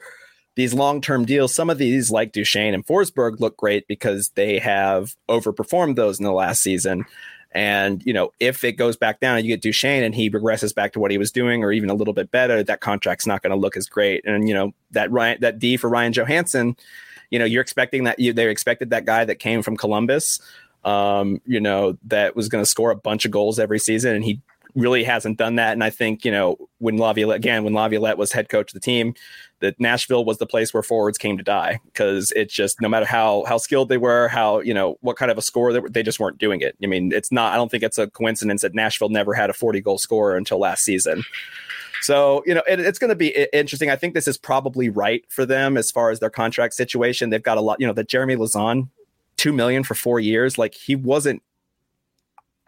these 0.57 0.75
long 0.75 1.01
term 1.01 1.25
deals, 1.25 1.55
some 1.55 1.71
of 1.71 1.79
these 1.79 2.11
like 2.11 2.33
Duchene 2.33 2.75
and 2.75 2.87
Forsberg 2.87 3.41
look 3.41 3.57
great 3.57 3.87
because 3.87 4.31
they 4.31 4.59
have 4.59 5.15
overperformed 5.29 5.97
those 5.97 6.19
in 6.19 6.25
the 6.25 6.33
last 6.33 6.63
season. 6.63 7.05
And, 7.53 8.05
you 8.07 8.13
know, 8.13 8.33
if 8.39 8.63
it 8.63 8.73
goes 8.73 8.97
back 8.97 9.19
down 9.19 9.37
and 9.37 9.45
you 9.45 9.53
get 9.53 9.63
Duchene 9.63 10.05
and 10.05 10.15
he 10.15 10.31
regresses 10.31 10.75
back 10.75 10.93
to 10.93 11.01
what 11.01 11.11
he 11.11 11.19
was 11.19 11.33
doing 11.33 11.65
or 11.65 11.73
even 11.73 11.91
a 11.91 11.95
little 11.95 12.15
bit 12.15 12.31
better, 12.31 12.63
that 12.63 12.81
contract's 12.81 13.27
not 13.27 13.43
going 13.43 13.51
to 13.51 13.57
look 13.57 13.77
as 13.77 13.89
great. 13.89 14.25
And, 14.25 14.49
you 14.49 14.55
know, 14.55 14.73
that 14.93 15.11
Ryan, 15.11 15.41
that 15.41 15.59
D 15.59 15.77
for 15.77 15.91
Ryan 15.91 16.13
Johansen, 16.13 16.77
you 17.31 17.39
know, 17.39 17.45
you're 17.45 17.63
expecting 17.63 18.05
that 18.05 18.19
you, 18.19 18.33
they 18.33 18.49
expected 18.49 18.91
that 18.91 19.05
guy 19.05 19.25
that 19.25 19.37
came 19.37 19.63
from 19.63 19.77
Columbus, 19.77 20.41
um, 20.85 21.41
you 21.45 21.61
know, 21.61 21.99
that 22.05 22.37
was 22.37 22.49
going 22.49 22.63
to 22.63 22.71
score 22.71 22.91
a 22.91 22.97
bunch 22.97 23.25
of 23.25 23.31
goals 23.31 23.59
every 23.59 23.79
season. 23.79 24.15
And 24.15 24.25
he 24.25 24.41
really 24.75 25.05
hasn't 25.05 25.39
done 25.39 25.57
that. 25.57 25.73
And 25.73 25.85
I 25.85 25.91
think, 25.91 26.25
you 26.25 26.31
know, 26.31 26.57
when 26.79 26.97
Laviolette, 26.97 27.37
again, 27.37 27.65
when 27.65 27.75
Laviolette 27.75 28.19
was 28.19 28.33
head 28.33 28.49
coach 28.49 28.71
of 28.71 28.75
the 28.75 28.81
team, 28.81 29.15
that 29.61 29.79
Nashville 29.79 30.25
was 30.25 30.39
the 30.39 30.47
place 30.47 30.73
where 30.73 30.83
forwards 30.83 31.19
came 31.19 31.37
to 31.39 31.45
die 31.45 31.81
because 31.87 32.33
it's 32.33 32.53
just 32.53 32.81
no 32.81 32.89
matter 32.89 33.07
how 33.07 33.45
how 33.47 33.59
skilled 33.59 33.89
they 33.89 33.99
were, 33.99 34.29
how 34.29 34.61
you 34.61 34.75
know 34.75 34.97
what 35.01 35.17
kind 35.17 35.31
of 35.31 35.39
a 35.39 35.43
score 35.43 35.73
they, 35.73 35.81
they 35.91 36.03
just 36.03 36.19
weren't 36.19 36.39
doing 36.39 36.61
it. 36.61 36.77
I 36.83 36.87
mean, 36.87 37.13
it's 37.13 37.31
not. 37.31 37.53
I 37.53 37.57
don't 37.57 37.71
think 37.71 37.83
it's 37.83 37.99
a 37.99 38.09
coincidence 38.09 38.63
that 38.63 38.75
Nashville 38.75 39.11
never 39.11 39.35
had 39.35 39.51
a 39.51 39.53
40 39.53 39.81
goal 39.81 39.99
scorer 39.99 40.37
until 40.37 40.59
last 40.59 40.85
season. 40.85 41.25
So 42.03 42.43
you 42.47 42.55
know 42.55 42.63
it, 42.67 42.81
it's 42.81 42.99
going 42.99 43.11
to 43.11 43.17
be 43.17 43.47
interesting. 43.53 43.91
I 43.91 43.97
think 43.97 44.15
this 44.15 44.27
is 44.27 44.39
probably 44.39 44.89
right 44.89 45.25
for 45.29 45.45
them 45.45 45.77
as 45.77 45.91
far 45.91 46.11
as 46.11 46.21
their 46.21 46.31
contract 46.31 46.75
situation. 46.75 47.31
They've 47.31 47.43
got 47.43 47.59
a 47.59 47.61
lot. 47.61 47.79
You 47.81 47.87
know, 47.87 47.93
that 47.93 48.09
Jeremy 48.09 48.37
Lauzon, 48.37 48.89
two 49.37 49.53
million 49.53 49.85
for 49.85 49.95
four 49.95 50.21
years. 50.21 50.59
Like 50.59 50.75
he 50.75 50.97
wasn't. 50.97 51.43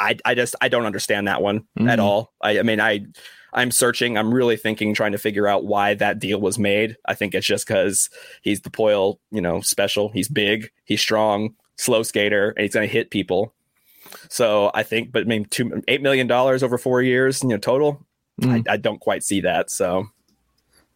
I 0.02 0.16
I 0.24 0.34
just 0.34 0.56
I 0.60 0.68
don't 0.68 0.86
understand 0.86 1.28
that 1.28 1.40
one 1.40 1.60
mm-hmm. 1.78 1.88
at 1.88 2.00
all. 2.00 2.32
I 2.40 2.58
I 2.58 2.62
mean 2.62 2.80
I 2.80 3.06
I'm 3.54 3.70
searching. 3.70 4.16
I'm 4.16 4.32
really 4.32 4.56
thinking, 4.56 4.94
trying 4.94 5.12
to 5.12 5.18
figure 5.18 5.46
out 5.46 5.66
why 5.66 5.94
that 5.94 6.18
deal 6.18 6.40
was 6.40 6.58
made. 6.58 6.96
I 7.06 7.14
think 7.14 7.34
it's 7.34 7.46
just 7.46 7.66
because 7.66 8.08
he's 8.40 8.62
the 8.62 8.70
Poile, 8.70 9.18
you 9.30 9.42
know, 9.42 9.60
special. 9.60 10.08
He's 10.08 10.28
big, 10.28 10.70
he's 10.84 11.02
strong, 11.02 11.54
slow 11.76 12.02
skater, 12.02 12.50
and 12.50 12.62
he's 12.62 12.72
going 12.72 12.88
to 12.88 12.92
hit 12.92 13.10
people. 13.10 13.52
So 14.30 14.70
I 14.74 14.82
think, 14.82 15.12
but 15.12 15.22
I 15.22 15.26
mean, 15.26 15.44
two 15.46 15.82
eight 15.86 16.02
million 16.02 16.26
dollars 16.26 16.62
over 16.62 16.78
four 16.78 17.02
years, 17.02 17.42
you 17.42 17.50
know, 17.50 17.58
total. 17.58 18.06
Mm. 18.40 18.66
I, 18.68 18.72
I, 18.72 18.76
don't 18.78 19.00
quite 19.00 19.22
see 19.22 19.42
that. 19.42 19.70
So 19.70 20.06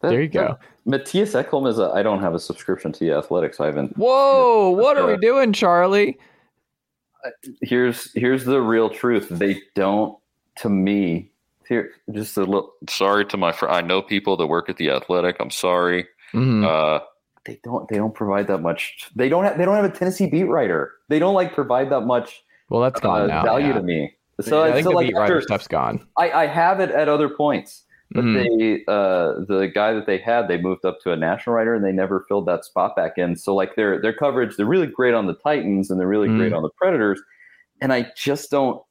that, 0.01 0.09
there 0.09 0.21
you 0.21 0.27
go. 0.27 0.57
Mattias 0.87 1.41
Ekholm 1.41 1.67
is 1.67 1.77
a. 1.77 1.91
I 1.91 2.01
don't 2.01 2.21
have 2.21 2.33
a 2.33 2.39
subscription 2.39 2.91
to 2.93 2.99
the 2.99 3.11
Athletics. 3.11 3.59
I 3.59 3.67
haven't. 3.67 3.95
Whoa! 3.97 4.71
What 4.71 4.97
are 4.97 5.05
we 5.05 5.17
doing, 5.17 5.53
Charlie? 5.53 6.17
Here's 7.61 8.11
here's 8.13 8.45
the 8.45 8.61
real 8.61 8.89
truth. 8.89 9.27
They 9.29 9.61
don't, 9.75 10.17
to 10.57 10.69
me, 10.69 11.31
here 11.67 11.91
just 12.11 12.37
a 12.37 12.41
little 12.41 12.73
sorry 12.89 13.25
to 13.25 13.37
my 13.37 13.51
friend 13.51 13.75
i 13.75 13.81
know 13.81 14.01
people 14.01 14.37
that 14.37 14.47
work 14.47 14.69
at 14.69 14.77
the 14.77 14.89
athletic. 14.89 15.35
I'm 15.39 15.51
sorry. 15.51 16.07
Mm-hmm. 16.33 16.65
uh, 16.65 16.99
they 17.45 17.59
don't 17.63 17.87
they 17.89 17.95
don't 17.95 18.13
provide 18.13 18.47
that 18.47 18.59
much. 18.59 19.09
They 19.15 19.29
don't 19.29 19.43
have 19.43 19.57
they 19.57 19.65
don't 19.65 19.75
have 19.75 19.85
a 19.85 19.89
tennessee 19.89 20.27
beat 20.27 20.45
writer. 20.45 20.93
They 21.09 21.19
don't 21.19 21.33
like 21.33 21.53
provide 21.53 21.89
that 21.91 22.01
much 22.01 22.43
well 22.69 22.81
that's 22.81 22.99
gone 22.99 23.23
uh, 23.23 23.27
now, 23.27 23.43
value 23.43 23.67
yeah. 23.67 23.73
to 23.73 23.83
me. 23.83 24.13
So 24.41 24.63
yeah, 24.63 24.71
i 24.71 24.73
think 24.73 24.83
so 24.83 24.89
the 24.91 24.95
like 24.95 25.07
beat 25.07 25.15
writer 25.15 25.41
stuff's 25.41 25.67
gone. 25.67 26.05
I, 26.17 26.31
I 26.31 26.47
have 26.47 26.79
it 26.79 26.91
at 26.91 27.09
other 27.09 27.29
points 27.29 27.83
but 28.11 28.23
mm-hmm. 28.23 28.57
they 28.57 28.83
uh, 28.87 29.33
the 29.47 29.69
guy 29.73 29.93
that 29.93 30.05
they 30.05 30.17
had 30.17 30.47
they 30.47 30.57
moved 30.57 30.85
up 30.85 30.99
to 31.01 31.11
a 31.11 31.17
national 31.17 31.55
writer 31.55 31.73
and 31.73 31.83
they 31.83 31.91
never 31.91 32.25
filled 32.27 32.45
that 32.47 32.63
spot 32.65 32.95
back 32.95 33.17
in 33.17 33.35
so 33.35 33.53
like 33.53 33.75
their 33.75 34.01
their 34.01 34.13
coverage 34.13 34.55
they're 34.55 34.65
really 34.65 34.87
great 34.87 35.13
on 35.13 35.27
the 35.27 35.35
titans 35.35 35.89
and 35.89 35.99
they're 35.99 36.07
really 36.07 36.27
mm-hmm. 36.27 36.37
great 36.37 36.53
on 36.53 36.63
the 36.63 36.69
predators 36.77 37.21
and 37.81 37.91
i 37.91 38.09
just 38.15 38.49
don't 38.49 38.81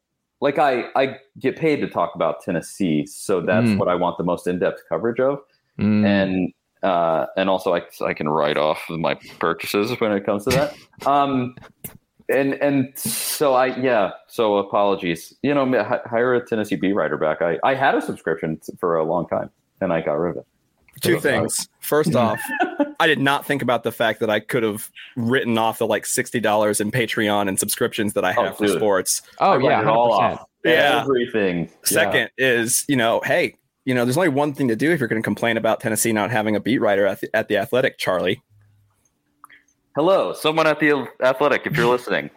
like 0.41 0.59
I 0.59 0.85
I 0.95 1.17
get 1.39 1.57
paid 1.57 1.81
to 1.81 1.89
talk 1.89 2.15
about 2.15 2.43
Tennessee, 2.43 3.07
so 3.07 3.41
that's 3.41 3.69
mm. 3.69 3.79
what 3.79 3.89
I 3.89 3.95
want 3.95 4.19
the 4.19 4.25
most 4.25 4.47
in 4.47 4.59
depth 4.59 4.83
coverage 4.89 5.21
of, 5.21 5.39
mm. 5.79 6.05
and 6.05 6.53
uh, 6.83 7.27
and 7.37 7.49
also 7.49 7.75
I 7.75 7.83
I 8.05 8.15
can 8.15 8.29
write 8.29 8.57
off 8.57 8.83
my 8.89 9.15
purchases 9.39 9.99
when 10.01 10.13
it 10.13 10.25
comes 10.25 10.45
to 10.45 10.51
that. 10.51 11.07
um, 11.07 11.55
and 12.29 12.55
and 12.55 12.93
so 12.99 13.55
I 13.55 13.77
yeah 13.77 14.13
so 14.27 14.57
apologies 14.57 15.35
you 15.43 15.55
know 15.55 15.67
hire 16.07 16.35
a 16.35 16.47
Tennessee 16.47 16.77
beat 16.77 16.93
writer 16.93 17.17
back 17.17 17.43
I 17.43 17.59
I 17.63 17.75
had 17.75 17.95
a 17.95 18.03
subscription 18.03 18.61
for 18.79 18.97
a 18.97 19.05
long 19.05 19.27
time 19.29 19.51
and 19.81 19.93
I 19.93 20.01
got 20.01 20.15
rid 20.15 20.31
of 20.33 20.37
it 20.39 20.47
Two 21.01 21.21
things. 21.21 21.69
First 21.81 22.15
off, 22.17 22.41
I 22.99 23.07
did 23.07 23.19
not 23.19 23.45
think 23.45 23.63
about 23.63 23.83
the 23.83 23.93
fact 23.93 24.21
that 24.21 24.31
I 24.31 24.41
could 24.41 24.63
have 24.63 24.91
written 25.15 25.59
off 25.59 25.79
the 25.79 25.87
like 25.87 26.07
sixty 26.07 26.41
dollars 26.41 26.81
in 26.81 26.91
Patreon 26.91 27.49
and 27.49 27.59
subscriptions 27.59 28.15
that 28.15 28.25
I 28.25 28.35
oh, 28.37 28.45
have 28.45 28.55
oh, 28.55 28.57
for 28.57 28.69
sports. 28.69 29.23
Oh 29.39 29.59
yeah, 29.59 29.85
all 29.89 30.13
off. 30.13 30.45
Yeah, 30.65 31.03
everything. 31.03 31.71
Second 31.85 32.31
yeah. 32.39 32.47
is 32.47 32.85
you 32.89 32.97
know, 32.97 33.21
hey, 33.25 33.57
you 33.85 33.95
know, 33.95 34.05
there's 34.05 34.17
only 34.17 34.31
one 34.31 34.55
thing 34.55 34.69
to 34.69 34.77
do 34.77 34.91
if 34.91 34.99
you're 34.99 35.09
going 35.09 35.21
to 35.21 35.25
complain 35.25 35.57
about 35.57 35.81
Tennessee 35.81 36.13
not 36.13 36.31
having 36.31 36.57
a 36.57 36.61
beat 36.61 36.79
writer 36.79 37.07
at 37.07 37.21
the, 37.21 37.35
at 37.37 37.49
the 37.49 37.57
Athletic, 37.59 37.99
Charlie. 37.99 38.43
Hello, 39.97 40.35
someone 40.35 40.67
at 40.67 40.79
the 40.79 41.09
Athletic, 41.23 41.67
if 41.67 41.75
you're 41.75 41.89
listening. 41.89 42.29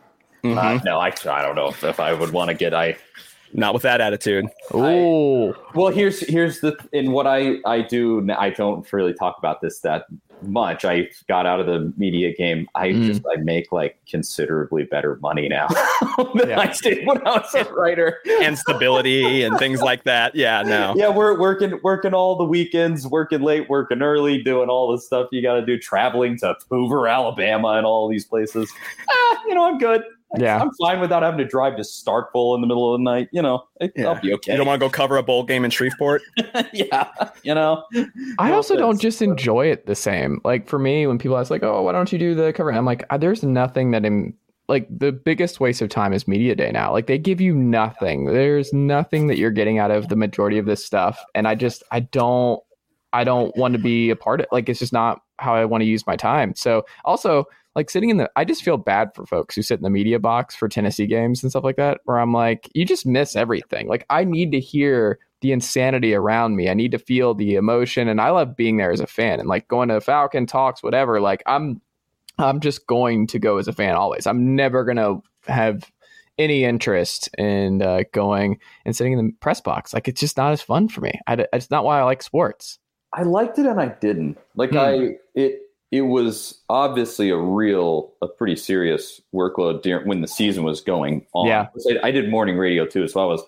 Mm-hmm. 0.45 0.57
Uh, 0.57 0.79
no, 0.85 0.97
I, 0.97 1.07
I 1.29 1.41
don't 1.41 1.55
know 1.55 1.67
if, 1.67 1.83
if 1.83 1.99
I 1.99 2.13
would 2.13 2.31
want 2.31 2.47
to 2.47 2.53
get 2.53 2.73
I 2.73 2.95
not 3.51 3.73
with 3.73 3.83
that 3.83 3.99
attitude. 3.99 4.45
Oh, 4.73 5.53
well, 5.75 5.91
here's 5.91 6.21
here's 6.21 6.61
the 6.61 6.77
in 6.93 7.11
what 7.11 7.27
I 7.27 7.57
I 7.65 7.81
do. 7.81 8.25
I 8.31 8.51
don't 8.51 8.89
really 8.93 9.13
talk 9.13 9.37
about 9.39 9.59
this 9.59 9.81
that 9.81 10.05
much. 10.41 10.85
I 10.85 11.09
got 11.27 11.45
out 11.45 11.59
of 11.59 11.65
the 11.65 11.93
media 11.97 12.33
game. 12.35 12.67
I 12.75 12.89
mm. 12.89 13.05
just 13.05 13.21
I 13.31 13.37
make 13.41 13.71
like 13.71 13.97
considerably 14.07 14.83
better 14.83 15.17
money 15.17 15.49
now 15.49 15.67
than 16.35 16.49
yeah. 16.49 16.59
I 16.59 16.73
did 16.81 17.05
when 17.05 17.25
I 17.27 17.39
was 17.39 17.53
a 17.55 17.63
writer. 17.73 18.19
and 18.41 18.57
stability 18.57 19.43
and 19.43 19.57
things 19.57 19.81
like 19.81 20.03
that. 20.03 20.35
Yeah, 20.35 20.61
no. 20.61 20.93
Yeah, 20.95 21.09
we're 21.09 21.39
working 21.39 21.79
working 21.83 22.13
all 22.13 22.35
the 22.35 22.45
weekends, 22.45 23.07
working 23.07 23.41
late, 23.41 23.69
working 23.69 24.01
early, 24.01 24.41
doing 24.41 24.69
all 24.69 24.91
the 24.91 24.99
stuff 24.99 25.27
you 25.31 25.41
got 25.41 25.55
to 25.55 25.65
do, 25.65 25.77
traveling 25.77 26.37
to 26.39 26.55
Hoover, 26.69 27.07
Alabama, 27.07 27.69
and 27.69 27.85
all 27.85 28.07
these 28.07 28.25
places. 28.25 28.71
Ah, 29.09 29.41
you 29.47 29.55
know, 29.55 29.65
I'm 29.65 29.77
good 29.77 30.03
yeah, 30.37 30.59
I'm 30.59 30.71
fine 30.73 30.99
without 30.99 31.23
having 31.23 31.39
to 31.39 31.45
drive 31.45 31.75
to 31.77 31.81
Starkville 31.81 32.55
in 32.55 32.61
the 32.61 32.67
middle 32.67 32.93
of 32.93 32.99
the 32.99 33.03
night. 33.03 33.29
You 33.31 33.41
know, 33.41 33.63
yeah. 33.95 34.07
I'll 34.07 34.21
be 34.21 34.33
okay. 34.33 34.51
You 34.51 34.57
don't 34.57 34.67
want 34.67 34.79
to 34.79 34.85
go 34.85 34.89
cover 34.89 35.17
a 35.17 35.23
bowl 35.23 35.43
game 35.43 35.65
in 35.65 35.71
Shreveport? 35.71 36.21
yeah, 36.73 37.09
you 37.43 37.55
know. 37.55 37.83
I 38.37 38.51
also 38.51 38.75
don't 38.75 38.99
just 38.99 39.21
enjoy 39.21 39.67
it 39.67 39.85
the 39.85 39.95
same. 39.95 40.39
Like 40.43 40.67
for 40.67 40.79
me, 40.79 41.07
when 41.07 41.17
people 41.17 41.37
ask 41.37 41.49
like, 41.49 41.63
"Oh, 41.63 41.81
why 41.81 41.91
don't 41.91 42.11
you 42.11 42.19
do 42.19 42.35
the 42.35 42.53
cover?" 42.53 42.71
I'm 42.71 42.85
like, 42.85 43.05
"There's 43.19 43.43
nothing 43.43 43.91
that 43.91 44.05
I'm 44.05 44.35
like 44.69 44.87
the 44.95 45.11
biggest 45.11 45.59
waste 45.59 45.81
of 45.81 45.89
time 45.89 46.13
is 46.13 46.27
media 46.27 46.55
day 46.55 46.71
now. 46.71 46.91
Like 46.93 47.07
they 47.07 47.17
give 47.17 47.41
you 47.41 47.55
nothing. 47.55 48.25
There's 48.25 48.71
nothing 48.71 49.27
that 49.27 49.37
you're 49.39 49.49
getting 49.49 49.79
out 49.79 49.89
of 49.89 50.09
the 50.09 50.15
majority 50.15 50.59
of 50.59 50.67
this 50.67 50.85
stuff, 50.85 51.19
and 51.33 51.47
I 51.47 51.55
just 51.55 51.81
I 51.91 52.01
don't 52.01 52.61
I 53.11 53.23
don't 53.23 53.55
want 53.57 53.73
to 53.73 53.79
be 53.79 54.11
a 54.11 54.15
part 54.15 54.41
of. 54.41 54.47
Like 54.51 54.69
it's 54.69 54.79
just 54.79 54.93
not 54.93 55.21
how 55.39 55.55
I 55.55 55.65
want 55.65 55.81
to 55.81 55.85
use 55.85 56.05
my 56.05 56.15
time. 56.15 56.53
So 56.55 56.85
also 57.03 57.45
like 57.79 57.89
sitting 57.89 58.09
in 58.09 58.17
the 58.17 58.29
I 58.35 58.43
just 58.43 58.61
feel 58.61 58.75
bad 58.75 59.15
for 59.15 59.25
folks 59.25 59.55
who 59.55 59.61
sit 59.61 59.79
in 59.79 59.83
the 59.83 59.89
media 59.89 60.19
box 60.19 60.53
for 60.53 60.67
Tennessee 60.67 61.07
games 61.07 61.41
and 61.41 61.49
stuff 61.49 61.63
like 61.63 61.77
that 61.77 62.01
where 62.03 62.19
I'm 62.19 62.33
like 62.33 62.69
you 62.73 62.83
just 62.83 63.05
miss 63.05 63.37
everything. 63.37 63.87
Like 63.87 64.05
I 64.09 64.25
need 64.25 64.51
to 64.51 64.59
hear 64.59 65.17
the 65.39 65.53
insanity 65.53 66.13
around 66.13 66.57
me. 66.57 66.69
I 66.69 66.73
need 66.73 66.91
to 66.91 66.99
feel 66.99 67.33
the 67.33 67.55
emotion 67.55 68.09
and 68.09 68.19
I 68.19 68.31
love 68.31 68.57
being 68.57 68.75
there 68.75 68.91
as 68.91 68.99
a 68.99 69.07
fan 69.07 69.39
and 69.39 69.47
like 69.47 69.69
going 69.69 69.87
to 69.87 70.01
Falcon 70.01 70.45
talks 70.45 70.83
whatever 70.83 71.21
like 71.21 71.41
I'm 71.45 71.81
I'm 72.37 72.59
just 72.59 72.85
going 72.85 73.27
to 73.27 73.39
go 73.39 73.57
as 73.57 73.69
a 73.69 73.73
fan 73.73 73.95
always. 73.95 74.27
I'm 74.27 74.57
never 74.57 74.83
going 74.83 74.97
to 74.97 75.21
have 75.49 75.89
any 76.37 76.65
interest 76.65 77.29
in 77.37 77.81
uh, 77.81 78.03
going 78.11 78.59
and 78.85 78.95
sitting 78.95 79.13
in 79.13 79.25
the 79.25 79.33
press 79.39 79.61
box. 79.61 79.93
Like 79.93 80.09
it's 80.09 80.19
just 80.19 80.35
not 80.37 80.51
as 80.51 80.61
fun 80.61 80.89
for 80.89 80.99
me. 80.99 81.19
I, 81.27 81.45
it's 81.53 81.71
not 81.71 81.85
why 81.85 81.99
I 81.99 82.03
like 82.03 82.23
sports. 82.23 82.77
I 83.13 83.23
liked 83.23 83.57
it 83.57 83.65
and 83.65 83.79
I 83.79 83.87
didn't. 83.87 84.37
Like 84.55 84.71
hmm. 84.71 84.77
I 84.77 85.09
it 85.33 85.61
it 85.91 86.01
was 86.01 86.61
obviously 86.69 87.29
a 87.29 87.37
real, 87.37 88.13
a 88.21 88.27
pretty 88.27 88.55
serious 88.55 89.19
workload 89.33 89.81
during, 89.81 90.07
when 90.07 90.21
the 90.21 90.27
season 90.27 90.63
was 90.63 90.81
going 90.81 91.25
on. 91.33 91.47
Yeah. 91.47 91.67
I 92.03 92.11
did 92.11 92.29
morning 92.29 92.57
radio 92.57 92.85
too, 92.85 93.07
so 93.07 93.21
I 93.21 93.25
was 93.25 93.41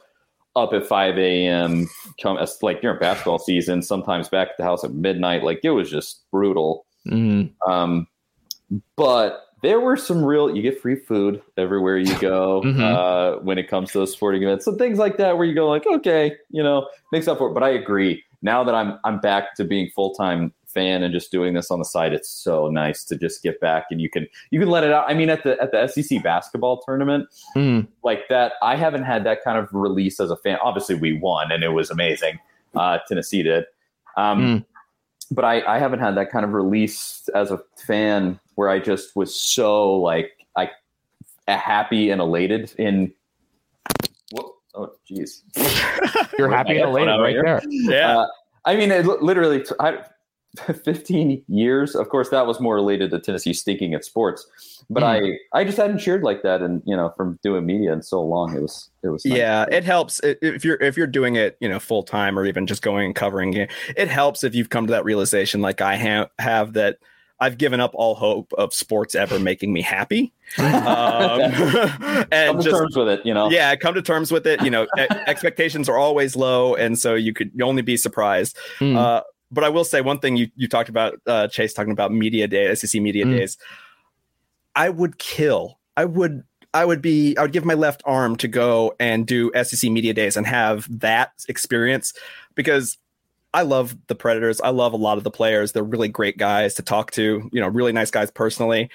up 0.56 0.74
at 0.74 0.86
5 0.86 1.18
a.m. 1.18 1.88
Come 2.22 2.38
like 2.62 2.82
during 2.82 3.00
basketball 3.00 3.40
season, 3.40 3.82
sometimes 3.82 4.28
back 4.28 4.50
at 4.50 4.58
the 4.58 4.64
house 4.64 4.84
at 4.84 4.94
midnight. 4.94 5.44
Like 5.44 5.60
it 5.64 5.70
was 5.70 5.90
just 5.90 6.24
brutal. 6.32 6.86
Mm. 7.08 7.52
Um, 7.68 8.08
but 8.96 9.46
there 9.62 9.80
were 9.80 9.96
some 9.98 10.26
real. 10.26 10.54
You 10.56 10.62
get 10.62 10.82
free 10.82 10.96
food 10.96 11.42
everywhere 11.58 11.98
you 11.98 12.18
go 12.20 12.62
Mhm. 12.66 12.80
uh, 12.82 13.40
when 13.42 13.58
it 13.60 13.68
comes 13.68 13.92
to 13.92 14.00
those 14.00 14.12
sporting 14.14 14.42
events. 14.44 14.66
So 14.66 14.76
things 14.76 14.98
like 14.98 15.18
that, 15.18 15.38
where 15.38 15.46
you 15.46 15.54
go 15.54 15.70
like, 15.70 15.86
okay, 15.86 16.36
you 16.50 16.64
know, 16.64 16.88
makes 17.12 17.28
up 17.28 17.38
for 17.38 17.50
it. 17.50 17.54
But 17.54 17.64
I 17.64 17.70
agree. 17.70 18.24
Now 18.42 18.64
that 18.64 18.74
I'm 18.74 18.98
I'm 19.04 19.20
back 19.20 19.54
to 19.56 19.64
being 19.64 19.90
full 19.96 20.16
time 20.16 20.52
fan 20.74 21.04
and 21.04 21.14
just 21.14 21.32
doing 21.32 21.54
this 21.54 21.70
on 21.72 21.80
the 21.80 21.86
side, 21.86 22.14
it's 22.14 22.30
so 22.30 22.70
nice 22.70 23.04
to 23.06 23.16
just 23.16 23.44
get 23.44 23.60
back 23.60 23.86
and 23.92 24.00
you 24.02 24.10
can 24.10 24.28
you 24.52 24.60
can 24.60 24.70
let 24.70 24.84
it 24.84 24.92
out. 24.92 25.06
I 25.10 25.14
mean, 25.14 25.30
at 25.30 25.44
the 25.44 25.62
at 25.62 25.72
the 25.72 25.88
SEC 25.88 26.22
basketball 26.24 26.82
tournament, 26.82 27.28
Mm. 27.56 27.88
like 28.04 28.28
that, 28.30 28.54
I 28.62 28.76
haven't 28.76 29.04
had 29.04 29.24
that 29.26 29.44
kind 29.44 29.58
of 29.58 29.68
release 29.74 30.20
as 30.20 30.32
a 30.32 30.38
fan. 30.38 30.58
Obviously, 30.64 30.96
we 30.96 31.14
won 31.20 31.52
and 31.52 31.64
it 31.64 31.70
was 31.70 31.90
amazing. 31.92 32.40
Uh, 32.76 33.00
Tennessee 33.08 33.44
did. 33.44 33.66
Um, 34.18 34.42
Mm. 34.42 34.66
But 35.34 35.46
I, 35.46 35.76
I 35.76 35.80
haven't 35.80 36.00
had 36.00 36.16
that 36.18 36.30
kind 36.30 36.44
of 36.44 36.52
release 36.52 37.30
as 37.34 37.52
a 37.52 37.62
fan 37.88 38.38
where 38.56 38.68
I 38.70 38.80
just 38.80 39.16
was 39.16 39.34
so 39.34 39.94
like 39.94 40.32
I 40.58 40.70
happy 41.48 42.10
and 42.10 42.20
elated 42.20 42.74
in. 42.78 43.14
Whoa, 44.32 44.56
oh, 44.76 44.92
jeez. 45.10 45.42
You're 46.38 46.50
happy 46.52 46.78
and 46.80 46.90
elated 46.90 47.20
right 47.20 47.38
out 47.38 47.44
there. 47.44 47.62
Yeah. 47.70 48.20
Uh, 48.20 48.28
I 48.66 48.76
mean, 48.76 48.92
it 48.92 49.06
literally, 49.06 49.64
t- 49.64 49.74
I, 49.80 50.04
15 50.84 51.44
years. 51.48 51.96
Of 51.96 52.10
course, 52.10 52.30
that 52.30 52.46
was 52.46 52.60
more 52.60 52.76
related 52.76 53.12
to 53.12 53.20
Tennessee 53.20 53.54
stinking 53.54 53.94
at 53.94 54.04
sports. 54.06 54.46
But 54.90 55.04
Mm. 55.04 55.38
I, 55.54 55.60
I 55.60 55.64
just 55.64 55.78
hadn't 55.78 56.00
cheered 56.00 56.22
like 56.24 56.42
that, 56.44 56.62
and 56.62 56.82
you 56.86 56.98
know, 56.98 57.14
from 57.16 57.40
doing 57.44 57.66
media 57.66 57.94
in 57.94 58.02
so 58.02 58.22
long, 58.22 58.54
it 58.56 58.62
was, 58.62 58.90
it 59.04 59.08
was. 59.08 59.24
nice. 59.24 59.38
Yeah, 59.38 59.66
it 59.72 59.86
helps 59.86 60.20
if 60.24 60.66
you're 60.66 60.76
if 60.82 60.98
you're 60.98 61.08
doing 61.08 61.36
it, 61.38 61.56
you 61.62 61.70
know, 61.70 61.80
full 61.80 62.04
time 62.04 62.38
or 62.38 62.46
even 62.46 62.68
just 62.68 62.82
going 62.82 63.06
and 63.06 63.16
covering 63.16 63.54
it. 63.54 63.72
It 63.96 64.10
helps 64.10 64.44
if 64.44 64.54
you've 64.54 64.70
come 64.70 64.88
to 64.88 64.92
that 64.92 65.06
realization, 65.06 65.62
like 65.62 65.80
I 65.80 65.96
ha- 65.96 66.28
have, 66.40 66.74
that 66.74 66.98
I've 67.40 67.58
given 67.58 67.80
up 67.80 67.92
all 67.94 68.16
hope 68.16 68.52
of 68.58 68.74
sports 68.74 69.16
ever 69.16 69.40
making 69.40 69.72
me 69.72 69.82
happy, 69.82 70.34
um, 70.58 70.66
Come 71.52 72.26
and 72.32 72.58
to 72.58 72.64
just 72.64 72.76
terms 72.76 72.96
with 72.98 73.08
it, 73.08 73.26
you 73.26 73.34
know. 73.34 73.50
yeah, 73.50 73.76
come 73.78 73.94
to 73.96 74.02
terms 74.02 74.32
with 74.32 74.46
it. 74.46 74.62
You 74.62 74.70
know, 74.72 74.84
e- 75.00 75.08
expectations 75.28 75.88
are 75.88 75.98
always 75.98 76.36
low, 76.36 76.76
and 76.76 77.00
so 77.00 77.16
you 77.16 77.34
could 77.34 77.52
only 77.62 77.82
be 77.82 77.96
surprised. 77.96 78.58
Mm. 78.80 78.98
Uh, 78.98 79.22
but 79.52 79.64
I 79.64 79.70
will 79.70 79.84
say 79.84 80.02
one 80.02 80.20
thing 80.20 80.38
you, 80.38 80.50
you 80.56 80.68
talked 80.68 80.90
about, 80.90 81.20
uh, 81.28 81.48
Chase 81.48 81.74
talking 81.74 81.92
about 81.92 82.12
media 82.12 82.48
day, 82.48 82.74
SEC 82.74 83.02
media 83.02 83.26
Mm. 83.26 83.38
days. 83.38 83.58
I 84.76 84.90
would 84.90 85.18
kill. 85.18 85.80
I 85.98 86.06
would. 86.06 86.44
I 86.74 86.86
would 86.86 87.02
be. 87.02 87.36
I 87.38 87.42
would 87.42 87.52
give 87.52 87.66
my 87.66 87.74
left 87.74 88.02
arm 88.06 88.38
to 88.38 88.48
go 88.48 88.96
and 89.00 89.28
do 89.28 89.52
SEC 89.54 89.90
media 89.92 90.14
days 90.14 90.38
and 90.38 90.48
have 90.48 90.88
that 91.02 91.34
experience 91.50 92.14
because 92.56 92.98
I 93.54 93.64
love 93.64 93.98
the 94.08 94.16
Predators. 94.16 94.62
I 94.62 94.70
love 94.70 94.94
a 94.94 94.98
lot 94.98 95.18
of 95.18 95.26
the 95.26 95.32
players. 95.32 95.74
They're 95.74 95.84
really 95.84 96.08
great 96.08 96.38
guys 96.38 96.74
to 96.76 96.82
talk 96.82 97.12
to. 97.12 97.50
You 97.52 97.60
know, 97.60 97.68
really 97.68 97.92
nice 97.92 98.10
guys 98.10 98.32
personally. 98.32 98.90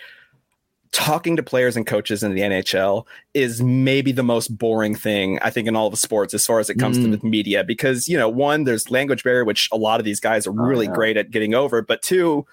Talking 0.93 1.37
to 1.37 1.43
players 1.43 1.77
and 1.77 1.87
coaches 1.87 2.23
in 2.23 2.35
the 2.35 2.41
NHL 2.41 3.07
is 3.35 3.63
maybe 3.63 4.13
the 4.13 4.23
most 4.23 4.49
boring 4.57 4.95
thing 4.95 5.39
I 5.43 5.51
think 5.51 5.69
in 5.69 5.77
all 5.77 5.87
of 5.89 5.99
sports 5.99 6.33
as 6.35 6.47
far 6.47 6.59
as 6.61 6.71
it 6.71 6.77
comes 6.79 6.99
Mm. 6.99 7.11
to 7.11 7.17
the 7.17 7.27
media 7.27 7.65
because 7.65 8.09
you 8.09 8.17
know 8.17 8.29
one 8.29 8.65
there's 8.65 8.91
language 8.91 9.23
barrier 9.25 9.45
which 9.45 9.69
a 9.73 9.77
lot 9.77 10.01
of 10.01 10.05
these 10.05 10.21
guys 10.21 10.47
are 10.47 10.53
really 10.53 10.87
yeah. 10.87 10.93
great 10.95 11.17
at 11.17 11.31
getting 11.31 11.55
over 11.55 11.83
but 11.83 12.03
two 12.03 12.47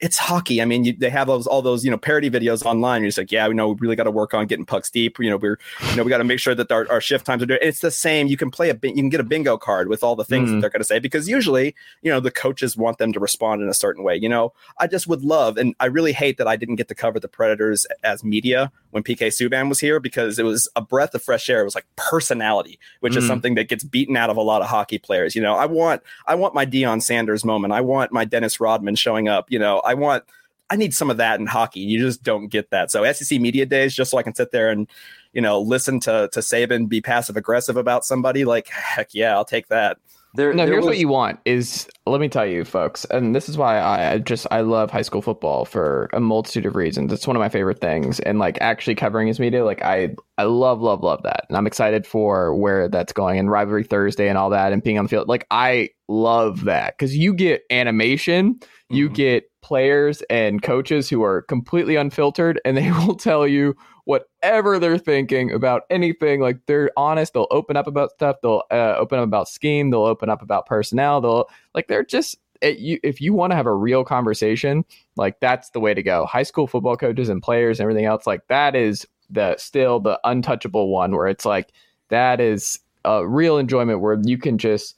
it's 0.00 0.16
hockey. 0.16 0.62
I 0.62 0.64
mean, 0.64 0.84
you, 0.84 0.92
they 0.94 1.10
have 1.10 1.26
those 1.26 1.46
all 1.46 1.60
those 1.62 1.84
you 1.84 1.90
know 1.90 1.98
parody 1.98 2.30
videos 2.30 2.64
online. 2.64 3.02
You're 3.02 3.08
just 3.08 3.18
like, 3.18 3.30
yeah, 3.30 3.46
we 3.48 3.54
know 3.54 3.68
we 3.68 3.76
really 3.80 3.96
got 3.96 4.04
to 4.04 4.10
work 4.10 4.32
on 4.32 4.46
getting 4.46 4.64
pucks 4.64 4.90
deep. 4.90 5.18
You 5.18 5.28
know, 5.30 5.36
we're 5.36 5.58
you 5.90 5.96
know 5.96 6.02
we 6.04 6.08
got 6.10 6.18
to 6.18 6.24
make 6.24 6.38
sure 6.40 6.54
that 6.54 6.72
our, 6.72 6.90
our 6.90 7.00
shift 7.00 7.26
times 7.26 7.42
are 7.42 7.46
doing. 7.46 7.60
It's 7.62 7.80
the 7.80 7.90
same. 7.90 8.26
You 8.26 8.36
can 8.36 8.50
play 8.50 8.70
a 8.70 8.78
you 8.82 8.94
can 8.94 9.10
get 9.10 9.20
a 9.20 9.24
bingo 9.24 9.58
card 9.58 9.88
with 9.88 10.02
all 10.02 10.16
the 10.16 10.24
things 10.24 10.48
that 10.50 10.56
Mhm. 10.56 10.60
they're 10.62 10.70
going 10.70 10.80
to 10.80 10.86
say 10.86 10.98
because 11.00 11.28
usually 11.28 11.74
you 12.02 12.10
know 12.10 12.20
the 12.20 12.30
coaches 12.30 12.76
want 12.76 12.98
them 12.98 13.12
to 13.12 13.20
respond 13.20 13.62
in 13.62 13.68
a 13.68 13.74
certain 13.74 14.02
way. 14.02 14.16
You 14.16 14.28
know, 14.28 14.52
I 14.78 14.86
just 14.86 15.06
would 15.06 15.22
love, 15.22 15.56
and 15.58 15.74
I 15.80 15.86
really 15.86 16.12
hate 16.12 16.38
that 16.38 16.48
I 16.48 16.56
didn't 16.56 16.76
get 16.76 16.88
to 16.88 16.94
cover 16.94 17.20
the 17.20 17.28
Predators 17.28 17.86
as 18.02 18.24
media 18.24 18.72
when 18.90 19.02
PK 19.02 19.28
Subban 19.28 19.68
was 19.68 19.80
here 19.80 20.00
because 20.00 20.38
it 20.38 20.44
was 20.44 20.68
a 20.76 20.80
breath 20.80 21.14
of 21.14 21.22
fresh 21.22 21.48
air. 21.48 21.60
It 21.60 21.64
was 21.64 21.74
like 21.74 21.86
personality, 21.96 22.78
which 23.00 23.16
is 23.16 23.24
Mm. 23.24 23.28
something 23.28 23.54
that 23.54 23.68
gets 23.68 23.84
beaten 23.84 24.16
out 24.16 24.30
of 24.30 24.36
a 24.36 24.42
lot 24.42 24.62
of 24.62 24.68
hockey 24.68 24.98
players. 24.98 25.34
You 25.34 25.42
know, 25.42 25.54
I 25.54 25.66
want 25.66 26.02
I 26.26 26.34
want 26.34 26.54
my 26.54 26.66
Deion 26.66 27.02
Sanders 27.02 27.44
moment. 27.44 27.72
I 27.72 27.80
want 27.80 28.12
my 28.12 28.24
Dennis 28.24 28.60
Rodman 28.60 28.94
showing 28.96 29.28
up. 29.28 29.50
You 29.50 29.58
know, 29.58 29.80
I 29.80 29.94
want 29.94 30.24
I 30.72 30.76
need 30.76 30.94
some 30.94 31.10
of 31.10 31.16
that 31.16 31.40
in 31.40 31.46
hockey. 31.46 31.80
You 31.80 31.98
just 31.98 32.22
don't 32.22 32.46
get 32.46 32.70
that. 32.70 32.90
So 32.92 33.04
SEC 33.10 33.40
media 33.40 33.66
days, 33.66 33.94
just 33.94 34.10
so 34.12 34.18
I 34.18 34.22
can 34.22 34.36
sit 34.36 34.52
there 34.52 34.70
and, 34.70 34.86
you 35.32 35.40
know, 35.40 35.60
listen 35.60 35.98
to 36.00 36.28
to 36.32 36.40
Saban 36.40 36.88
be 36.88 37.00
passive 37.00 37.36
aggressive 37.36 37.76
about 37.76 38.04
somebody. 38.04 38.44
Like, 38.44 38.68
heck 38.68 39.12
yeah, 39.12 39.34
I'll 39.34 39.44
take 39.44 39.66
that. 39.68 39.98
There, 40.34 40.54
No, 40.54 40.64
there 40.64 40.74
here's 40.74 40.84
what 40.84 40.98
you 40.98 41.08
want 41.08 41.40
is 41.44 41.88
let 42.10 42.20
me 42.20 42.28
tell 42.28 42.46
you, 42.46 42.64
folks, 42.64 43.04
and 43.06 43.34
this 43.34 43.48
is 43.48 43.56
why 43.56 43.78
I 43.78 44.12
I 44.12 44.18
just 44.18 44.46
I 44.50 44.60
love 44.60 44.90
high 44.90 45.02
school 45.02 45.22
football 45.22 45.64
for 45.64 46.08
a 46.12 46.20
multitude 46.20 46.66
of 46.66 46.76
reasons. 46.76 47.12
It's 47.12 47.26
one 47.26 47.36
of 47.36 47.40
my 47.40 47.48
favorite 47.48 47.80
things, 47.80 48.20
and 48.20 48.38
like 48.38 48.58
actually 48.60 48.94
covering 48.94 49.26
his 49.28 49.40
media, 49.40 49.64
like 49.64 49.82
I 49.82 50.14
I 50.38 50.44
love 50.44 50.80
love 50.80 51.02
love 51.02 51.22
that, 51.24 51.46
and 51.48 51.56
I'm 51.56 51.66
excited 51.66 52.06
for 52.06 52.54
where 52.54 52.88
that's 52.88 53.12
going 53.12 53.38
and 53.38 53.50
rivalry 53.50 53.84
Thursday 53.84 54.28
and 54.28 54.36
all 54.38 54.50
that, 54.50 54.72
and 54.72 54.82
being 54.82 54.98
on 54.98 55.04
the 55.04 55.08
field. 55.08 55.28
Like 55.28 55.46
I 55.50 55.90
love 56.08 56.64
that 56.64 56.96
because 56.98 57.16
you 57.16 57.34
get 57.34 57.62
animation, 57.70 58.58
you 58.88 59.08
Mhm. 59.10 59.14
get 59.14 59.44
players 59.62 60.22
and 60.30 60.62
coaches 60.62 61.08
who 61.08 61.22
are 61.22 61.42
completely 61.42 61.96
unfiltered, 61.96 62.60
and 62.64 62.76
they 62.76 62.90
will 63.06 63.14
tell 63.14 63.46
you 63.46 63.74
whatever 64.04 64.78
they're 64.78 64.98
thinking 64.98 65.52
about 65.52 65.82
anything. 65.90 66.40
Like 66.40 66.58
they're 66.66 66.90
honest. 66.96 67.32
They'll 67.34 67.46
open 67.50 67.76
up 67.76 67.86
about 67.86 68.10
stuff. 68.10 68.36
They'll 68.42 68.62
uh, 68.70 68.94
open 68.98 69.18
up 69.20 69.24
about 69.24 69.46
scheme. 69.48 69.90
They'll 69.90 70.00
open 70.06 70.28
up 70.28 70.42
about 70.42 70.66
personnel. 70.66 71.20
They'll 71.20 71.44
like 71.74 71.86
they're 71.86 71.99
just 72.02 72.38
it, 72.60 72.78
you, 72.78 72.98
if 73.02 73.20
you 73.20 73.32
want 73.32 73.52
to 73.52 73.56
have 73.56 73.66
a 73.66 73.74
real 73.74 74.04
conversation, 74.04 74.84
like 75.16 75.40
that's 75.40 75.70
the 75.70 75.80
way 75.80 75.94
to 75.94 76.02
go. 76.02 76.26
High 76.26 76.42
school 76.42 76.66
football 76.66 76.96
coaches 76.96 77.28
and 77.28 77.42
players 77.42 77.78
and 77.78 77.84
everything 77.84 78.04
else, 78.04 78.26
like 78.26 78.46
that 78.48 78.76
is 78.76 79.06
the 79.30 79.56
still 79.56 80.00
the 80.00 80.20
untouchable 80.24 80.88
one 80.88 81.14
where 81.14 81.28
it's 81.28 81.44
like 81.44 81.72
that 82.08 82.40
is 82.40 82.80
a 83.04 83.26
real 83.26 83.58
enjoyment 83.58 84.00
where 84.00 84.18
you 84.24 84.36
can 84.36 84.58
just 84.58 84.96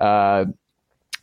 uh, 0.00 0.44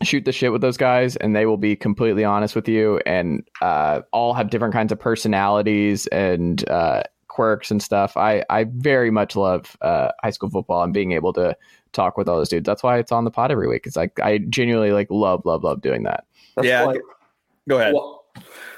shoot 0.04 0.26
the 0.26 0.32
shit 0.32 0.52
with 0.52 0.62
those 0.62 0.78
guys 0.78 1.16
and 1.18 1.36
they 1.36 1.46
will 1.46 1.58
be 1.58 1.76
completely 1.76 2.24
honest 2.24 2.56
with 2.56 2.68
you 2.68 3.00
and 3.06 3.48
uh, 3.62 4.02
all 4.12 4.34
have 4.34 4.50
different 4.50 4.74
kinds 4.74 4.92
of 4.92 5.00
personalities 5.00 6.08
and 6.08 6.68
uh, 6.70 7.04
quirks 7.28 7.72
and 7.72 7.82
stuff. 7.82 8.16
I, 8.16 8.44
I 8.50 8.66
very 8.66 9.12
much 9.12 9.36
love 9.36 9.78
uh, 9.82 10.10
high 10.24 10.30
school 10.30 10.50
football 10.50 10.84
and 10.84 10.94
being 10.94 11.14
able 11.14 11.34
to 11.34 11.56
talk 11.94 12.18
with 12.18 12.28
all 12.30 12.38
those 12.38 12.50
dudes. 12.50 12.66
That's 12.66 12.84
why 12.84 12.98
it's 13.00 13.12
on 13.12 13.24
the 13.26 13.32
pod 13.32 13.52
every 13.52 13.68
week. 13.68 13.86
It's 13.86 13.96
like 13.96 14.20
I 14.20 14.40
genuinely 14.40 14.92
like 14.92 15.08
love, 15.10 15.46
love, 15.46 15.64
love 15.64 15.82
doing 15.82 16.04
that. 16.04 16.26
that's 16.56 16.68
Yeah, 16.68 16.86
why- 16.86 16.98
Go 17.68 17.78
ahead. 17.80 17.94
Well, 17.94 18.24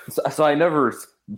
so, 0.09 0.21
so 0.29 0.43
I 0.43 0.53
never 0.55 0.93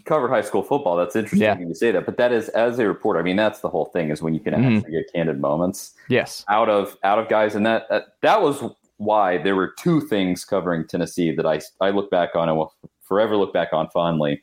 covered 0.05 0.29
high 0.29 0.41
school 0.41 0.63
football. 0.63 0.97
That's 0.97 1.15
interesting 1.15 1.41
Yeah. 1.41 1.59
you 1.59 1.73
say 1.75 1.91
that, 1.91 2.05
but 2.05 2.17
that 2.17 2.31
is 2.31 2.49
as 2.49 2.79
a 2.79 2.87
reporter. 2.87 3.19
I 3.19 3.23
mean, 3.23 3.35
that's 3.35 3.59
the 3.59 3.69
whole 3.69 3.85
thing 3.85 4.09
is 4.09 4.21
when 4.23 4.33
you 4.33 4.39
can 4.39 4.53
Mhm. 4.55 4.77
actually 4.77 4.91
get 4.91 5.13
candid 5.13 5.39
moments 5.39 5.93
Yes. 6.09 6.43
out 6.49 6.69
of 6.69 6.97
out 7.03 7.19
of 7.19 7.29
guys, 7.29 7.53
and 7.53 7.65
that 7.67 7.87
that, 7.89 8.05
that 8.21 8.41
was 8.41 8.63
why 8.97 9.37
there 9.37 9.55
were 9.55 9.67
two 9.77 10.01
things 10.01 10.45
covering 10.45 10.87
Tennessee 10.87 11.35
that 11.35 11.45
I 11.45 11.59
I 11.81 11.89
look 11.91 12.09
back 12.09 12.35
on 12.35 12.49
and 12.49 12.57
will 12.57 12.73
forever 13.01 13.35
look 13.37 13.53
back 13.53 13.69
on 13.73 13.87
fondly. 13.89 14.41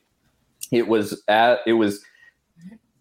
It 0.71 0.87
was 0.87 1.21
at 1.27 1.59
it 1.65 1.73
was 1.73 2.01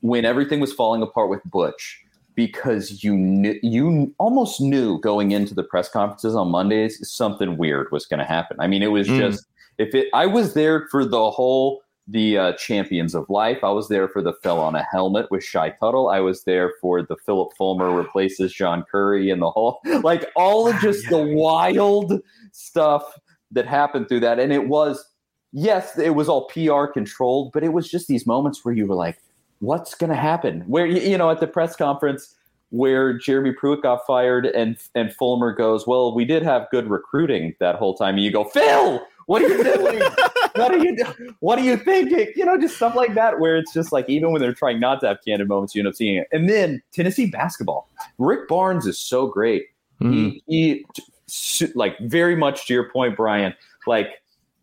when 0.01 0.25
everything 0.25 0.59
was 0.61 0.73
falling 0.73 1.03
apart 1.03 1.29
with 1.31 1.43
Butch 1.45 2.03
because 2.41 3.05
you 3.05 3.15
knew 3.15 3.59
you 3.63 4.15
almost 4.17 4.63
knew 4.63 4.99
going 5.01 5.33
into 5.33 5.55
the 5.55 5.63
press 5.63 5.91
conferences 5.91 6.35
on 6.35 6.49
Mondays 6.49 6.97
something 7.07 7.59
weird 7.59 7.93
was 7.93 8.07
going 8.07 8.19
to 8.19 8.25
happen. 8.25 8.57
I 8.59 8.67
mean, 8.67 8.83
it 8.83 8.93
was 8.93 9.09
Mm. 9.09 9.19
just 9.19 9.45
if 9.77 9.95
it. 9.95 10.09
I 10.15 10.25
was 10.25 10.55
there 10.55 10.89
for 10.91 11.05
the 11.05 11.31
whole 11.31 11.83
the 12.09 12.39
uh, 12.39 12.53
champions 12.55 13.15
of 13.15 13.29
life. 13.29 13.59
I 13.63 13.69
was 13.69 13.89
there 13.89 14.09
for 14.09 14.23
the 14.23 14.33
fell 14.43 14.59
on 14.59 14.75
a 14.75 14.83
helmet 14.85 15.31
with 15.31 15.45
Shy 15.45 15.69
Tuttle. 15.79 16.09
I 16.09 16.21
was 16.21 16.45
there 16.45 16.73
for 16.81 17.03
the 17.03 17.17
Phillip 17.27 17.51
Fulmer 17.59 17.91
replaces 17.95 18.55
John 18.55 18.85
Currie 18.91 19.29
and 19.31 19.43
the 19.43 19.51
whole 19.51 19.79
like 20.03 20.25
all 20.35 20.67
of 20.67 20.81
just 20.81 21.11
the 21.11 21.23
wild 21.23 22.23
stuff 22.53 23.05
that 23.51 23.67
happened 23.67 24.09
through 24.09 24.21
that. 24.21 24.39
And 24.41 24.51
it 24.51 24.67
was 24.67 25.05
yes, 25.53 25.99
it 25.99 26.15
was 26.15 26.27
all 26.31 26.49
PR 26.49 26.87
controlled, 26.87 27.53
but 27.53 27.63
it 27.63 27.75
was 27.75 27.91
just 27.91 28.09
these 28.09 28.27
moments 28.27 28.65
where 28.65 28.75
you 28.75 28.87
were 28.87 28.95
like, 28.95 29.19
what's 29.61 29.95
going 29.95 30.11
to 30.11 30.17
happen? 30.17 30.63
Where 30.63 30.87
you 30.87 31.17
know 31.17 31.31
at 31.31 31.41
the 31.41 31.47
press 31.47 31.77
conference 31.77 32.35
where 32.71 33.13
Jeremy 33.13 33.53
Pruitt 33.53 33.83
got 33.83 34.07
fired 34.07 34.47
and 34.47 34.77
and 34.95 35.13
Fulmer 35.15 35.53
goes, 35.53 35.87
well, 35.87 36.15
we 36.15 36.25
did 36.25 36.43
have 36.43 36.69
good 36.71 36.89
recruiting 36.89 37.55
that 37.61 37.77
whole 37.77 37.95
time. 37.95 38.15
And 38.17 38.25
you 38.25 38.31
go, 38.33 38.45
Phil, 38.45 39.05
what 39.27 39.43
are 39.43 39.49
you 39.49 39.63
doing? 39.63 40.01
what 40.57 40.73
are 40.73 40.79
you 40.79 40.97
do- 40.97 41.35
what 41.41 41.59
are 41.59 41.63
you 41.63 41.77
thinking? 41.77 42.33
You 42.37 42.45
know, 42.45 42.59
just 42.59 42.77
stuff 42.77 42.95
like 42.95 43.15
that 43.15 43.39
where 43.41 43.57
it's 43.57 43.73
just 43.73 43.93
like 43.93 44.09
even 44.09 44.33
when 44.33 44.41
they're 44.41 44.55
trying 44.55 44.81
not 44.81 45.01
to 45.01 45.09
have 45.09 45.19
candid 45.27 45.49
moments, 45.49 45.75
you 45.75 45.81
end 45.81 45.89
up 45.89 45.95
seeing 45.95 46.17
it. 46.17 46.29
And 46.33 46.49
then 46.49 46.83
Tennessee 46.93 47.27
basketball. 47.27 47.89
Rick 48.19 48.49
Barnes 48.49 48.87
is 48.87 48.99
so 48.99 49.27
great. 49.27 49.67
Mhm. 50.01 50.41
He, 50.47 50.85
he 51.27 51.67
like 51.75 51.99
very 52.01 52.35
much 52.37 52.67
to 52.67 52.75
your 52.75 52.91
point, 52.91 53.17
Bryan. 53.17 53.55
Like 53.87 54.09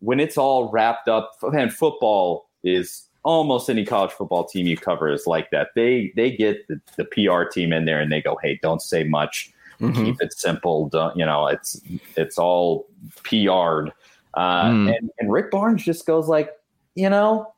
when 0.00 0.20
it's 0.20 0.38
all 0.38 0.70
wrapped 0.70 1.08
up, 1.08 1.32
and 1.42 1.72
football 1.72 2.48
is 2.64 3.07
almost 3.24 3.68
any 3.68 3.84
college 3.84 4.12
football 4.12 4.44
team 4.44 4.66
you 4.66 4.76
cover 4.76 5.08
is 5.10 5.26
like 5.26 5.50
that. 5.50 5.68
They 5.74 6.12
they 6.16 6.30
get 6.30 6.66
the, 6.68 6.80
the 6.96 7.04
PR 7.04 7.44
team 7.44 7.72
in 7.72 7.84
there 7.84 8.00
and 8.00 8.10
they 8.10 8.22
go, 8.22 8.38
"Hey, 8.42 8.58
don't 8.62 8.82
say 8.82 9.04
much. 9.04 9.52
Mm-hmm. 9.80 10.04
Keep 10.04 10.22
it 10.22 10.32
simple. 10.32 10.88
Don't 10.88 11.16
you 11.16 11.24
know? 11.24 11.46
It's 11.46 11.80
it's 12.16 12.38
all 12.38 12.86
PR'd." 13.24 13.92
Uh, 14.34 14.70
mm. 14.70 14.96
and, 14.96 15.10
and 15.18 15.32
Rick 15.32 15.50
Barnes 15.50 15.84
just 15.84 16.06
goes 16.06 16.28
like, 16.28 16.52
"You 16.94 17.10
know, 17.10 17.52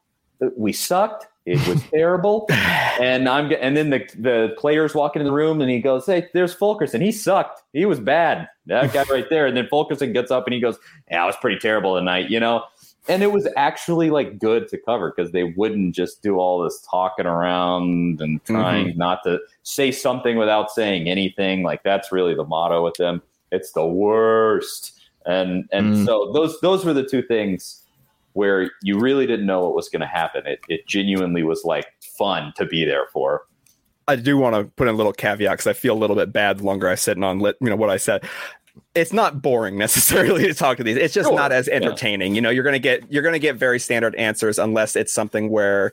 we 0.56 0.72
sucked. 0.72 1.26
It 1.46 1.66
was 1.68 1.82
terrible." 1.90 2.46
and 2.50 3.28
I'm 3.28 3.52
and 3.60 3.76
then 3.76 3.90
the 3.90 4.06
the 4.18 4.54
players 4.58 4.94
walk 4.94 5.16
into 5.16 5.24
the 5.24 5.32
room 5.32 5.60
and 5.60 5.70
he 5.70 5.80
goes, 5.80 6.06
"Hey, 6.06 6.28
there's 6.32 6.54
Fulkerson. 6.54 7.00
He 7.00 7.12
sucked. 7.12 7.62
He 7.72 7.84
was 7.84 8.00
bad. 8.00 8.48
That 8.66 8.92
guy 8.92 9.04
right 9.10 9.28
there." 9.30 9.46
And 9.46 9.56
then 9.56 9.68
Fulkerson 9.68 10.12
gets 10.12 10.30
up 10.30 10.46
and 10.46 10.54
he 10.54 10.60
goes, 10.60 10.78
"Yeah, 11.10 11.24
it 11.24 11.26
was 11.26 11.36
pretty 11.40 11.58
terrible 11.58 11.96
tonight." 11.96 12.30
You 12.30 12.40
know 12.40 12.64
and 13.08 13.22
it 13.22 13.32
was 13.32 13.48
actually 13.56 14.10
like 14.10 14.38
good 14.38 14.68
to 14.68 14.78
cover 14.78 15.12
because 15.14 15.32
they 15.32 15.44
wouldn't 15.44 15.94
just 15.94 16.22
do 16.22 16.38
all 16.38 16.62
this 16.62 16.84
talking 16.88 17.26
around 17.26 18.20
and 18.20 18.44
trying 18.44 18.88
mm-hmm. 18.88 18.98
not 18.98 19.22
to 19.24 19.40
say 19.62 19.90
something 19.90 20.36
without 20.36 20.70
saying 20.70 21.08
anything. 21.08 21.62
Like 21.62 21.82
that's 21.82 22.12
really 22.12 22.34
the 22.34 22.44
motto 22.44 22.84
with 22.84 22.94
them. 22.94 23.22
It's 23.50 23.72
the 23.72 23.86
worst. 23.86 25.00
And 25.26 25.68
and 25.72 25.96
mm. 25.96 26.06
so 26.06 26.32
those 26.32 26.60
those 26.60 26.84
were 26.84 26.94
the 26.94 27.04
two 27.04 27.22
things 27.22 27.84
where 28.34 28.70
you 28.82 28.98
really 28.98 29.26
didn't 29.26 29.46
know 29.46 29.60
what 29.60 29.74
was 29.74 29.88
going 29.88 30.00
to 30.00 30.06
happen. 30.06 30.46
It 30.46 30.60
it 30.68 30.86
genuinely 30.86 31.42
was 31.42 31.64
like 31.64 31.86
fun 32.00 32.52
to 32.56 32.66
be 32.66 32.84
there 32.84 33.06
for. 33.12 33.42
I 34.08 34.16
do 34.16 34.36
want 34.36 34.56
to 34.56 34.64
put 34.64 34.88
in 34.88 34.94
a 34.94 34.96
little 34.96 35.12
caveat 35.12 35.52
because 35.52 35.66
I 35.68 35.72
feel 35.72 35.94
a 35.94 35.98
little 35.98 36.16
bit 36.16 36.32
bad 36.32 36.58
the 36.58 36.64
longer 36.64 36.88
I 36.88 36.96
sit 36.96 37.22
on 37.22 37.38
lit, 37.38 37.56
you 37.60 37.70
know 37.70 37.76
what 37.76 37.90
I 37.90 37.96
said 37.96 38.24
it's 38.94 39.12
not 39.12 39.42
boring 39.42 39.78
necessarily 39.78 40.42
to 40.46 40.54
talk 40.54 40.76
to 40.78 40.84
these. 40.84 40.96
It's 40.96 41.14
just 41.14 41.28
sure. 41.28 41.36
not 41.36 41.52
as 41.52 41.68
entertaining. 41.68 42.32
Yeah. 42.32 42.36
You 42.36 42.40
know, 42.42 42.50
you're 42.50 42.64
gonna 42.64 42.78
get 42.78 43.10
you're 43.10 43.22
gonna 43.22 43.38
get 43.38 43.56
very 43.56 43.78
standard 43.78 44.14
answers 44.16 44.58
unless 44.58 44.96
it's 44.96 45.12
something 45.12 45.50
where, 45.50 45.92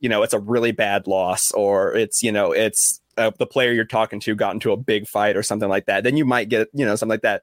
you 0.00 0.08
know, 0.08 0.22
it's 0.22 0.34
a 0.34 0.38
really 0.38 0.72
bad 0.72 1.06
loss 1.06 1.52
or 1.52 1.94
it's 1.94 2.22
you 2.22 2.32
know 2.32 2.52
it's 2.52 3.00
uh, 3.16 3.30
the 3.38 3.46
player 3.46 3.72
you're 3.72 3.84
talking 3.84 4.20
to 4.20 4.34
got 4.34 4.54
into 4.54 4.72
a 4.72 4.76
big 4.76 5.06
fight 5.06 5.36
or 5.36 5.42
something 5.42 5.68
like 5.68 5.86
that. 5.86 6.04
Then 6.04 6.16
you 6.16 6.24
might 6.24 6.48
get 6.48 6.68
you 6.72 6.84
know 6.84 6.96
something 6.96 7.14
like 7.14 7.22
that. 7.22 7.42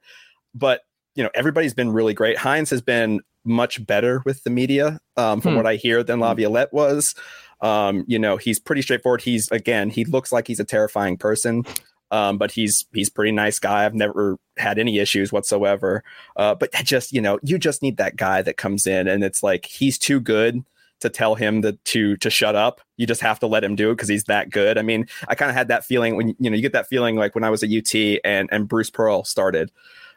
But 0.54 0.82
you 1.14 1.22
know, 1.22 1.30
everybody's 1.34 1.74
been 1.74 1.90
really 1.90 2.14
great. 2.14 2.36
Hynes 2.36 2.70
has 2.70 2.80
been 2.80 3.20
much 3.44 3.84
better 3.86 4.22
with 4.24 4.44
the 4.44 4.50
media 4.50 5.00
um, 5.16 5.40
from 5.40 5.52
hmm. 5.52 5.56
what 5.56 5.66
I 5.66 5.76
hear 5.76 6.02
than 6.02 6.20
Laviolette 6.20 6.72
was. 6.72 7.14
Um, 7.60 8.04
you 8.06 8.18
know, 8.18 8.36
he's 8.36 8.60
pretty 8.60 8.82
straightforward. 8.82 9.22
He's 9.22 9.50
again, 9.50 9.90
he 9.90 10.04
looks 10.04 10.32
like 10.32 10.46
he's 10.46 10.60
a 10.60 10.64
terrifying 10.64 11.16
person. 11.16 11.64
Um, 12.10 12.38
but 12.38 12.50
he's 12.50 12.86
he's 12.92 13.10
pretty 13.10 13.32
nice 13.32 13.58
guy. 13.58 13.84
I've 13.84 13.94
never 13.94 14.38
had 14.56 14.78
any 14.78 14.98
issues 14.98 15.32
whatsoever. 15.32 16.02
Uh, 16.36 16.54
but 16.54 16.72
just 16.84 17.12
you 17.12 17.20
know, 17.20 17.38
you 17.42 17.58
just 17.58 17.82
need 17.82 17.98
that 17.98 18.16
guy 18.16 18.42
that 18.42 18.56
comes 18.56 18.86
in 18.86 19.08
and 19.08 19.22
it's 19.22 19.42
like 19.42 19.66
he's 19.66 19.98
too 19.98 20.20
good 20.20 20.64
to 21.00 21.08
tell 21.08 21.34
him 21.34 21.62
to 21.62 21.72
to 21.72 22.16
to 22.16 22.30
shut 22.30 22.54
up. 22.54 22.80
You 22.96 23.06
just 23.06 23.20
have 23.20 23.38
to 23.40 23.46
let 23.46 23.64
him 23.64 23.76
do 23.76 23.90
it 23.90 23.94
because 23.94 24.08
he's 24.08 24.24
that 24.24 24.50
good. 24.50 24.78
I 24.78 24.82
mean, 24.82 25.06
I 25.28 25.34
kind 25.34 25.50
of 25.50 25.56
had 25.56 25.68
that 25.68 25.84
feeling 25.84 26.16
when 26.16 26.28
you 26.38 26.50
know 26.50 26.56
you 26.56 26.62
get 26.62 26.72
that 26.72 26.88
feeling 26.88 27.16
like 27.16 27.34
when 27.34 27.44
I 27.44 27.50
was 27.50 27.62
at 27.62 27.70
UT 27.70 27.94
and 28.24 28.48
and 28.50 28.68
Bruce 28.68 28.90
Pearl 28.90 29.24
started. 29.24 29.70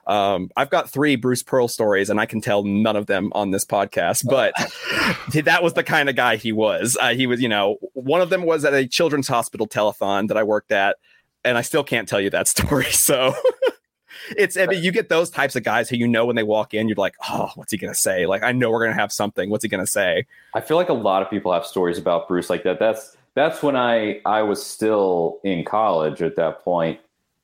Um, 0.08 0.50
I've 0.58 0.72
got 0.72 0.89
three 0.89 1.16
Bruce 1.16 1.44
Pearl 1.44 1.68
stories, 1.68 2.10
and 2.10 2.20
I 2.20 2.26
can 2.26 2.42
tell 2.42 2.64
none 2.64 2.96
of 2.96 3.06
them 3.06 3.32
on 3.34 3.52
this 3.52 3.66
podcast. 3.66 4.28
But 4.28 4.54
that 5.46 5.64
was 5.64 5.74
the 5.74 5.84
kind 5.84 6.10
of 6.10 6.16
guy 6.16 6.38
he 6.38 6.52
was. 6.52 6.98
Uh, 7.00 7.14
he 7.14 7.28
was, 7.28 7.42
you 7.42 7.50
know, 7.50 7.78
one 7.94 8.22
of 8.22 8.30
them 8.30 8.44
was 8.44 8.66
at 8.66 8.74
a 8.74 8.88
children's 8.88 9.28
hospital 9.28 9.68
telethon 9.68 10.28
that 10.30 10.38
I 10.38 10.44
worked 10.44 10.72
at 10.72 10.98
and 11.44 11.58
I 11.58 11.62
still 11.62 11.84
can't 11.84 12.08
tell 12.08 12.22
you 12.22 12.30
that 12.32 12.48
story. 12.48 12.92
So 12.92 13.34
it's 14.38 14.58
I 14.58 14.66
mean, 14.68 14.84
you 14.84 14.92
get 14.92 15.10
those 15.10 15.30
types 15.30 15.56
of 15.56 15.64
guys 15.64 15.89
who 15.89 15.98
you 15.98 16.08
know 16.08 16.26
when 16.26 16.36
they 16.36 16.44
walk 16.44 16.74
in, 16.74 16.88
you're 16.88 16.96
like, 16.96 17.16
oh, 17.30 17.52
what's 17.56 17.72
he 17.72 17.78
gonna 17.78 17.96
say? 17.96 18.26
Like 18.26 18.44
I 18.44 18.52
know 18.52 18.72
we're 18.72 18.84
gonna 18.84 19.00
have 19.00 19.12
something. 19.12 19.50
What's 19.50 19.64
he 19.64 19.70
gonna 19.70 19.88
say? 19.88 20.26
I 20.54 20.62
feel 20.62 20.78
like 20.78 20.89
a 20.89 20.94
lot 20.94 21.22
of 21.22 21.30
people 21.30 21.52
have 21.54 21.66
stories 21.66 21.98
about 21.98 22.28
Bruce 22.28 22.50
like 22.50 22.64
that. 22.64 22.80
That's 22.80 23.16
that's 23.36 23.64
when 23.64 23.76
I 23.76 24.22
I 24.26 24.42
was 24.42 24.66
still 24.66 25.39
in 25.44 25.64
college 25.64 26.22
at 26.22 26.36
that 26.36 26.64
point, 26.64 27.00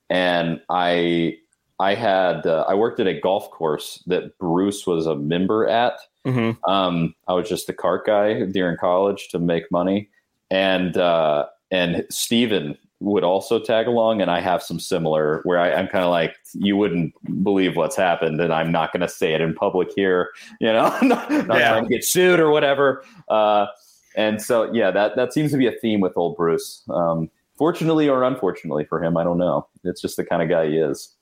and 0.10 0.62
I 0.70 1.38
I 1.80 1.95
had 1.95 2.45
uh, 2.45 2.66
I 2.68 2.74
worked 2.74 3.00
at 3.00 3.08
a 3.08 3.20
golf 3.20 3.50
course 3.52 4.04
that 4.08 4.38
Bruce 4.38 4.88
was 4.88 5.06
a 5.06 5.16
member 5.16 5.68
at. 5.68 6.00
Mm-hmm. 6.26 6.70
Um, 6.70 7.16
I 7.28 7.34
was 7.34 7.48
just 7.48 7.68
the 7.68 7.74
cart 7.74 8.06
guy 8.06 8.43
during 8.45 8.78
college 8.78 9.30
to 9.30 9.39
make 9.39 9.72
money, 9.72 10.10
and 10.52 10.98
uh, 10.98 11.45
and 11.72 12.06
Steven 12.10 12.78
would 13.00 13.24
also 13.24 13.60
tag 13.60 13.88
along 13.88 14.22
and 14.22 14.32
i 14.32 14.39
have 14.39 14.64
some 14.64 14.80
similar 14.80 15.41
where 15.43 15.60
I, 15.60 15.70
am 15.70 15.88
kind 15.88 16.04
of 16.04 16.10
like 16.10 16.36
you 16.54 16.76
wouldn't 16.76 17.14
believe 17.43 17.76
what's 17.76 17.95
happened 17.95 18.41
and 18.41 18.52
i'm 18.52 18.72
not 18.72 18.91
going 18.91 19.02
to 19.02 19.08
say 19.08 19.34
it 19.34 19.41
in 19.41 19.54
public 19.54 19.89
here 19.95 20.32
you 20.60 20.72
know? 20.72 20.88
Not, 21.02 21.30
not 21.30 21.60
yeah. 21.60 21.70
trying 21.70 21.84
to 21.84 21.89
get 21.89 22.04
sued 22.04 22.39
or 22.39 22.50
whatever. 22.50 23.04
Uh, 23.30 23.68
and 24.16 24.41
so 24.41 24.72
yeah 24.74 24.89
that 24.91 25.16
that 25.16 25.32
seems 25.32 25.52
to 25.52 25.58
be 25.58 25.68
a 25.68 25.72
theme 25.72 26.00
with 26.00 26.14
old 26.16 26.36
bruce. 26.36 26.84
Um, 26.89 27.30
fortunately 27.56 28.10
or 28.10 28.24
unfortunately 28.24 28.86
for 28.86 29.04
him 29.04 29.16
i 29.18 29.24
don't 29.24 29.38
know. 29.38 29.68
It's 29.84 30.02
just 30.02 30.18
the 30.18 30.26
kind 30.26 30.41
of 30.41 30.50
guy 30.50 30.68
he 30.68 30.78
is. 30.78 31.14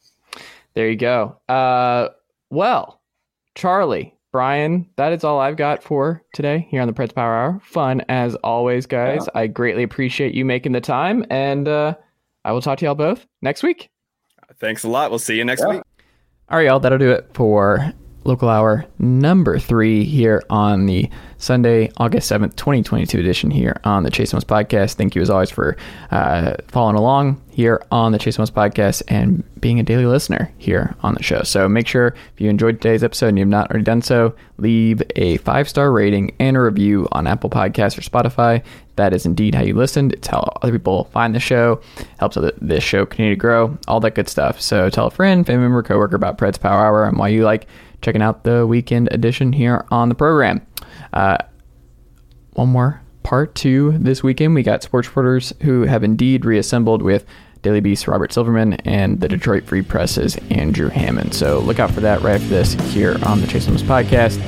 There 0.74 0.90
you 0.90 0.96
go. 0.96 1.38
Uh, 1.50 2.10
well 2.50 3.02
charlie 3.56 4.15
Bryan, 4.36 4.86
that 4.98 5.14
is 5.14 5.24
all 5.24 5.40
I've 5.40 5.56
got 5.56 5.82
for 5.82 6.22
today 6.34 6.68
here 6.70 6.82
on 6.82 6.90
the 6.90 6.94
Preds 6.94 7.16
Power 7.16 7.34
Hour. 7.34 7.62
Fun 7.64 8.02
as 8.10 8.36
always, 8.44 8.86
guys. 8.86 9.22
Yeah. 9.34 9.40
I 9.40 9.48
greatly 9.48 9.82
appreciate 9.82 10.34
you 10.34 10.44
making 10.44 10.74
the 10.74 10.82
time, 10.82 11.26
and 11.30 11.70
uh, 11.70 11.96
I 12.44 12.52
will 12.52 12.60
talk 12.60 12.80
to 12.80 12.86
y'all 12.86 12.96
both 12.96 13.26
next 13.42 13.64
week. 13.64 13.90
Thanks 14.60 14.84
a 14.84 14.90
lot. 14.90 15.10
We'll 15.10 15.20
see 15.20 15.38
you 15.38 15.46
next 15.46 15.62
yeah. 15.62 15.76
week. 15.76 15.84
All 16.50 16.58
right, 16.58 16.66
y'all. 16.66 16.82
That'll 16.82 16.98
do 16.98 17.12
it 17.12 17.30
for 17.34 17.94
local 18.26 18.50
hour 18.50 18.86
number 19.00 19.60
three 19.60 20.04
here 20.04 20.44
on 20.50 20.88
the 20.88 21.10
Sunday, 21.38 21.92
August 21.98 22.32
7th, 22.32 22.56
2022 22.56 23.20
edition 23.20 23.52
here 23.52 23.80
on 23.84 24.04
the 24.04 24.10
Chase 24.10 24.32
Thomas 24.32 24.44
podcast. 24.44 24.96
Thank 24.96 25.16
you 25.16 25.22
as 25.22 25.30
always 25.30 25.52
for 25.52 25.78
uh, 26.10 26.56
following 26.68 26.96
along 26.96 27.42
here 27.52 27.86
on 27.92 28.12
the 28.12 28.18
Chase 28.18 28.36
Thomas 28.38 28.50
podcast 28.50 29.04
and 29.10 29.44
being 29.62 29.80
a 29.80 29.84
daily 29.84 30.06
listener 30.06 30.52
here 30.58 30.96
on 31.04 31.14
the 31.14 31.22
show. 31.22 31.44
So 31.44 31.70
make 31.70 31.88
sure 31.88 32.16
if 32.34 32.42
you 32.42 32.50
enjoyed 32.50 32.82
today's 32.82 33.04
episode 33.04 33.28
and 33.28 33.38
you 33.38 33.44
have 33.44 33.50
not 33.50 33.70
already 33.70 33.84
done 33.84 34.02
so, 34.02 34.34
leave 34.58 35.04
a 35.16 35.38
five 35.38 35.70
star 35.70 35.92
rating 35.92 36.36
and 36.40 36.58
a 36.58 36.62
review 36.62 37.08
on 37.12 37.28
Apple 37.28 37.50
Podcasts 37.50 37.98
or 37.98 38.02
Spotify. 38.02 38.64
That 38.96 39.14
is 39.14 39.26
indeed 39.26 39.54
how 39.54 39.62
you 39.62 39.76
listened. 39.76 40.14
It's 40.14 40.28
how 40.28 40.40
other 40.62 40.72
people 40.72 41.06
find 41.06 41.36
the 41.36 41.40
show, 41.40 41.82
helps 42.18 42.38
this 42.62 42.84
show 42.84 43.06
continue 43.06 43.34
to 43.34 43.40
grow, 43.40 43.78
all 43.88 44.00
that 44.00 44.16
good 44.16 44.30
stuff. 44.30 44.60
So 44.62 44.90
tell 44.90 45.08
a 45.08 45.12
friend, 45.12 45.46
family 45.46 45.64
member, 45.64 45.84
coworker 45.84 46.16
about 46.16 46.38
Preds 46.38 46.60
Power 46.60 46.86
Hour 46.86 47.04
and 47.04 47.18
why 47.18 47.28
you 47.28 47.44
like 47.44 47.68
checking 48.06 48.22
out 48.22 48.44
the 48.44 48.68
weekend 48.68 49.12
edition 49.12 49.52
here 49.52 49.84
on 49.90 50.10
the 50.10 50.16
program. 50.16 50.62
Uh, 51.12 51.38
one 52.52 52.70
more 52.70 53.02
part 53.24 53.56
two 53.56 53.98
this 53.98 54.22
weekend. 54.22 54.54
We 54.54 54.62
got 54.62 54.84
sports 54.84 55.08
reporters 55.08 55.54
who 55.64 55.82
have 55.84 56.04
indeed 56.04 56.46
reassembled 56.46 57.02
with 57.02 57.26
Daily 57.64 57.80
Beast 57.80 58.08
Robert 58.08 58.32
Silverman 58.32 58.74
and 58.86 59.20
the 59.20 59.28
Detroit 59.28 59.64
Free 59.64 59.82
Press's 59.82 60.38
Andrew 60.52 60.90
Hammond. 60.90 61.34
So 61.34 61.58
look 61.62 61.80
out 61.80 61.90
for 61.90 62.02
that 62.02 62.22
right 62.22 62.36
after 62.36 62.48
this 62.48 62.74
here 62.94 63.18
on 63.26 63.42
the 63.42 63.48
Chase 63.48 63.66
Thomas 63.66 63.82
podcast. 63.82 64.40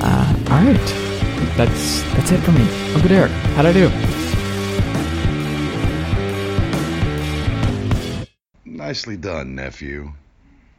Uh, 0.00 0.50
all 0.50 0.64
right, 0.64 1.56
that's 1.58 2.02
that's 2.14 2.32
it 2.32 2.38
for 2.38 2.52
me. 2.52 2.66
Uncle 2.94 3.10
Derek, 3.10 3.30
how'd 3.52 3.66
I 3.66 3.72
do? 3.74 3.90
Nicely 8.64 9.18
done, 9.18 9.54
nephew. 9.54 10.14